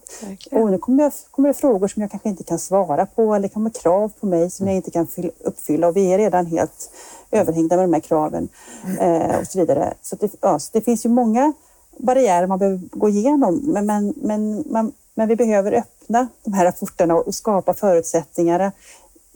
och 0.52 0.70
nu 0.70 0.78
kommer, 0.78 1.02
jag, 1.02 1.12
kommer 1.30 1.48
det 1.48 1.54
frågor 1.54 1.88
som 1.88 2.02
jag 2.02 2.10
kanske 2.10 2.28
inte 2.28 2.44
kan 2.44 2.58
svara 2.58 3.06
på 3.06 3.34
eller 3.34 3.48
kommer 3.48 3.70
krav 3.70 4.12
på 4.20 4.26
mig 4.26 4.50
som 4.50 4.66
jag 4.66 4.76
inte 4.76 4.90
kan 4.90 5.06
uppfylla 5.44 5.88
och 5.88 5.96
vi 5.96 6.12
är 6.12 6.18
redan 6.18 6.46
helt 6.46 6.90
överhängda 7.30 7.76
med 7.76 7.84
de 7.84 7.92
här 7.92 8.00
kraven 8.00 8.48
eh, 9.00 9.40
och 9.40 9.46
så 9.46 9.58
vidare. 9.58 9.81
Så, 10.02 10.16
det, 10.16 10.32
ja, 10.40 10.58
så 10.58 10.70
det 10.72 10.80
finns 10.80 11.06
ju 11.06 11.08
många 11.08 11.52
barriärer 11.96 12.46
man 12.46 12.58
behöver 12.58 12.80
gå 12.92 13.08
igenom. 13.08 13.60
Men, 13.64 13.86
men, 13.86 14.14
men, 14.16 14.64
man, 14.70 14.92
men 15.14 15.28
vi 15.28 15.36
behöver 15.36 15.72
öppna 15.72 16.28
de 16.44 16.52
här 16.52 16.72
portarna 16.72 17.14
och 17.14 17.34
skapa 17.34 17.74
förutsättningar 17.74 18.72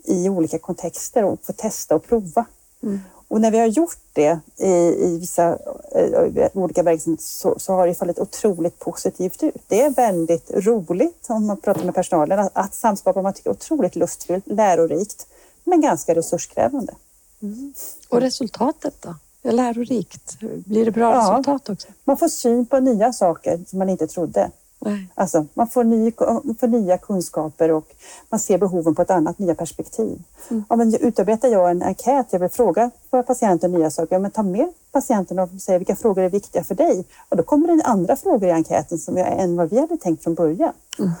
i 0.03 0.29
olika 0.29 0.59
kontexter 0.59 1.23
och 1.23 1.39
få 1.43 1.53
testa 1.53 1.95
och 1.95 2.03
prova. 2.03 2.45
Mm. 2.83 2.99
Och 3.29 3.41
när 3.41 3.51
vi 3.51 3.57
har 3.57 3.67
gjort 3.67 3.97
det 4.13 4.39
i, 4.57 4.71
i 5.05 5.17
vissa 5.19 5.57
i 5.95 6.49
olika 6.53 6.83
verksamheter 6.83 7.23
så, 7.23 7.59
så, 7.59 7.73
har 7.73 7.87
det 7.87 7.95
fallit 7.95 8.19
otroligt 8.19 8.79
positivt 8.79 9.43
ut. 9.43 9.55
Det 9.67 9.81
är 9.81 9.89
väldigt 9.89 10.51
roligt 10.51 11.25
om 11.29 11.45
man 11.45 11.57
pratar 11.57 11.83
med 11.83 11.95
personalen 11.95 12.39
att, 12.39 12.51
att 12.53 12.73
samskapa. 12.73 13.21
Man 13.21 13.33
tycker 13.33 13.49
otroligt 13.49 13.95
lustfyllt, 13.95 14.47
lärorikt, 14.47 15.27
men 15.63 15.81
ganska 15.81 16.15
resurskrävande. 16.15 16.93
Mm. 17.41 17.73
Och 18.09 18.21
resultatet 18.21 18.93
då? 19.01 19.15
Lärorikt? 19.43 20.39
Blir 20.39 20.85
det 20.85 20.91
bra 20.91 21.11
ja, 21.13 21.19
resultat 21.19 21.69
också? 21.69 21.87
Man 22.03 22.17
får 22.17 22.27
syn 22.27 22.65
på 22.65 22.79
nya 22.79 23.13
saker 23.13 23.59
som 23.67 23.79
man 23.79 23.89
inte 23.89 24.07
trodde. 24.07 24.51
Nej. 24.79 25.07
Alltså, 25.15 25.45
man, 25.53 25.67
får 25.67 25.83
ny, 25.83 26.11
får 26.59 26.67
nya 26.67 26.97
kunskaper 26.97 27.71
och 27.71 27.95
man 28.29 28.39
ser 28.39 28.57
behoven 28.57 28.95
på 28.95 29.01
ett 29.01 29.11
annat, 29.11 29.39
nya 29.39 29.55
perspektiv. 29.55 30.23
Mm. 30.49 30.63
Ja, 30.69 30.75
men 30.75 30.95
utarbetar 30.95 31.47
jag 31.47 31.71
en 31.71 31.83
enkät, 31.83 32.27
jag 32.29 32.39
vill 32.39 32.49
fråga 32.49 32.91
våra 33.09 33.23
patienter 33.23 33.67
nya 33.67 33.91
saker, 33.91 34.15
ja, 34.15 34.19
men 34.19 34.31
ta 34.31 34.43
med 34.43 34.69
patienten 34.91 35.39
och 35.39 35.49
säga 35.61 35.77
vilka 35.77 35.95
frågor 35.95 36.23
är 36.23 36.29
viktiga 36.29 36.63
för 36.63 36.75
dig? 36.75 37.05
Och 37.29 37.37
då 37.37 37.43
kommer 37.43 37.67
det 37.67 37.83
andra 37.83 38.15
frågor 38.15 38.49
i 38.49 38.51
enkäten 38.51 38.97
som 38.97 39.17
är 39.17 39.25
än 39.25 39.55
vad 39.55 39.69
vi 39.69 39.79
hade 39.79 39.97
tänkt 39.97 40.23
från 40.23 40.33
början. 40.33 40.73
Mm. 40.99 41.11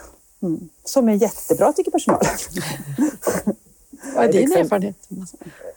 Mm. 0.41 0.69
Som 0.83 1.09
är 1.09 1.13
jättebra 1.13 1.73
tycker 1.73 1.91
personalen. 1.91 2.25
Vad 4.15 4.25
är 4.25 4.31
din 4.31 4.41
exempel- 4.43 4.61
erfarenhet? 4.61 4.95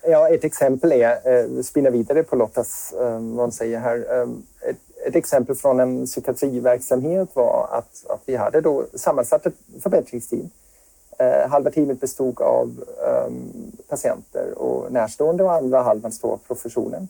Ja, 0.03 0.29
ett 0.29 0.45
exempel 0.45 0.93
är, 0.93 1.29
eh, 1.35 1.63
spinna 1.63 1.91
vidare 1.91 2.23
på 2.23 2.37
Lottas, 2.37 2.93
eh, 2.93 3.11
vad 3.11 3.21
hon 3.21 3.53
säger 3.53 3.79
här. 3.79 4.07
Eh, 4.11 4.29
ett, 4.71 4.77
ett 5.07 5.17
exempel 5.17 5.57
från 5.57 5.81
en 5.81 6.07
psykiatriverksamhet 6.07 7.29
var 7.35 7.69
att, 7.73 8.11
att 8.11 8.21
vi 8.25 8.37
hade 8.37 8.61
då 8.61 8.85
sammansatt 8.95 9.47
ett 9.47 9.55
förbättringsteam. 9.83 10.51
Halva 11.49 11.71
teamet 11.71 12.01
bestod 12.01 12.41
av 12.41 12.85
eh, 13.07 13.33
patienter 13.89 14.59
och 14.59 14.93
närstående 14.93 15.45
och 15.45 15.53
andra 15.53 15.83
halvan 15.83 16.13
stod 16.13 16.31
av 16.31 16.41
professionen. 16.47 17.09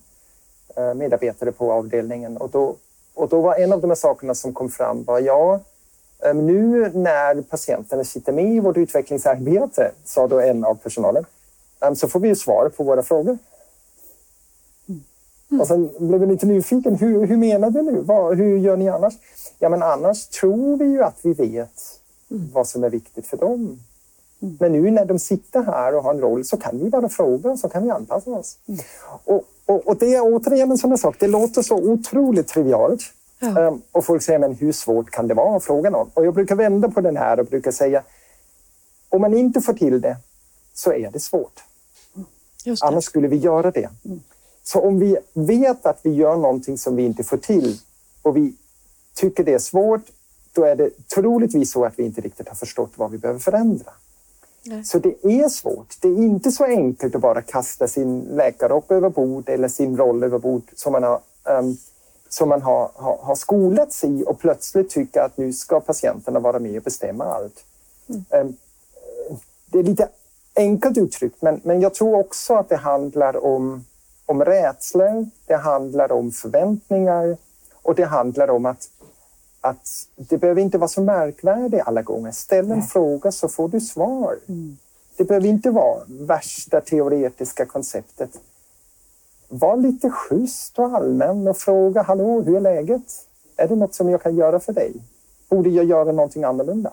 Medarbetare 0.97 1.53
på 1.53 1.73
avdelningen. 1.73 2.37
Och 2.37 2.51
då, 2.51 2.77
och 3.14 3.29
då 3.29 3.41
var 3.41 3.55
en 3.55 3.73
av 3.73 3.81
de 3.81 3.91
här 3.91 3.95
sakerna 3.95 4.35
som 4.35 4.53
kom 4.53 4.68
fram 4.68 5.05
var 5.05 5.21
ja, 5.21 5.61
nu 6.35 6.91
när 6.95 7.43
patienterna 7.43 8.05
sitter 8.05 8.33
med 8.33 8.45
i 8.45 8.61
vårt 8.61 8.77
utvecklingsarbete, 8.77 9.91
sa 10.05 10.27
då 10.27 10.41
en 10.41 10.64
av 10.64 10.75
personalen, 10.75 11.25
Ehm, 11.81 11.97
så 11.97 12.09
får 12.09 12.21
vi 12.21 12.29
ju 12.29 12.37
svar 12.37 12.68
på 12.68 12.85
våra 12.85 13.03
frågor. 13.03 13.39
Och 15.61 15.66
sen 15.66 15.91
blev 15.99 16.21
jag 16.21 16.29
lite 16.29 16.47
nyfiken. 16.47 16.97
Hur, 16.97 17.27
hur 17.27 17.37
menar 17.37 17.71
du 17.71 17.83
nu? 17.83 18.01
Vad, 18.01 18.37
hur 18.37 18.59
gör 18.59 18.77
ni 18.77 18.89
annars? 18.89 19.14
Ja, 19.59 19.68
men 19.68 19.83
annars 19.83 20.27
tror 20.27 20.77
vi 20.77 20.85
ju 20.85 21.03
att 21.03 21.18
vi 21.23 21.33
vet 21.33 22.01
vad 22.29 22.68
som 22.68 22.85
är 22.85 22.91
viktigt 22.91 23.27
för 23.27 23.37
dem. 23.37 23.79
Men 24.39 24.73
nu 24.73 24.91
när 24.91 25.05
de 25.05 25.18
sitter 25.18 25.62
här 25.62 25.95
och 25.95 26.03
har 26.03 26.14
en 26.14 26.21
roll 26.21 26.45
så 26.45 26.57
kan 26.57 26.79
vi 26.79 26.91
bara 26.91 27.09
fråga 27.09 27.57
så 27.57 27.68
kan 27.68 27.85
vi 27.85 27.91
anpassa 27.91 28.31
oss. 28.31 28.59
Och, 29.25 29.45
och, 29.66 29.89
och 29.89 29.97
det 29.97 30.14
är 30.14 30.35
återigen 30.35 30.71
en 30.71 30.79
sån 30.79 30.91
här 30.91 30.97
sak. 30.97 31.16
Det 31.18 31.27
låter 31.29 31.62
så 31.62 31.77
otroligt 31.77 32.49
trivialt. 32.49 33.01
Ja. 33.41 33.66
Ehm, 33.66 33.82
och 33.93 34.05
folk 34.05 34.22
säger, 34.22 34.38
men 34.38 34.55
hur 34.55 34.72
svårt 34.72 35.11
kan 35.11 35.28
det 35.28 35.34
vara 35.34 35.57
att 35.57 35.64
fråga 35.64 35.91
någon? 35.91 36.11
Och 36.14 36.26
jag 36.26 36.34
brukar 36.34 36.55
vända 36.55 36.91
på 36.91 37.01
den 37.01 37.16
här 37.16 37.41
och 37.41 37.47
brukar 37.47 37.70
säga, 37.70 38.03
om 39.09 39.20
man 39.20 39.34
inte 39.34 39.61
får 39.61 39.72
till 39.72 40.01
det 40.01 40.16
så 40.74 40.93
är 40.93 41.11
det 41.11 41.20
svårt. 41.20 41.61
Just 42.64 42.82
det. 42.82 42.88
Annars 42.88 43.05
skulle 43.05 43.28
vi 43.28 43.36
göra 43.36 43.70
det. 43.70 43.88
Så 44.62 44.80
om 44.80 44.99
vi 44.99 45.16
vet 45.32 45.86
att 45.86 46.01
vi 46.03 46.14
gör 46.14 46.36
någonting 46.36 46.78
som 46.78 46.97
vi 46.97 47.03
inte 47.03 47.24
får 47.24 47.36
till 47.36 47.78
och 48.22 48.36
vi 48.36 48.55
tycker 49.14 49.45
det 49.45 49.55
är 49.55 49.59
svårt, 49.59 50.03
då 50.53 50.64
är 50.64 50.76
det 50.76 50.91
troligtvis 51.14 51.72
så 51.72 51.84
att 51.84 51.99
vi 51.99 52.03
inte 52.03 52.20
riktigt 52.20 52.49
har 52.49 52.55
förstått 52.55 52.93
vad 52.95 53.11
vi 53.11 53.18
behöver 53.18 53.41
förändra. 53.41 53.93
Nej. 54.62 54.84
Så 54.84 54.99
det 54.99 55.14
är 55.22 55.49
svårt. 55.49 55.97
Det 56.01 56.09
är 56.09 56.16
inte 56.16 56.53
så 56.53 56.64
enkelt 56.64 57.14
att 57.14 57.20
bara 57.20 57.43
kasta 57.43 57.88
sin 57.88 58.20
läkarrock 58.20 58.91
över 58.91 59.09
bord 59.09 59.49
eller 59.49 59.68
sin 59.68 59.97
roll 59.97 60.24
över 60.24 60.38
bord 60.38 60.62
som 60.74 60.93
man 60.93 61.03
har, 61.03 61.20
ehm, 61.45 61.76
som 62.33 62.49
man 62.49 62.62
har, 62.62 62.91
har, 62.95 63.18
har 63.22 63.35
skolats 63.35 64.05
i 64.05 64.24
och 64.26 64.39
plötsligt 64.39 64.91
tycka 64.91 65.24
att 65.24 65.37
nu 65.37 65.53
ska 65.53 65.81
patienterna 65.81 66.41
vara 66.41 66.59
med 66.59 66.76
och 66.76 66.83
bestämma 66.83 67.24
allt. 67.24 67.64
Ehm, 68.31 68.57
det 69.66 69.78
är 69.78 69.83
lite 69.83 70.09
enkelt 70.57 70.99
uttryckt, 70.99 71.43
men, 71.43 71.61
men 71.64 71.81
jag 71.81 71.95
tror 71.95 72.18
också 72.18 72.55
att 72.55 72.68
det 72.68 72.76
handlar 72.76 73.45
om, 73.45 73.85
om 74.26 74.45
rädslor, 74.45 75.26
det 75.47 75.57
handlar 75.57 76.12
om 76.12 76.33
förväntningar 76.33 77.37
och 77.83 77.95
det 77.95 78.05
handlar 78.05 78.51
om 78.51 78.66
att, 78.66 78.89
att 79.61 79.89
det 80.16 80.39
behöver 80.39 80.62
inte 80.62 80.78
vara 80.78 80.89
så 80.89 81.03
märkvärdigt 81.03 81.83
alla 81.87 82.03
gånger. 82.03 82.33
Ställ 82.33 82.70
en 82.70 82.83
fråga 82.83 83.33
så 83.33 83.49
får 83.49 83.68
du 83.68 83.81
svar. 83.81 84.39
Det 85.16 85.24
behöver 85.24 85.49
inte 85.49 85.70
vara 85.70 86.01
värsta 86.07 86.81
teoretiska 86.81 87.66
konceptet. 87.66 88.31
Var 89.53 89.76
lite 89.76 90.11
schysst 90.11 90.78
och 90.78 90.84
allmän 90.84 91.48
och 91.48 91.57
fråga 91.59 92.03
hallå, 92.03 92.42
hur 92.42 92.57
är 92.57 92.61
läget? 92.61 93.03
Är 93.57 93.68
det 93.68 93.76
något 93.76 93.94
som 93.94 94.11
jag 94.11 94.22
kan 94.22 94.36
göra 94.36 94.61
för 94.61 94.72
dig? 94.72 94.92
Borde 95.48 95.70
jag 95.70 95.84
göra 95.84 96.12
någonting 96.12 96.44
annorlunda? 96.44 96.92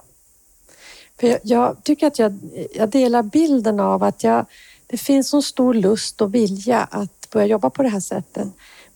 För 1.20 1.28
jag, 1.28 1.40
jag 1.44 1.84
tycker 1.84 2.08
att 2.08 2.20
jag, 2.20 2.38
jag 2.74 2.90
delar 2.90 3.24
bilden 3.24 3.80
av 3.80 4.04
att 4.04 4.24
jag, 4.24 4.46
det 4.88 4.98
finns 4.98 5.34
en 5.34 5.42
stor 5.42 5.74
lust 5.74 6.22
och 6.22 6.36
vilja 6.36 6.88
att 6.92 7.30
börja 7.30 7.46
jobba 7.46 7.70
på 7.70 7.84
det 7.84 7.90
här 7.90 8.00
sättet. 8.00 8.48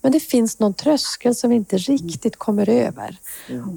Men 0.02 0.12
det 0.12 0.20
finns 0.20 0.60
någon 0.60 0.74
tröskel 0.74 1.36
som 1.36 1.50
vi 1.50 1.56
inte 1.56 1.78
riktigt 1.78 2.36
kommer 2.36 2.70
över. 2.70 3.18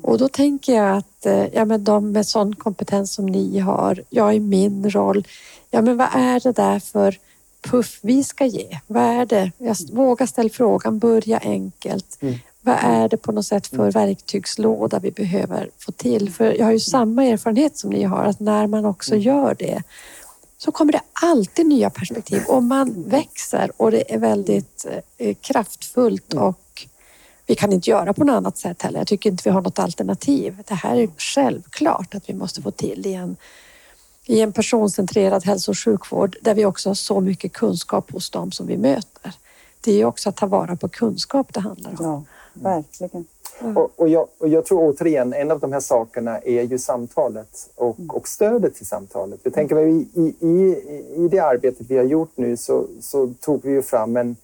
Och 0.02 0.18
då 0.18 0.28
tänker 0.28 0.74
jag 0.74 0.96
att 0.96 1.26
eh, 1.26 1.46
ja, 1.54 1.64
men 1.64 1.84
de 1.84 2.12
med 2.12 2.26
sån 2.26 2.54
kompetens 2.54 3.12
som 3.12 3.26
ni 3.26 3.58
har, 3.58 4.02
jag 4.10 4.34
i 4.34 4.40
min 4.40 4.90
roll, 4.90 5.26
ja 5.70 5.82
men 5.82 5.96
vad 5.96 6.08
är 6.12 6.40
det 6.40 6.52
där 6.52 6.78
för 6.78 7.18
puff 7.64 7.98
vi 8.02 8.24
ska 8.24 8.46
ge? 8.46 8.78
Vad 8.86 9.02
är 9.02 9.26
det? 9.26 9.52
Jag 9.58 9.76
vågar 9.92 10.26
ställa 10.26 10.48
frågan, 10.48 10.98
börja 10.98 11.38
enkelt. 11.38 12.18
Vad 12.60 12.76
är 12.80 13.08
det 13.08 13.16
på 13.16 13.32
något 13.32 13.46
sätt 13.46 13.66
för 13.66 13.90
verktygslåda 13.90 14.98
vi 14.98 15.10
behöver 15.10 15.70
få 15.78 15.92
till? 15.92 16.32
För 16.32 16.52
jag 16.52 16.64
har 16.64 16.72
ju 16.72 16.80
samma 16.80 17.24
erfarenhet 17.24 17.76
som 17.76 17.90
ni 17.90 18.02
har, 18.02 18.24
att 18.24 18.40
när 18.40 18.66
man 18.66 18.84
också 18.84 19.16
gör 19.16 19.56
det 19.58 19.82
så 20.58 20.72
kommer 20.72 20.92
det 20.92 21.00
alltid 21.12 21.66
nya 21.66 21.90
perspektiv 21.90 22.42
och 22.48 22.62
man 22.62 23.04
växer 23.06 23.70
och 23.76 23.90
det 23.90 24.14
är 24.14 24.18
väldigt 24.18 24.86
eh, 25.18 25.34
kraftfullt 25.40 26.34
och 26.34 26.86
vi 27.46 27.54
kan 27.54 27.72
inte 27.72 27.90
göra 27.90 28.12
på 28.12 28.24
något 28.24 28.34
annat 28.34 28.58
sätt 28.58 28.82
heller. 28.82 28.98
Jag 28.98 29.06
tycker 29.06 29.30
inte 29.30 29.42
vi 29.44 29.50
har 29.50 29.62
något 29.62 29.78
alternativ. 29.78 30.62
Det 30.68 30.74
här 30.74 30.96
är 30.96 31.08
självklart 31.18 32.14
att 32.14 32.28
vi 32.28 32.34
måste 32.34 32.62
få 32.62 32.70
till 32.70 33.06
i 33.06 33.14
en, 33.14 33.36
i 34.26 34.40
en 34.40 34.52
personcentrerad 34.52 35.44
hälso 35.44 35.70
och 35.70 35.78
sjukvård 35.78 36.36
där 36.42 36.54
vi 36.54 36.64
också 36.64 36.90
har 36.90 36.94
så 36.94 37.20
mycket 37.20 37.52
kunskap 37.52 38.12
hos 38.12 38.30
dem 38.30 38.52
som 38.52 38.66
vi 38.66 38.76
möter. 38.76 39.32
Det 39.80 39.90
är 39.90 39.96
ju 39.96 40.04
också 40.04 40.28
att 40.28 40.36
ta 40.36 40.46
vara 40.46 40.76
på 40.76 40.88
kunskap 40.88 41.54
det 41.54 41.60
handlar 41.60 41.90
om. 41.90 41.96
Ja, 42.00 42.22
verkligen. 42.52 43.26
Och, 43.76 43.90
och, 43.96 44.08
jag, 44.08 44.26
och 44.38 44.48
jag 44.48 44.66
tror 44.66 44.92
återigen, 44.92 45.32
en 45.32 45.50
av 45.50 45.60
de 45.60 45.72
här 45.72 45.80
sakerna 45.80 46.38
är 46.38 46.62
ju 46.62 46.78
samtalet 46.78 47.70
och, 47.74 47.96
och 48.08 48.28
stödet 48.28 48.74
till 48.74 48.86
samtalet. 48.86 49.40
Jag 49.42 49.54
tänker 49.54 49.74
mig 49.74 50.06
i, 50.14 50.34
i, 50.40 50.76
i, 51.16 51.28
det 51.30 51.38
arbetet 51.38 51.86
vi 51.90 51.96
har 51.96 52.04
gjort 52.04 52.32
nu 52.34 52.56
så, 52.56 52.86
så 53.00 53.34
tog 53.40 53.60
vi 53.64 53.70
ju 53.70 53.82
fram 53.82 54.16
en 54.16 54.36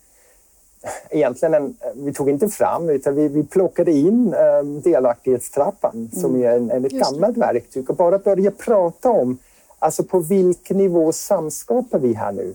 Egentligen 1.11 1.55
en, 1.55 1.77
vi 1.95 2.13
tog 2.13 2.31
inte 2.31 2.49
fram 2.49 2.91
utan 2.91 3.15
vi, 3.15 3.29
vi 3.29 3.45
plockade 3.45 3.93
in 3.93 4.35
eh, 4.35 4.63
delaktighetstrappan 4.63 6.11
som 6.13 6.37
är 6.37 6.57
en, 6.57 6.71
en, 6.71 6.85
ett 6.85 6.93
Just 6.93 7.11
det. 7.11 7.15
gammalt 7.15 7.37
verktyg 7.37 7.91
och 7.91 7.97
bara 7.97 8.19
börja 8.19 8.51
prata 8.51 9.11
om 9.11 9.39
alltså 9.81 10.05
på 10.05 10.19
vilken 10.19 10.77
nivå 10.77 11.13
samskapar 11.13 11.99
vi 11.99 12.15
här 12.15 12.33
nu? 12.33 12.55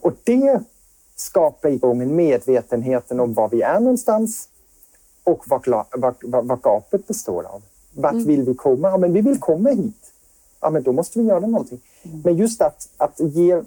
Och 0.00 0.12
det 0.24 0.60
skapar 1.16 1.68
igång 1.68 2.02
en 2.02 2.16
medvetenheten 2.16 3.20
om 3.20 3.34
var 3.34 3.48
vi 3.48 3.62
är 3.62 3.80
någonstans 3.80 4.48
och 5.24 5.44
vad, 5.46 5.86
vad, 5.92 6.46
vad, 6.46 6.62
gapet 6.62 7.06
består 7.06 7.42
av. 7.42 7.62
Vart 7.92 8.14
vill 8.14 8.42
vi 8.42 8.54
komma? 8.54 8.88
Ja, 8.88 8.96
men 8.96 9.12
vi 9.12 9.20
vill 9.20 9.38
komma 9.38 9.70
hit. 9.70 10.12
Ja, 10.60 10.70
men 10.70 10.82
då 10.82 10.92
måste 10.92 11.18
vi 11.18 11.24
göra 11.24 11.40
någonting. 11.40 11.80
Men 12.24 12.36
just 12.36 12.62
att, 12.62 12.88
att 12.96 13.20
ge 13.20 13.62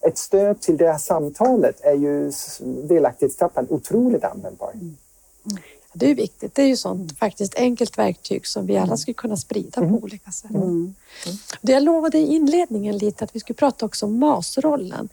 ett 0.00 0.18
stöd 0.18 0.60
till 0.60 0.76
det 0.76 0.92
här 0.92 0.98
samtalet 0.98 1.80
är 1.80 1.94
ju 1.94 2.32
delaktighetstrappan 2.88 3.66
otroligt 3.70 4.24
användbar. 4.24 4.72
Det 5.94 6.10
är 6.10 6.14
viktigt. 6.14 6.54
Det 6.54 6.62
är 6.62 6.66
ju 6.66 6.76
sånt 6.76 7.18
faktiskt 7.18 7.54
enkelt 7.54 7.98
verktyg 7.98 8.46
som 8.46 8.66
vi 8.66 8.76
alla 8.76 8.96
skulle 8.96 9.14
kunna 9.14 9.36
sprida 9.36 9.80
på 9.80 10.00
olika 10.02 10.30
sätt. 10.30 10.50
Det 11.60 11.72
jag 11.72 11.82
lovade 11.82 12.18
i 12.18 12.34
inledningen 12.34 12.98
lite 12.98 13.24
att 13.24 13.36
vi 13.36 13.40
skulle 13.40 13.54
prata 13.54 13.86
också 13.86 14.06
om 14.06 14.18
masrollen. 14.18 15.08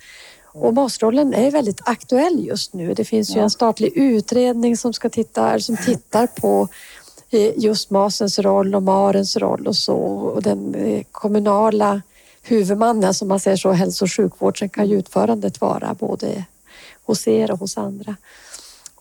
Och 0.54 0.74
masrollen 0.74 1.34
är 1.34 1.52
väldigt 1.52 1.82
aktuell 1.86 2.46
just 2.46 2.74
nu. 2.74 2.94
Det 2.94 3.06
finns 3.06 3.36
ju 3.36 3.40
en 3.40 3.50
statlig 3.50 3.92
utredning 3.96 4.78
som, 4.78 4.94
ska 4.94 5.10
titta, 5.10 5.60
som 5.60 5.78
tittar 5.78 6.28
på 6.28 6.68
eh, 7.30 7.52
just 7.58 7.90
masens 7.90 8.40
roll 8.40 8.76
och 8.76 8.84
marens 8.84 9.38
roll 9.38 9.68
och 9.68 9.76
så. 9.76 9.96
Och 9.96 10.42
den 10.42 10.76
eh, 10.76 11.04
kommunala 11.12 12.02
huvudmannen, 12.42 13.14
som 13.14 13.28
man 13.28 13.40
säger 13.40 13.58
så, 13.58 13.72
hälso 13.72 14.06
och 14.06 14.12
sjukvård, 14.12 14.60
sen 14.60 14.70
kan 14.70 14.90
ju 14.90 15.00
utförandet 15.00 15.62
vara 15.62 15.94
både 15.94 16.46
hos 17.04 17.28
er 17.28 17.52
och 17.52 17.60
hos 17.60 17.78
andra. 17.78 18.16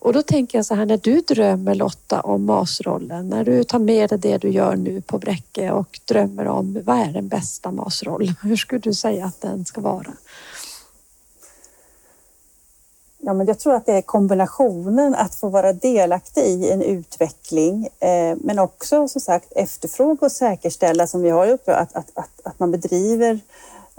Och 0.01 0.13
då 0.13 0.21
tänker 0.21 0.57
jag 0.57 0.65
så 0.65 0.75
här, 0.75 0.85
när 0.85 0.97
du 0.97 1.21
drömmer 1.21 1.75
Lotta 1.75 2.21
om 2.21 2.45
masrollen, 2.45 3.29
när 3.29 3.43
du 3.43 3.63
tar 3.63 3.79
med 3.79 4.09
dig 4.09 4.17
det 4.17 4.37
du 4.37 4.49
gör 4.49 4.75
nu 4.75 5.01
på 5.01 5.19
Bräcke 5.19 5.71
och 5.71 5.99
drömmer 6.05 6.47
om 6.47 6.81
vad 6.85 6.99
är 6.99 7.11
den 7.11 7.27
bästa 7.27 7.71
masrollen? 7.71 8.35
Hur 8.43 8.55
skulle 8.55 8.81
du 8.81 8.93
säga 8.93 9.25
att 9.25 9.41
den 9.41 9.65
ska 9.65 9.81
vara? 9.81 10.13
Ja, 13.17 13.33
men 13.33 13.47
jag 13.47 13.59
tror 13.59 13.75
att 13.75 13.85
det 13.85 13.93
är 13.93 14.01
kombinationen 14.01 15.15
att 15.15 15.35
få 15.35 15.49
vara 15.49 15.73
delaktig 15.73 16.41
i 16.41 16.71
en 16.71 16.81
utveckling 16.81 17.89
eh, 17.99 18.37
men 18.37 18.59
också 18.59 19.07
som 19.07 19.21
sagt 19.21 19.51
efterfråga 19.55 20.25
och 20.25 20.31
säkerställa 20.31 21.07
som 21.07 21.21
vi 21.21 21.29
har 21.29 21.47
uppe, 21.47 21.75
att, 21.75 21.95
att, 21.95 22.11
att, 22.13 22.41
att 22.43 22.59
man 22.59 22.71
bedriver, 22.71 23.39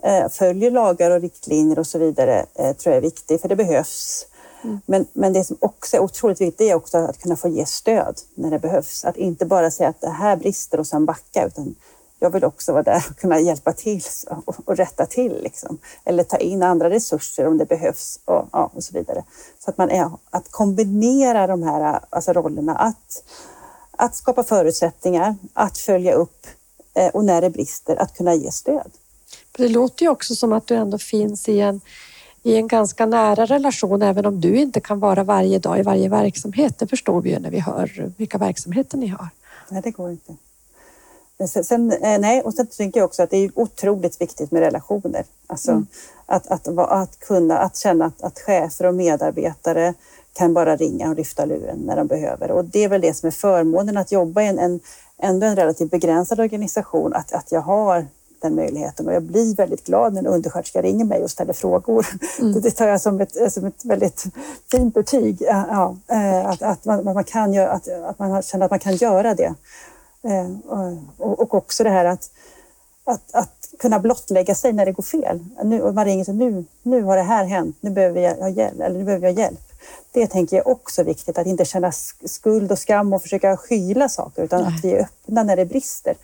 eh, 0.02 0.28
följer 0.28 0.70
lagar 0.70 1.10
och 1.10 1.20
riktlinjer 1.20 1.78
och 1.78 1.86
så 1.86 1.98
vidare 1.98 2.46
eh, 2.54 2.72
tror 2.72 2.94
jag 2.94 2.96
är 2.96 3.00
viktigt 3.00 3.40
för 3.40 3.48
det 3.48 3.56
behövs. 3.56 4.26
Mm. 4.62 4.80
Men, 4.86 5.06
men 5.12 5.32
det 5.32 5.44
som 5.44 5.56
också 5.60 5.96
är 5.96 6.00
otroligt 6.00 6.40
viktigt 6.40 6.60
är 6.70 6.74
också 6.74 6.98
att 6.98 7.22
kunna 7.22 7.36
få 7.36 7.48
ge 7.48 7.66
stöd 7.66 8.20
när 8.34 8.50
det 8.50 8.58
behövs. 8.58 9.04
Att 9.04 9.16
inte 9.16 9.46
bara 9.46 9.70
säga 9.70 9.88
att 9.88 10.00
det 10.00 10.10
här 10.10 10.36
brister 10.36 10.80
och 10.80 10.86
sen 10.86 11.06
backa, 11.06 11.46
utan 11.46 11.74
jag 12.18 12.30
vill 12.30 12.44
också 12.44 12.72
vara 12.72 12.82
där 12.82 13.04
och 13.10 13.16
kunna 13.16 13.40
hjälpa 13.40 13.72
till 13.72 14.02
och, 14.26 14.56
och 14.64 14.76
rätta 14.76 15.06
till. 15.06 15.42
Liksom. 15.42 15.78
Eller 16.04 16.24
ta 16.24 16.36
in 16.36 16.62
andra 16.62 16.90
resurser 16.90 17.46
om 17.46 17.58
det 17.58 17.66
behövs 17.66 18.20
och, 18.24 18.48
ja, 18.52 18.70
och 18.74 18.84
så 18.84 18.94
vidare. 18.94 19.24
Så 19.58 19.70
att 19.70 19.78
man 19.78 19.90
är, 19.90 20.10
att 20.30 20.50
kombinera 20.50 21.46
de 21.46 21.62
här 21.62 22.00
alltså 22.10 22.32
rollerna. 22.32 22.76
Att, 22.76 23.24
att 23.90 24.14
skapa 24.14 24.42
förutsättningar, 24.42 25.36
att 25.52 25.78
följa 25.78 26.14
upp 26.14 26.46
eh, 26.94 27.08
och 27.08 27.24
när 27.24 27.40
det 27.40 27.50
brister, 27.50 27.96
att 27.96 28.16
kunna 28.16 28.34
ge 28.34 28.50
stöd. 28.50 28.90
Det 29.56 29.68
låter 29.68 30.04
ju 30.04 30.08
också 30.08 30.34
som 30.34 30.52
att 30.52 30.66
du 30.66 30.74
ändå 30.74 30.98
finns 30.98 31.48
i 31.48 31.60
en, 31.60 31.80
i 32.42 32.56
en 32.56 32.68
ganska 32.68 33.06
nära 33.06 33.46
relation, 33.46 34.02
även 34.02 34.26
om 34.26 34.40
du 34.40 34.56
inte 34.56 34.80
kan 34.80 35.00
vara 35.00 35.24
varje 35.24 35.58
dag 35.58 35.78
i 35.78 35.82
varje 35.82 36.08
verksamhet. 36.08 36.78
Det 36.78 36.86
förstår 36.86 37.20
vi 37.20 37.30
ju 37.30 37.38
när 37.38 37.50
vi 37.50 37.58
hör 37.58 38.12
vilka 38.16 38.38
verksamheter 38.38 38.98
ni 38.98 39.06
har. 39.06 39.28
Nej, 39.68 39.82
det 39.82 39.90
går 39.90 40.10
inte. 40.10 40.32
Sen, 41.64 41.92
eh, 41.92 42.18
nej, 42.20 42.42
och 42.42 42.54
sen 42.54 42.66
tänker 42.66 43.00
jag 43.00 43.04
också 43.04 43.22
att 43.22 43.30
det 43.30 43.36
är 43.36 43.50
otroligt 43.54 44.20
viktigt 44.20 44.50
med 44.50 44.60
relationer. 44.60 45.24
Alltså 45.46 45.70
mm. 45.70 45.86
att, 46.26 46.46
att, 46.46 46.68
att, 46.78 47.18
kunna, 47.18 47.58
att 47.58 47.76
känna 47.76 48.04
att, 48.04 48.22
att 48.22 48.38
chefer 48.38 48.86
och 48.86 48.94
medarbetare 48.94 49.94
kan 50.32 50.54
bara 50.54 50.76
ringa 50.76 51.10
och 51.10 51.16
lyfta 51.16 51.44
luren 51.44 51.78
när 51.78 51.96
de 51.96 52.06
behöver. 52.06 52.50
Och 52.50 52.64
det 52.64 52.84
är 52.84 52.88
väl 52.88 53.00
det 53.00 53.14
som 53.14 53.26
är 53.26 53.30
förmånen 53.30 53.96
att 53.96 54.12
jobba 54.12 54.42
i 54.42 54.46
en, 54.46 54.58
en, 54.58 54.80
ändå 55.18 55.46
en 55.46 55.56
relativt 55.56 55.90
begränsad 55.90 56.40
organisation, 56.40 57.14
att, 57.14 57.32
att 57.32 57.52
jag 57.52 57.60
har 57.60 58.06
den 58.42 58.54
möjligheten 58.54 59.06
och 59.06 59.14
jag 59.14 59.22
blir 59.22 59.56
väldigt 59.56 59.86
glad 59.86 60.12
när 60.12 60.20
en 60.20 60.26
undersköterska 60.26 60.82
ringer 60.82 61.04
mig 61.04 61.22
och 61.22 61.30
ställer 61.30 61.52
frågor. 61.52 62.06
Mm. 62.40 62.60
Det 62.60 62.70
tar 62.70 62.88
jag 62.88 63.00
som 63.00 63.20
ett, 63.20 63.52
som 63.52 63.64
ett 63.64 63.84
väldigt 63.84 64.24
fint 64.70 64.94
betyg. 64.94 65.36
Ja, 65.40 65.96
eh, 66.08 66.46
att, 66.46 66.62
att, 66.62 66.84
man, 66.84 67.04
man 67.04 67.24
kan 67.24 67.52
göra, 67.52 67.70
att, 67.72 67.88
att 67.88 68.18
man 68.18 68.42
känner 68.42 68.64
att 68.64 68.70
man 68.70 68.78
kan 68.78 68.96
göra 68.96 69.34
det. 69.34 69.54
Eh, 70.24 70.50
och, 71.18 71.40
och 71.40 71.54
också 71.54 71.84
det 71.84 71.90
här 71.90 72.04
att, 72.04 72.30
att, 73.04 73.34
att 73.34 73.68
kunna 73.78 73.98
blottlägga 73.98 74.54
sig 74.54 74.72
när 74.72 74.86
det 74.86 74.92
går 74.92 75.02
fel. 75.02 75.44
Nu, 75.64 75.82
och 75.82 75.94
man 75.94 76.04
ringer 76.04 76.24
sig, 76.24 76.34
nu, 76.34 76.64
nu 76.82 77.02
har 77.02 77.16
det 77.16 77.22
här 77.22 77.44
hänt, 77.44 77.76
nu 77.80 77.90
behöver 77.90 78.20
jag 78.20 78.36
ha 78.36 78.48
hjälp. 78.48 78.80
Eller 78.80 78.98
nu 78.98 79.04
behöver 79.04 79.26
jag 79.26 79.38
hjälp. 79.38 79.60
Det 80.12 80.26
tänker 80.26 80.56
jag 80.56 80.66
också 80.66 81.00
är 81.00 81.04
viktigt, 81.04 81.38
att 81.38 81.46
inte 81.46 81.64
känna 81.64 81.92
skuld 82.24 82.72
och 82.72 82.78
skam 82.78 83.12
och 83.12 83.22
försöka 83.22 83.56
skyla 83.56 84.08
saker, 84.08 84.42
utan 84.42 84.62
Nej. 84.62 84.74
att 84.74 84.84
vi 84.84 84.92
är 84.92 85.00
öppna 85.00 85.42
när 85.42 85.56
det 85.56 85.64
brister. 85.64 86.14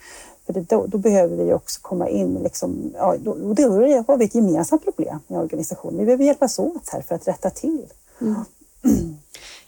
För 0.48 0.52
det, 0.52 0.60
då, 0.60 0.86
då, 0.86 0.98
behöver 0.98 1.36
vi 1.36 1.52
också 1.52 1.80
komma 1.82 2.08
in, 2.08 2.34
liksom, 2.34 2.92
ja, 2.94 3.16
då, 3.18 3.34
då 3.34 3.62
har 4.08 4.16
vi 4.16 4.24
ett 4.24 4.34
gemensamt 4.34 4.84
problem 4.84 5.18
i 5.28 5.34
organisationen. 5.34 5.98
Vi 5.98 6.04
behöver 6.04 6.24
hjälpas 6.24 6.58
åt 6.58 6.88
här 6.92 7.02
för 7.02 7.14
att 7.14 7.28
rätta 7.28 7.50
till. 7.50 7.86
Mm. 8.20 8.44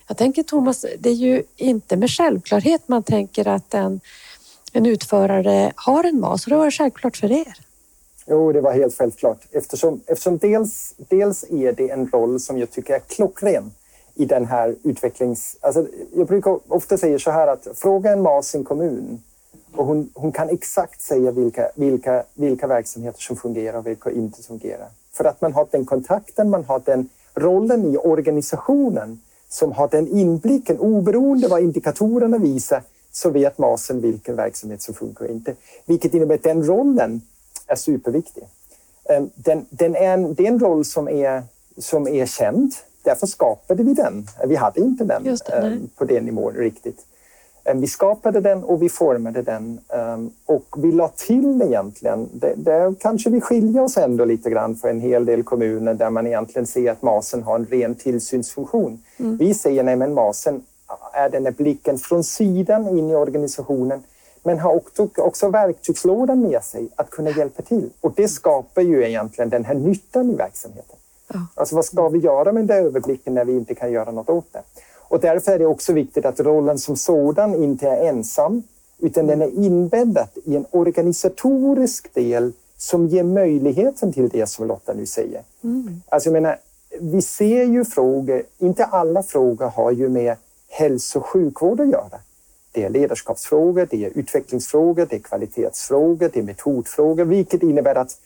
Jag 0.09 0.17
tänker 0.17 0.43
Thomas, 0.43 0.87
det 0.99 1.09
är 1.09 1.15
ju 1.15 1.43
inte 1.57 1.97
med 1.97 2.11
självklarhet 2.11 2.83
man 2.87 3.03
tänker 3.03 3.49
att 3.49 3.75
en, 3.75 4.01
en 4.73 4.87
utförare 4.87 5.73
har 5.77 6.05
en 6.05 6.21
MAS. 6.21 6.45
Det 6.45 6.57
var 6.57 6.71
självklart 6.71 7.17
för 7.17 7.33
er. 7.33 7.57
Jo, 8.27 8.53
det 8.53 8.61
var 8.61 8.73
helt 8.73 8.99
självklart 8.99 9.47
eftersom, 9.51 10.01
eftersom 10.07 10.39
dels, 10.39 10.95
dels 10.99 11.45
är 11.51 11.73
det 11.73 11.91
en 11.91 12.09
roll 12.09 12.41
som 12.41 12.59
jag 12.59 12.71
tycker 12.71 12.95
är 12.95 12.99
klockren 12.99 13.73
i 14.15 14.25
den 14.25 14.47
här 14.47 14.77
utvecklings... 14.83 15.57
Alltså, 15.61 15.87
jag 16.15 16.27
brukar 16.27 16.59
ofta 16.69 16.99
säga 16.99 17.19
så 17.19 17.31
här 17.31 17.47
att 17.47 17.69
fråga 17.75 18.13
en 18.13 18.23
MAS 18.23 18.55
i 18.55 18.59
en 18.59 18.65
kommun 18.65 19.23
och 19.77 19.87
hon, 19.87 20.11
hon 20.15 20.33
kan 20.33 20.49
exakt 20.49 21.03
säga 21.03 21.31
vilka, 21.31 21.71
vilka, 21.75 22.25
vilka 22.35 22.67
verksamheter 22.67 23.21
som 23.21 23.37
fungerar 23.37 23.79
och 23.79 23.87
vilka 23.87 24.11
inte 24.11 24.43
fungerar. 24.43 24.89
För 25.13 25.25
att 25.25 25.41
man 25.41 25.53
har 25.53 25.67
den 25.71 25.85
kontakten, 25.85 26.51
man 26.51 26.65
har 26.65 26.83
den 26.85 27.09
rollen 27.35 27.85
i 27.85 27.97
organisationen 27.97 29.21
som 29.49 29.73
har 29.73 29.89
den 29.89 30.09
inblicken, 30.09 30.79
oberoende 30.79 31.49
vad 31.49 31.63
indikatorerna 31.63 32.39
visar, 32.39 32.83
så 33.13 33.31
vet 33.31 33.59
MASen 33.59 34.01
vilken 34.01 34.37
verksamhet 34.37 34.83
som 34.83 34.95
funkar 34.95 35.25
och 35.25 35.31
inte. 35.31 35.55
Vilket 35.87 36.15
innebär 36.15 36.35
att 36.35 36.43
den 36.43 36.65
rollen 36.65 37.21
är 37.67 37.77
superviktig. 37.77 38.45
Ehm, 39.05 39.31
den, 39.35 39.67
den 39.71 39.97
är 39.97 40.15
en, 40.15 40.35
det 40.35 40.43
är 40.43 40.49
en 40.49 40.61
roll 40.61 40.85
som 40.85 41.09
är, 41.09 41.43
som 41.79 42.09
är 42.09 42.27
känd. 42.27 42.73
Därför 43.03 43.27
skapade 43.27 43.83
vi 43.83 43.95
den. 43.95 44.27
Vi 44.47 44.57
hade 44.57 44.81
inte 44.81 45.05
den 45.05 45.25
det, 45.25 45.49
ehm, 45.53 45.89
på 45.97 46.05
den 46.05 46.25
nivån 46.25 46.55
riktigt. 46.55 47.07
Ehm, 47.65 47.81
vi 47.81 47.87
skapade 47.87 48.41
den 48.41 48.65
och 48.65 48.83
vi 48.83 48.89
formade 48.89 49.43
den 49.43 49.81
och 50.47 50.65
vi 50.77 50.93
la 50.93 51.09
till 51.09 51.63
egentligen, 51.63 52.29
där 52.57 52.95
kanske 53.01 53.31
vi 53.31 53.41
skiljer 53.41 53.83
oss 53.83 53.97
ändå 53.97 54.25
lite 54.25 54.51
grann 54.51 54.77
för 54.77 54.89
en 54.89 55.01
hel 55.01 55.25
del 55.27 55.43
kommuner 55.43 55.95
där 55.95 56.11
man 56.11 56.27
egentligen 56.27 56.67
ser 56.67 56.93
att 56.93 57.03
MASen 57.03 57.43
har 57.43 57.55
en 57.55 57.67
ren 57.67 57.95
tillsynsfunktion. 57.95 59.03
Mm. 59.17 59.37
Vi 59.37 59.55
säger 59.55 59.83
nej 59.83 59.97
men 59.97 60.15
MASen 60.15 60.63
är 61.13 61.29
den 61.29 61.45
här 61.45 61.53
blicken 61.53 61.99
från 61.99 62.25
sidan 62.25 62.99
in 62.99 63.11
i 63.11 63.15
organisationen 63.15 64.03
men 64.43 64.59
har 64.59 64.75
också, 64.75 65.09
också 65.17 65.49
verktygslådan 65.49 66.41
med 66.41 66.65
sig 66.65 66.89
att 66.97 67.11
kunna 67.11 67.31
hjälpa 67.31 67.63
till. 67.63 67.91
Och 68.01 68.13
det 68.17 68.29
skapar 68.29 68.83
ju 68.83 69.05
egentligen 69.05 69.51
den 69.51 69.65
här 69.65 69.75
nyttan 69.75 70.31
i 70.31 70.35
verksamheten. 70.35 70.97
Ja. 71.33 71.47
Alltså 71.55 71.75
vad 71.75 71.85
ska 71.85 72.09
vi 72.09 72.19
göra 72.19 72.53
med 72.53 72.67
den 72.67 72.87
överblicken 72.87 73.35
när 73.35 73.45
vi 73.45 73.53
inte 73.53 73.75
kan 73.75 73.93
göra 73.93 74.11
något 74.11 74.29
åt 74.29 74.53
det? 74.53 74.63
Och 75.11 75.21
därför 75.21 75.53
är 75.53 75.59
det 75.59 75.67
också 75.67 75.93
viktigt 75.93 76.25
att 76.25 76.41
rollen 76.41 76.79
som 76.79 76.97
sådan 76.97 77.55
inte 77.65 77.89
är 77.89 78.09
ensam 78.09 78.63
utan 78.99 79.27
den 79.27 79.43
är 79.43 79.51
inbäddad 79.51 80.29
i 80.45 80.57
en 80.57 80.67
organisatorisk 80.71 82.15
del 82.15 82.53
som 82.77 83.07
ger 83.07 83.23
möjligheten 83.23 84.13
till 84.13 84.29
det 84.29 84.47
som 84.47 84.67
Lotta 84.67 84.93
nu 84.93 85.07
säger. 85.07 85.43
Mm. 85.65 86.03
Alltså 86.09 86.29
jag 86.29 86.33
menar, 86.33 86.59
vi 87.01 87.23
ser 87.23 87.65
ju 87.65 87.85
frågor, 87.85 88.43
inte 88.59 88.85
alla 88.85 89.23
frågor 89.23 89.67
har 89.67 89.91
ju 89.91 90.09
med 90.09 90.37
hälso 90.69 91.19
och 91.19 91.27
sjukvård 91.27 91.81
att 91.81 91.89
göra. 91.91 92.21
Det 92.73 92.85
är 92.85 92.91
ledarskapsfrågor, 92.91 93.89
det 93.91 94.05
är 94.05 94.11
utvecklingsfrågor, 94.19 95.07
det 95.11 95.17
är 95.17 95.21
kvalitetsfrågor, 95.21 96.31
det 96.33 96.41
är 96.41 96.45
metodfrågor, 96.45 97.25
vilket 97.25 97.63
innebär 97.63 97.95
att 97.95 98.17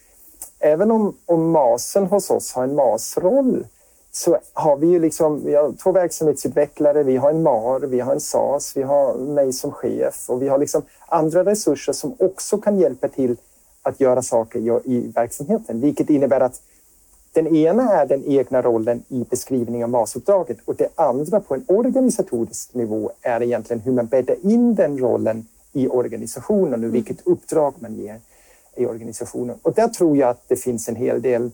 även 0.58 0.90
om, 0.90 1.16
om 1.26 1.50
MASen 1.50 2.06
hos 2.06 2.30
oss 2.30 2.52
har 2.52 2.64
en 2.64 2.74
MAS-roll 2.74 3.64
så 4.16 4.38
har 4.52 4.76
vi 4.76 4.86
ju 4.86 4.98
liksom, 4.98 5.44
vi 5.44 5.54
har 5.54 5.72
två 5.72 5.92
verksamhetsutvecklare, 5.92 7.02
vi 7.02 7.16
har 7.16 7.30
en 7.30 7.42
MAR, 7.42 7.80
vi 7.80 8.00
har 8.00 8.12
en 8.12 8.20
SAS, 8.20 8.76
vi 8.76 8.82
har 8.82 9.14
mig 9.14 9.52
som 9.52 9.72
chef 9.72 10.30
och 10.30 10.42
vi 10.42 10.48
har 10.48 10.58
liksom 10.58 10.82
andra 11.06 11.44
resurser 11.44 11.92
som 11.92 12.14
också 12.18 12.58
kan 12.58 12.78
hjälpa 12.78 13.08
till 13.08 13.36
att 13.82 14.00
göra 14.00 14.22
saker 14.22 14.80
i, 14.84 15.12
verksamheten, 15.14 15.80
vilket 15.80 16.10
innebär 16.10 16.40
att 16.40 16.62
den 17.32 17.56
ena 17.56 17.92
är 17.92 18.06
den 18.06 18.24
egna 18.24 18.62
rollen 18.62 19.02
i 19.08 19.26
beskrivningen 19.30 19.84
av 19.84 19.90
MAS-uppdraget 19.90 20.58
och 20.64 20.74
det 20.74 20.88
andra 20.94 21.40
på 21.40 21.54
en 21.54 21.64
organisatorisk 21.68 22.74
nivå 22.74 23.10
är 23.22 23.42
egentligen 23.42 23.80
hur 23.80 23.92
man 23.92 24.06
bäddar 24.06 24.36
in 24.42 24.74
den 24.74 24.98
rollen 24.98 25.48
i 25.72 25.88
organisationen 25.88 26.72
och 26.72 26.78
mm. 26.78 26.90
vilket 26.90 27.26
uppdrag 27.26 27.74
man 27.78 27.94
ger 27.94 28.20
i 28.76 28.86
organisationen. 28.86 29.58
Och 29.62 29.74
där 29.74 29.88
tror 29.88 30.16
jag 30.16 30.28
att 30.28 30.48
det 30.48 30.56
finns 30.56 30.88
en 30.88 30.96
hel 30.96 31.22
del 31.22 31.50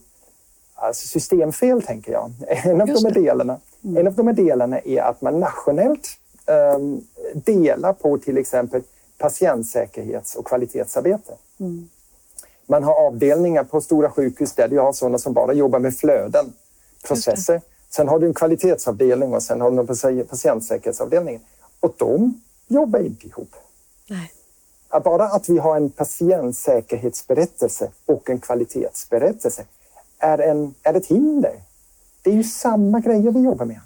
alltså 0.80 1.08
systemfel, 1.08 1.82
tänker 1.82 2.12
jag. 2.12 2.32
En 2.48 2.80
av, 2.80 2.86
de 2.86 3.04
här 3.04 3.10
delarna, 3.10 3.60
mm. 3.84 3.96
en 3.96 4.06
av 4.06 4.14
de 4.14 4.26
här 4.26 4.34
delarna 4.34 4.78
är 4.78 5.02
att 5.02 5.20
man 5.20 5.40
nationellt 5.40 6.08
um, 6.76 7.06
delar 7.34 7.92
på 7.92 8.18
till 8.18 8.38
exempel 8.38 8.82
patientsäkerhets 9.18 10.34
och 10.34 10.46
kvalitetsarbete. 10.46 11.32
Mm. 11.60 11.88
Man 12.66 12.84
har 12.84 13.06
avdelningar 13.06 13.64
på 13.64 13.80
stora 13.80 14.10
sjukhus 14.10 14.52
där 14.52 14.68
du 14.68 14.78
har 14.78 14.92
sådana 14.92 15.18
som 15.18 15.32
bara 15.32 15.52
jobbar 15.52 15.78
med 15.78 15.96
flöden, 15.96 16.52
processer. 17.06 17.60
Sen 17.90 18.08
har 18.08 18.18
du 18.18 18.26
en 18.26 18.34
kvalitetsavdelning 18.34 19.34
och 19.34 19.42
sen 19.42 19.60
har 19.60 19.70
du 19.70 19.78
en 19.78 19.86
patientsäkerhetsavdelning. 20.26 21.40
Och 21.80 21.94
de 21.96 22.40
jobbar 22.68 23.00
inte 23.00 23.26
ihop. 23.26 23.54
Nej. 24.08 24.32
Bara 25.04 25.24
att 25.24 25.48
vi 25.48 25.58
har 25.58 25.76
en 25.76 25.90
patientsäkerhetsberättelse 25.90 27.90
och 28.06 28.30
en 28.30 28.40
kvalitetsberättelse 28.40 29.64
är, 30.20 30.38
en, 30.38 30.74
är 30.82 30.94
ett 30.94 31.06
hinder. 31.06 31.52
Det 32.22 32.30
är 32.30 32.34
ju 32.34 32.44
samma 32.44 33.00
grejer 33.00 33.30
vi 33.30 33.40
jobbar 33.40 33.66
med. 33.66 33.80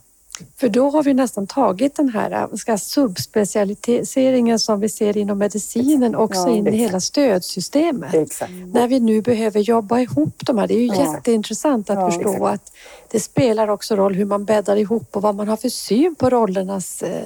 För 0.56 0.68
då 0.68 0.90
har 0.90 1.02
vi 1.02 1.14
nästan 1.14 1.46
tagit 1.46 1.96
den 1.96 2.08
här 2.08 2.56
ska, 2.56 2.78
subspecialiseringen 2.78 4.58
som 4.58 4.80
vi 4.80 4.88
ser 4.88 5.16
inom 5.16 5.38
medicinen 5.38 6.14
också 6.14 6.48
ja, 6.48 6.50
in 6.50 6.66
i 6.66 6.76
hela 6.76 7.00
stödsystemet. 7.00 8.14
Exakt. 8.14 8.52
När 8.72 8.88
vi 8.88 9.00
nu 9.00 9.22
behöver 9.22 9.60
jobba 9.60 10.00
ihop 10.00 10.46
de 10.46 10.58
här. 10.58 10.66
Det 10.66 10.74
är 10.74 10.78
ju 10.78 10.86
ja. 10.86 11.14
jätteintressant 11.14 11.90
att 11.90 11.98
ja, 11.98 12.10
förstå 12.10 12.32
exakt. 12.32 12.54
att 12.54 12.72
det 13.10 13.20
spelar 13.20 13.68
också 13.68 13.96
roll 13.96 14.14
hur 14.14 14.24
man 14.24 14.44
bäddar 14.44 14.76
ihop 14.76 15.16
och 15.16 15.22
vad 15.22 15.34
man 15.34 15.48
har 15.48 15.56
för 15.56 15.68
syn 15.68 16.14
på 16.14 16.30
rollernas 16.30 17.02
eh, 17.02 17.24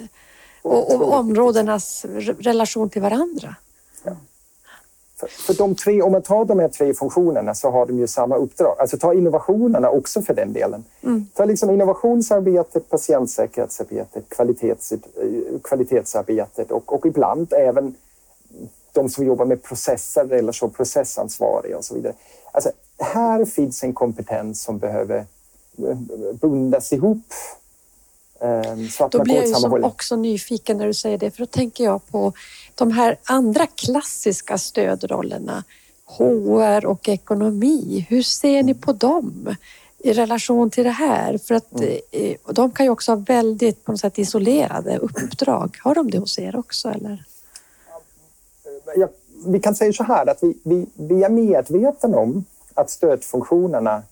och, 0.63 0.95
och 0.95 1.13
områdenas 1.13 2.07
relation 2.39 2.91
till 2.91 3.03
varandra. 3.03 3.57
För, 5.21 5.27
för 5.27 5.55
de 5.55 5.75
tre, 5.75 6.03
om 6.03 6.13
man 6.13 6.23
tar 6.23 6.45
de 6.45 6.59
här 6.59 6.69
tre 6.69 6.95
funktionerna 6.95 7.55
så 7.55 7.71
har 7.71 7.87
de 7.87 7.99
ju 7.99 8.07
samma 8.07 8.37
uppdrag. 8.37 8.77
Alltså 8.79 8.99
ta 8.99 9.15
innovationerna 9.15 9.91
också 9.91 10.23
för 10.23 10.35
den 10.35 10.53
delen. 10.53 10.85
Mm. 11.03 11.27
Ta 11.35 11.45
liksom 11.45 11.71
innovationsarbetet, 11.71 12.91
patientsäkerhetsarbetet, 12.91 14.29
kvalitets, 14.29 14.93
kvalitetsarbetet 15.63 16.71
och, 16.71 16.93
och 16.95 17.07
ibland 17.07 17.53
även 17.53 17.95
de 18.93 19.09
som 19.09 19.25
jobbar 19.25 19.45
med 19.45 19.63
processer 19.63 20.33
eller 20.33 20.53
så 20.53 20.69
processansvariga 20.69 21.77
och 21.77 21.85
så 21.85 21.95
vidare. 21.95 22.15
Alltså, 22.53 22.71
här 22.99 23.45
finns 23.45 23.83
en 23.83 23.93
kompetens 23.93 24.63
som 24.63 24.79
behöver 24.79 25.27
bundas 26.41 26.93
ihop 26.93 27.23
Då 28.41 29.19
man 29.19 29.25
blir 29.25 29.35
jag 29.35 29.47
ju 29.47 29.55
som 29.55 29.85
också 29.85 30.17
nyfiken 30.17 30.79
när 30.79 30.87
du 30.87 30.95
säger 30.95 31.19
det, 31.19 31.31
för 31.31 31.39
då 31.39 31.47
tänker 31.47 31.85
jag 31.85 32.07
på 32.07 32.33
de 32.75 32.93
här 32.93 33.17
andra 33.25 33.67
klassiska 33.67 34.59
stödrollerna, 34.59 35.65
HR 36.05 36.87
och 36.87 37.09
ekonomi. 37.09 38.07
Hur 38.09 38.23
ser 38.23 38.63
ni 38.63 38.75
på 38.75 38.93
dem 38.93 39.55
i 39.99 40.13
relation 40.13 40.71
till 40.71 40.85
det 40.85 40.91
här? 40.91 41.39
För 41.39 41.55
att 41.55 41.73
Mm. 41.81 41.99
eh, 42.11 42.37
de 42.53 42.71
kan 42.71 42.87
ju 42.87 42.91
också 42.91 43.13
ha 43.13 43.17
väldigt 43.17 43.85
på 43.85 43.93
något 43.93 44.01
sätt 44.01 44.19
isolerade 44.19 44.99
uppdrag. 44.99 45.77
Har 45.83 45.95
de 45.95 46.11
det 46.11 46.19
hos 46.19 46.39
er 46.39 46.57
också 46.57 46.89
eller? 46.89 47.25
Ja, 48.97 49.09
vi 49.47 49.61
kan 49.61 49.75
säga 49.75 49.93
så 49.93 50.05
här 50.05 50.31
att 50.31 50.43
vi, 50.43 50.59
vi, 50.63 50.87
vi 50.95 51.23
är 51.23 51.29
medvetna 51.29 52.19
om 52.19 52.45
att 52.75 52.91
stödfunktionerna 52.91 54.03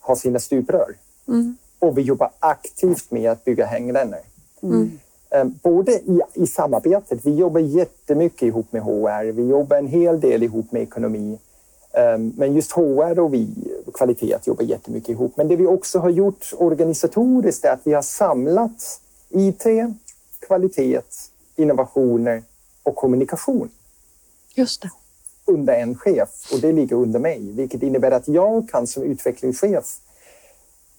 har 0.00 0.16
sina 0.16 0.38
stuprör. 0.40 0.94
Mm. 1.28 1.56
Och 1.84 1.98
vi 1.98 2.02
jobbar 2.02 2.30
aktivt 2.40 3.10
med 3.10 3.30
att 3.30 3.44
bygga 3.44 3.66
hängrännor. 3.66 4.18
Mm. 4.62 4.98
Eh, 5.30 5.44
Både 5.44 5.92
i, 5.92 6.20
i 6.34 6.46
samarbetet, 6.46 7.26
vi 7.26 7.34
jobbar 7.34 7.60
jättemycket 7.60 8.42
ihop 8.42 8.72
med 8.72 8.82
HR, 8.82 9.32
vi 9.32 9.48
jobbar 9.48 9.76
en 9.76 9.86
hel 9.86 10.20
del 10.20 10.42
ihop 10.42 10.72
med 10.72 10.82
ekonomi. 10.82 11.38
Eh, 11.92 12.18
Men 12.18 12.54
just 12.54 12.72
HR 12.72 13.18
och 13.18 13.34
vi, 13.34 13.48
kvalitet, 13.94 14.38
jobbar 14.44 14.64
jättemycket 14.64 15.08
ihop. 15.08 15.32
Men 15.36 15.48
det 15.48 15.56
vi 15.56 15.66
också 15.66 15.98
har 15.98 16.10
gjort 16.10 16.52
organisatoriskt 16.56 17.64
är 17.64 17.72
att 17.72 17.80
vi 17.86 17.92
har 17.92 18.02
samlat 18.02 19.00
IT, 19.30 19.64
kvalitet, 20.46 21.00
innovationer 21.56 22.42
och 22.82 22.96
kommunikation 22.96 23.68
Just 24.54 24.82
det. 24.82 24.90
under 25.44 25.74
en 25.74 25.94
chef 25.94 26.28
och 26.52 26.60
det 26.60 26.72
ligger 26.72 26.96
under 26.96 27.20
mig, 27.20 27.52
vilket 27.52 27.82
innebär 27.82 28.10
att 28.10 28.28
jag 28.28 28.68
kan 28.68 28.86
som 28.86 29.02
utvecklingschef 29.02 30.00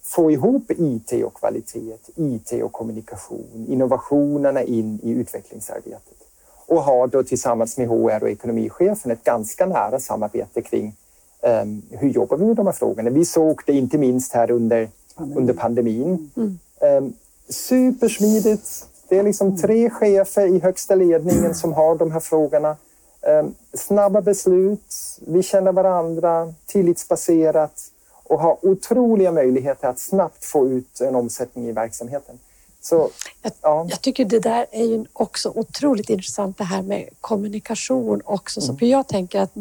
få 0.06 0.32
ihop 0.32 0.72
IT 0.72 1.26
och 1.26 1.34
kvalitet, 1.34 1.98
IT 2.16 2.64
och 2.64 2.72
kommunikation, 2.72 3.66
innovationerna 3.70 4.64
in 4.64 5.00
i 5.04 5.12
utvecklingsarbetet 5.12 6.16
och 6.68 6.84
har 6.84 7.08
då 7.08 7.24
tillsammans 7.24 7.78
med 7.78 7.88
HR 7.88 8.24
och 8.24 8.30
ekonomichefen 8.30 9.12
ett 9.12 9.24
ganska 9.24 9.66
nära 9.66 10.00
samarbete 10.00 10.62
kring 10.62 10.96
um, 11.42 11.82
hur 11.90 12.10
jobbar 12.10 12.38
vi 12.38 12.46
med 12.46 12.56
de 12.56 12.66
här 12.66 12.74
frågorna. 12.74 13.10
Vi 13.10 13.26
såg 13.26 13.62
det 13.66 13.74
inte 13.74 13.98
minst 13.98 14.34
här 14.34 14.52
under, 14.52 14.90
under 15.18 15.54
pandemin. 15.54 16.32
Mm. 16.38 16.60
Um, 16.82 17.14
supersmidigt. 17.50 18.86
Det 19.10 19.20
är 19.20 19.24
liksom 19.24 19.58
tre 19.58 19.90
chefer 19.90 20.48
i 20.48 20.60
högsta 20.60 20.96
ledningen 20.96 21.56
som 21.56 21.74
har 21.74 21.96
de 21.96 22.12
här 22.12 22.20
frågorna. 22.20 22.78
Um, 23.22 23.56
snabba 23.74 24.22
beslut, 24.22 25.20
vi 25.28 25.44
känner 25.44 25.72
varandra, 25.72 26.54
tillitsbaserat 26.66 27.92
och 28.30 28.40
har 28.40 28.58
otroliga 28.62 29.32
möjligheter 29.32 29.88
att 29.88 30.00
snabbt 30.00 30.46
få 30.46 30.68
ut 30.68 31.02
en 31.02 31.16
omsättning 31.16 31.68
i 31.68 31.72
verksamheten. 31.72 32.40
Så, 32.82 33.10
Jag, 33.42 33.52
ja. 33.62 33.88
jag 33.90 34.02
tycker 34.02 34.26
det 34.26 34.40
där 34.40 34.66
är 34.72 34.86
ju 34.86 35.06
också 35.14 35.52
otroligt 35.56 36.10
intressant 36.10 36.58
det 36.58 36.64
här 36.64 36.82
med 36.82 37.10
kommunikation 37.22 38.22
också. 38.26 38.62
Så 38.62 38.76
för 38.76 38.86
jag 38.86 39.08
tänker 39.08 39.40
att 39.42 39.52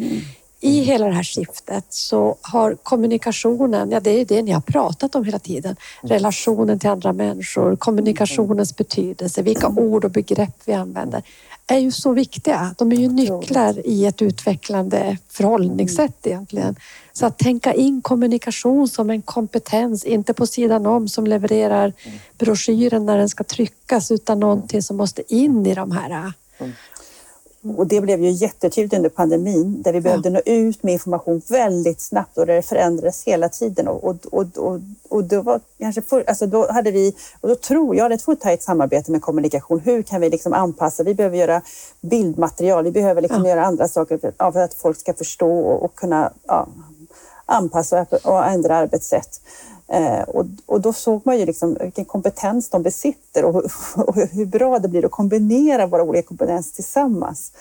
i 0.60 0.80
hela 0.80 1.06
det 1.06 1.12
här 1.12 1.22
skiftet 1.22 1.84
så 1.88 2.36
har 2.40 2.74
kommunikationen, 2.82 3.90
ja 3.90 4.00
det 4.00 4.10
är 4.10 4.18
ju 4.18 4.24
det 4.24 4.42
ni 4.42 4.52
har 4.52 4.60
pratat 4.60 5.14
om 5.14 5.24
hela 5.24 5.38
tiden, 5.38 5.76
relationen 6.02 6.78
till 6.78 6.90
andra 6.90 7.12
människor, 7.12 7.76
kommunikationens 7.76 8.76
betydelse, 8.76 9.42
vilka 9.42 9.68
ord 9.68 10.04
och 10.04 10.10
begrepp 10.10 10.56
vi 10.64 10.72
använder, 10.72 11.22
är 11.66 11.78
ju 11.78 11.92
så 11.92 12.12
viktiga. 12.12 12.74
De 12.78 12.92
är 12.92 12.96
ju 12.96 13.08
nycklar 13.08 13.86
i 13.86 14.06
ett 14.06 14.22
utvecklande 14.22 15.18
förhållningssätt 15.28 16.26
egentligen. 16.26 16.76
Så 17.18 17.26
att 17.26 17.38
tänka 17.38 17.74
in 17.74 18.02
kommunikation 18.02 18.88
som 18.88 19.10
en 19.10 19.22
kompetens, 19.22 20.04
inte 20.04 20.34
på 20.34 20.46
sidan 20.46 20.86
om 20.86 21.08
som 21.08 21.26
levererar 21.26 21.92
broschyren 22.38 23.06
när 23.06 23.18
den 23.18 23.28
ska 23.28 23.44
tryckas, 23.44 24.10
utan 24.10 24.40
någonting 24.40 24.82
som 24.82 24.96
måste 24.96 25.34
in 25.34 25.66
i 25.66 25.74
de 25.74 25.90
här 25.90 26.32
Och 27.76 27.86
det 27.86 28.00
blev 28.00 28.22
ju 28.24 28.30
jättetydligt 28.30 28.94
under 28.94 29.08
pandemin 29.08 29.82
där 29.82 29.92
vi 29.92 30.00
behövde 30.00 30.30
nå 30.30 30.40
ut 30.46 30.82
med 30.82 30.92
information 30.92 31.42
väldigt 31.48 32.00
snabbt 32.00 32.38
och 32.38 32.46
det 32.46 32.62
förändrades 32.62 33.24
hela 33.24 33.48
tiden. 33.48 33.88
Och, 33.88 34.04
och, 34.04 34.16
och, 34.32 34.46
och, 34.56 34.80
och 35.08 35.24
då, 35.24 35.42
var 35.42 35.60
kanske 35.78 36.02
för, 36.02 36.24
alltså 36.26 36.46
då 36.46 36.72
hade 36.72 36.90
vi, 36.90 37.14
och 37.40 37.48
då 37.48 37.54
tror 37.54 37.96
jag, 37.96 38.10
det 38.10 38.28
är 38.28 38.32
ett 38.32 38.40
tajt 38.40 38.62
samarbete 38.62 39.12
med 39.12 39.22
kommunikation. 39.22 39.80
Hur 39.80 40.02
kan 40.02 40.20
vi 40.20 40.30
liksom 40.30 40.52
anpassa? 40.52 41.02
Vi 41.02 41.14
behöver 41.14 41.36
göra 41.36 41.62
bildmaterial, 42.00 42.84
vi 42.84 42.90
behöver 42.90 43.22
liksom 43.22 43.44
Ja. 43.44 43.50
göra 43.50 43.64
andra 43.64 43.88
saker 43.88 44.18
för, 44.18 44.32
ja, 44.38 44.52
för 44.52 44.60
att 44.60 44.74
folk 44.74 44.98
ska 44.98 45.14
förstå 45.14 45.58
och, 45.58 45.82
och 45.82 45.94
kunna 45.94 46.32
ja, 46.46 46.68
anpassa 47.46 48.06
och 48.22 48.46
ändra 48.46 48.76
arbetssätt. 48.76 49.40
Eh, 49.88 50.22
och, 50.22 50.46
och 50.66 50.80
då 50.80 50.92
såg 50.92 51.20
man 51.24 51.38
ju 51.38 51.46
liksom 51.46 51.76
vilken 51.80 52.04
kompetens 52.04 52.68
de 52.68 52.82
besitter 52.82 53.44
och, 53.44 53.54
och 53.96 54.16
hur 54.16 54.46
bra 54.46 54.78
det 54.78 54.88
blir 54.88 55.04
att 55.04 55.10
kombinera 55.10 55.86
våra 55.86 56.02
olika 56.02 56.28
kompetenser 56.28 56.74
tillsammans. 56.74 57.52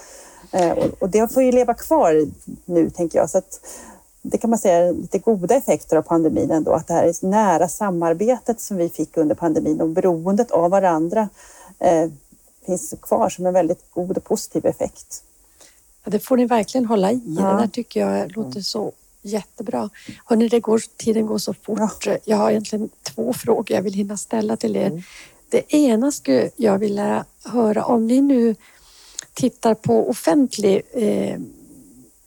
Eh, 0.51 0.71
och, 0.71 0.86
och 0.99 1.09
det 1.09 1.34
får 1.34 1.43
ju 1.43 1.51
leva 1.51 1.73
kvar 1.73 2.27
nu, 2.65 2.89
tänker 2.89 3.19
jag. 3.19 3.29
Så 3.29 3.41
det 4.21 4.38
kan 4.38 4.49
man 4.49 4.59
säga 4.59 4.77
är 4.77 4.93
lite 4.93 5.19
goda 5.19 5.55
effekter 5.55 5.97
av 5.97 6.01
pandemin 6.01 6.51
ändå, 6.51 6.71
att 6.71 6.88
det 6.88 6.93
här 6.93 7.03
är 7.03 7.25
nära 7.25 7.67
samarbetet 7.67 8.61
som 8.61 8.77
vi 8.77 8.89
fick 8.89 9.17
under 9.17 9.36
pandemin 9.36 9.81
och 9.81 9.89
beroendet 9.89 10.51
av 10.51 10.71
varandra 10.71 11.29
eh, 11.79 12.09
finns 12.65 12.93
kvar 13.01 13.29
som 13.29 13.45
en 13.45 13.53
väldigt 13.53 13.91
god 13.93 14.17
och 14.17 14.23
positiv 14.23 14.65
effekt. 14.65 15.23
Ja, 16.03 16.11
det 16.11 16.19
får 16.19 16.38
ni 16.38 16.45
verkligen 16.45 16.86
hålla 16.86 17.11
i. 17.11 17.21
Ja. 17.25 17.51
Det 17.51 17.61
där 17.61 17.67
tycker 17.67 17.99
jag 17.99 18.38
låter 18.38 18.61
så 18.61 18.91
jättebra. 19.24 19.89
Hörrni, 20.26 20.47
det 20.47 20.59
går, 20.59 20.82
tiden 20.97 21.26
går 21.26 21.38
så 21.38 21.53
fort. 21.53 22.07
Jag 22.26 22.38
har 22.38 22.51
egentligen 22.51 22.89
två 23.03 23.34
frågor 23.34 23.71
jag 23.71 23.82
vill 23.82 23.93
hinna 23.93 24.17
ställa 24.17 24.57
till 24.57 24.76
er. 24.76 25.03
Det 25.49 25.74
ena 25.74 26.11
skulle 26.11 26.49
jag 26.55 26.78
vilja 26.78 27.26
höra 27.43 27.86
om 27.86 28.07
ni 28.07 28.21
nu 28.21 28.55
tittar 29.34 29.74
på 29.74 30.09
offentlig 30.09 30.82
eh, 30.93 31.39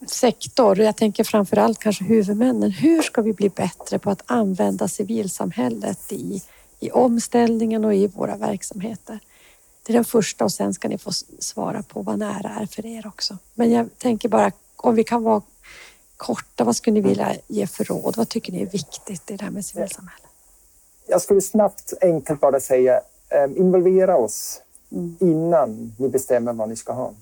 sektor. 0.07 0.80
Jag 0.80 0.97
tänker 0.97 1.24
framför 1.24 1.57
allt 1.57 1.78
kanske 1.78 2.05
huvudmännen. 2.05 2.70
Hur 2.70 3.03
ska 3.03 3.22
vi 3.22 3.32
bli 3.32 3.49
bättre 3.49 3.99
på 3.99 4.11
att 4.11 4.22
använda 4.26 4.88
civilsamhället 4.88 6.12
i, 6.12 6.42
i 6.80 6.90
omställningen 6.90 7.84
och 7.84 7.94
i 7.94 8.07
våra 8.07 8.36
verksamheter? 8.36 9.20
Det 9.86 9.92
är 9.92 9.94
den 9.94 10.05
första 10.05 10.44
och 10.44 10.53
sen 10.53 10.74
ska 10.74 10.88
ni 10.88 10.99
få 10.99 11.12
svara 11.38 11.82
på 11.82 12.03
vad 12.03 12.18
nära 12.18 12.51
är 12.61 12.66
för 12.66 12.86
er 12.86 13.07
också. 13.07 13.38
Men 13.55 13.70
jag 13.70 13.99
tänker 13.99 14.28
bara 14.28 14.53
om 14.76 14.94
vi 14.94 15.05
kan 15.05 15.22
vara 15.22 15.42
korta, 16.16 16.64
vad 16.64 16.76
skulle 16.76 16.94
ni 16.94 17.00
vilja 17.00 17.36
ge 17.46 17.66
för 17.66 17.84
råd? 17.84 18.16
Vad 18.16 18.28
tycker 18.28 18.52
ni 18.52 18.62
är 18.62 18.66
viktigt 18.66 19.30
i 19.30 19.36
det 19.36 19.44
här 19.44 19.50
med 19.50 19.64
civilsamhället? 19.64 20.30
Jag 21.06 21.22
skulle 21.22 21.40
snabbt, 21.40 21.92
enkelt 22.00 22.40
bara 22.40 22.60
säga 22.60 23.00
eh, 23.28 23.58
involvera 23.58 24.16
oss 24.16 24.60
innan 25.18 25.92
ni 25.98 26.08
bestämmer 26.08 26.52
vad 26.52 26.68
ni 26.68 26.76
ska 26.76 26.92
ha. 26.92 27.12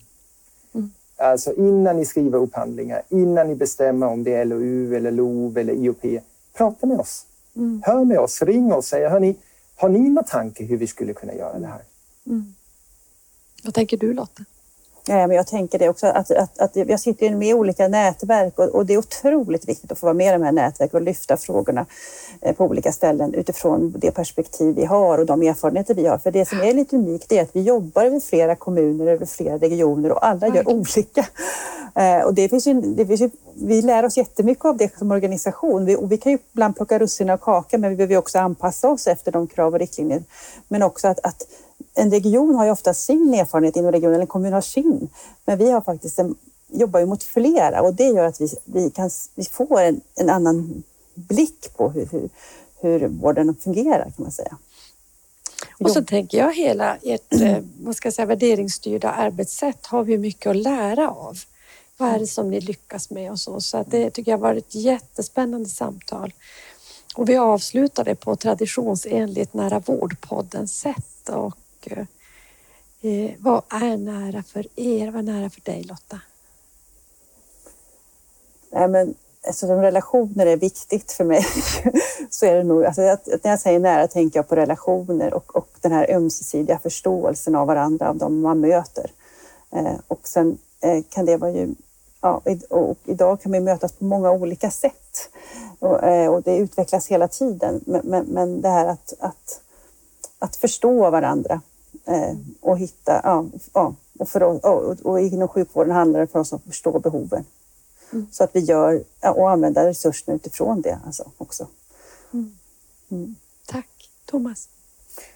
Mm. 0.74 0.90
Alltså 1.16 1.52
innan 1.54 1.96
ni 1.96 2.06
skriver 2.06 2.38
upphandlingar, 2.38 3.02
innan 3.08 3.48
ni 3.48 3.54
bestämmer 3.54 4.06
om 4.06 4.24
det 4.24 4.34
är 4.34 4.44
LOU 4.44 4.96
eller 4.96 5.10
LOV 5.10 5.58
eller 5.58 5.74
IOP. 5.74 6.22
Prata 6.52 6.86
med 6.86 7.00
oss. 7.00 7.26
Mm. 7.56 7.82
Hör 7.86 8.04
med 8.04 8.18
oss, 8.18 8.42
ring 8.42 8.72
oss. 8.72 8.86
Säg, 8.86 9.08
hörni, 9.08 9.36
har 9.76 9.88
ni 9.88 9.98
några 9.98 10.28
tankar 10.28 10.64
hur 10.64 10.76
vi 10.76 10.86
skulle 10.86 11.12
kunna 11.12 11.34
göra 11.34 11.58
det 11.58 11.66
här? 11.66 11.82
Vad 13.64 13.74
tänker 13.74 13.96
du 13.96 14.12
Lotta? 14.12 14.44
Ja, 15.06 15.26
men 15.26 15.36
jag 15.36 15.46
tänker 15.46 15.78
det 15.78 15.88
också 15.88 16.06
att, 16.06 16.30
att, 16.30 16.58
att 16.58 16.76
jag 16.76 17.00
sitter 17.00 17.30
med 17.30 17.48
i 17.48 17.54
olika 17.54 17.88
nätverk 17.88 18.58
och, 18.58 18.68
och 18.68 18.86
det 18.86 18.94
är 18.94 18.98
otroligt 18.98 19.68
viktigt 19.68 19.92
att 19.92 19.98
få 19.98 20.06
vara 20.06 20.14
med 20.14 20.28
i 20.28 20.32
de 20.32 20.42
här 20.42 20.52
nätverken 20.52 20.96
och 20.96 21.02
lyfta 21.02 21.36
frågorna 21.36 21.86
eh, 22.40 22.54
på 22.54 22.64
olika 22.64 22.92
ställen 22.92 23.34
utifrån 23.34 23.94
det 23.98 24.10
perspektiv 24.10 24.74
vi 24.74 24.84
har 24.84 25.18
och 25.18 25.26
de 25.26 25.42
erfarenheter 25.42 25.94
vi 25.94 26.06
har. 26.06 26.18
För 26.18 26.30
det 26.30 26.48
som 26.48 26.60
är 26.60 26.74
lite 26.74 26.96
unikt 26.96 27.32
är 27.32 27.42
att 27.42 27.50
vi 27.52 27.62
jobbar 27.62 28.04
över 28.04 28.20
flera 28.20 28.56
kommuner, 28.56 29.06
över 29.06 29.26
flera 29.26 29.58
regioner 29.58 30.12
och 30.12 30.26
alla 30.26 30.48
gör 30.48 30.68
olika. 30.68 31.26
Eh, 31.94 32.20
Och 32.26 32.34
det 32.34 32.48
finns 32.48 32.66
ju, 32.66 32.80
det 32.80 33.06
finns 33.06 33.20
ju, 33.20 33.30
vi 33.54 33.82
lär 33.82 34.04
oss 34.04 34.16
jättemycket 34.16 34.64
av 34.64 34.76
det 34.76 34.98
som 34.98 35.10
organisation. 35.10 35.84
Vi, 35.84 35.96
och 35.96 36.12
vi 36.12 36.16
kan 36.16 36.32
ju 36.32 36.38
ibland 36.52 36.76
plocka 36.76 36.98
russinen 36.98 37.34
av 37.34 37.38
kakan 37.38 37.80
men 37.80 37.90
vi 37.90 37.96
behöver 37.96 38.16
också 38.16 38.38
anpassa 38.38 38.88
oss 38.90 39.06
efter 39.06 39.32
de 39.32 39.46
krav 39.46 39.72
och 39.72 39.78
riktlinjer. 39.78 40.22
Men 40.68 40.82
också 40.82 41.08
att, 41.08 41.18
att 41.22 41.42
en 41.94 42.10
region 42.10 42.54
har 42.54 42.64
ju 42.64 42.70
ofta 42.70 42.94
sin 42.94 43.34
erfarenhet 43.34 43.76
inom 43.76 43.92
regionen, 43.92 44.14
eller 44.14 44.22
en 44.22 44.26
kommun 44.26 44.52
har 44.52 44.60
sin. 44.60 45.08
Men 45.44 45.58
vi 45.58 45.70
har 45.70 45.80
faktiskt 45.80 46.18
en, 46.18 46.34
jobbar 46.68 47.00
ju 47.00 47.06
mot 47.06 47.22
flera 47.22 47.82
och 47.82 47.94
det 47.94 48.06
gör 48.06 48.24
att 48.24 48.40
vi, 48.40 48.48
vi, 48.64 48.90
kan, 48.90 49.10
vi 49.34 49.44
får 49.44 49.80
en, 49.80 50.00
en 50.14 50.30
annan 50.30 50.82
blick 51.14 51.76
på 51.76 51.90
hur, 51.90 52.06
hur, 52.06 52.28
hur 52.80 53.08
vården 53.08 53.56
fungerar 53.60 54.04
kan 54.04 54.22
man 54.24 54.32
säga. 54.32 54.56
Och 55.80 55.90
så 55.90 56.04
tänker 56.04 56.38
jag 56.38 56.54
hela 56.54 56.96
ert 57.02 57.32
eh, 57.32 57.58
vad 57.80 57.96
ska 57.96 58.06
jag 58.06 58.14
säga, 58.14 58.26
värderingsstyrda 58.26 59.10
arbetssätt 59.10 59.86
har 59.86 60.04
vi 60.04 60.18
mycket 60.18 60.50
att 60.50 60.56
lära 60.56 61.10
av. 61.10 61.38
Vad 61.96 62.08
är 62.08 62.18
det 62.18 62.26
som 62.26 62.50
ni 62.50 62.60
lyckas 62.60 63.10
med 63.10 63.30
och 63.30 63.40
så. 63.40 63.60
Så 63.60 63.78
att 63.78 63.90
det 63.90 64.10
tycker 64.10 64.30
jag 64.30 64.38
varit 64.38 64.66
ett 64.66 64.74
jättespännande 64.74 65.68
samtal. 65.68 66.32
Och 67.14 67.28
vi 67.28 67.36
avslutade 67.36 68.14
på 68.14 68.36
traditionsenligt 68.36 69.54
nära 69.54 69.78
vårdpoddens 69.78 70.80
sätt. 70.80 71.28
Och, 71.28 71.54
mycket. 71.84 72.08
eh, 73.02 73.30
vad 73.38 73.62
är 73.68 73.96
nära 73.96 74.42
för 74.42 74.66
er? 74.76 75.10
Vad 75.10 75.28
är 75.28 75.32
nära 75.32 75.50
för 75.50 75.60
dig 75.60 75.82
Lotta? 75.82 76.20
Nej, 78.70 78.88
men 78.88 79.08
alltså, 79.08 79.66
eftersom 79.66 79.82
relationer 79.82 80.46
är 80.46 80.56
viktigt 80.56 81.12
för 81.12 81.24
mig 81.24 81.46
så 82.30 82.46
är 82.46 82.54
det 82.54 82.64
nog, 82.64 82.84
alltså, 82.84 83.02
att, 83.02 83.26
när 83.26 83.50
jag 83.50 83.60
säger 83.60 83.80
nära 83.80 84.08
tänker 84.08 84.38
jag 84.38 84.48
på 84.48 84.56
relationer 84.56 85.34
och, 85.34 85.56
och 85.56 85.68
den 85.80 85.92
här 85.92 86.10
ömsesidiga 86.10 86.78
förståelsen 86.78 87.54
av 87.54 87.66
varandra, 87.66 88.08
av 88.08 88.16
de 88.16 88.40
man 88.40 88.60
möter. 88.60 89.10
Eh, 89.72 89.96
och 90.08 90.28
sen 90.28 90.58
eh, 90.80 91.02
kan 91.08 91.26
det 91.26 91.36
vara 91.36 91.50
ju, 91.50 91.74
ja, 92.20 92.42
och 92.70 92.98
idag 93.04 93.40
kan 93.40 93.52
vi 93.52 93.60
mötas 93.60 93.92
på 93.92 94.04
många 94.04 94.30
olika 94.30 94.70
sätt 94.70 95.30
och, 95.78 96.02
eh, 96.02 96.34
och 96.34 96.42
det 96.42 96.56
utvecklas 96.56 97.06
hela 97.06 97.28
tiden. 97.28 97.80
Men, 97.86 98.00
men, 98.04 98.26
men 98.26 98.60
det 98.60 98.68
här 98.68 98.86
att, 98.86 99.14
att, 99.18 99.60
att 100.38 100.56
förstå 100.56 101.10
varandra 101.10 101.60
och 102.60 102.78
hitta, 102.78 103.20
ja, 103.24 103.46
ja 103.72 103.94
och, 104.18 104.28
för, 104.28 104.42
och, 104.42 104.96
och 105.02 105.20
inom 105.20 105.48
sjukvården 105.48 105.92
handlar 105.92 106.20
det 106.20 106.26
för 106.26 106.38
oss 106.38 106.52
att 106.52 106.62
förstå 106.62 106.98
behoven. 106.98 107.44
Mm. 108.12 108.26
Så 108.32 108.44
att 108.44 108.50
vi 108.52 108.60
gör 108.60 109.04
och 109.36 109.50
använder 109.50 109.86
resurserna 109.86 110.36
utifrån 110.36 110.80
det 110.80 110.98
alltså 111.06 111.30
också. 111.38 111.66
Mm. 112.32 112.56
Mm. 113.10 113.34
Tack. 113.66 114.10
Thomas? 114.24 114.68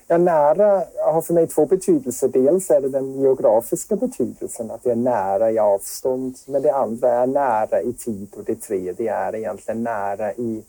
Ja, 0.07 0.19
nära 0.19 0.85
har 1.12 1.23
för 1.23 1.35
mig 1.35 1.47
två 1.47 1.66
betydelser. 1.66 2.29
Dels 2.29 2.71
är 2.71 2.81
det 2.81 2.89
den 2.89 3.21
geografiska 3.21 3.97
betydelsen, 3.97 4.71
att 4.71 4.83
det 4.83 4.91
är 4.91 4.97
nära 4.97 5.51
i 5.51 5.59
avstånd. 5.59 6.37
Men 6.47 6.62
det 6.62 6.75
andra 6.75 7.11
är 7.11 7.27
nära 7.27 7.83
i 7.83 7.93
tid 7.93 8.29
och 8.37 8.45
det 8.45 8.61
tredje 8.61 9.14
är 9.14 9.35
egentligen 9.35 9.83
nära 9.83 10.33
i, 10.33 10.62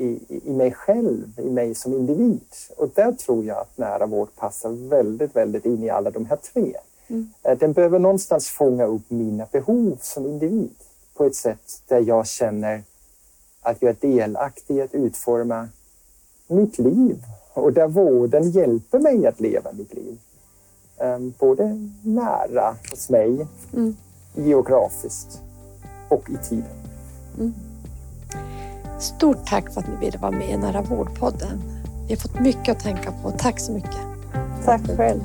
i, 0.00 0.40
i 0.44 0.52
mig 0.52 0.72
själv, 0.72 1.40
i 1.40 1.50
mig 1.50 1.74
som 1.74 1.92
individ. 1.92 2.40
Och 2.76 2.90
där 2.94 3.12
tror 3.12 3.44
jag 3.44 3.58
att 3.58 3.78
nära 3.78 4.06
vård 4.06 4.28
passar 4.36 4.88
väldigt, 4.88 5.36
väldigt 5.36 5.64
in 5.64 5.84
i 5.84 5.90
alla 5.90 6.10
de 6.10 6.26
här 6.26 6.36
tre. 6.36 6.76
Mm. 7.08 7.30
Eh, 7.42 7.58
den 7.58 7.72
behöver 7.72 7.98
någonstans 7.98 8.48
fånga 8.48 8.84
upp 8.84 9.10
mina 9.10 9.46
behov 9.52 9.98
som 10.02 10.26
individ 10.26 10.74
på 11.14 11.24
ett 11.24 11.34
sätt 11.34 11.82
där 11.88 12.00
jag 12.00 12.26
känner 12.26 12.82
att 13.60 13.82
jag 13.82 13.90
är 13.90 13.96
delaktig 14.00 14.76
i 14.76 14.82
att 14.82 14.94
utforma 14.94 15.68
mitt 16.46 16.78
liv 16.78 17.22
och 17.54 17.72
där 17.72 17.88
vården 17.88 18.50
hjälper 18.50 18.98
mig 18.98 19.26
att 19.26 19.40
leva 19.40 19.72
mitt 19.72 19.94
liv. 19.94 20.18
Ehm, 20.98 21.34
både 21.38 21.88
nära 22.02 22.76
hos 22.90 23.10
mig, 23.10 23.46
mm. 23.72 23.96
geografiskt 24.34 25.40
och 26.08 26.30
i 26.30 26.36
tiden. 26.48 26.76
Mm. 27.38 27.69
Stort 29.00 29.46
tack 29.46 29.74
för 29.74 29.80
att 29.80 29.88
ni 29.88 29.96
ville 29.96 30.18
vara 30.18 30.30
med 30.30 30.50
i 30.50 30.56
Nära 30.56 30.82
vårdpodden. 30.82 31.62
Vi 32.06 32.14
har 32.14 32.20
fått 32.20 32.40
mycket 32.40 32.76
att 32.76 32.82
tänka 32.82 33.12
på. 33.12 33.30
Tack 33.30 33.60
så 33.60 33.72
mycket. 33.72 34.00
Tack 34.64 34.80
själv. 34.96 35.20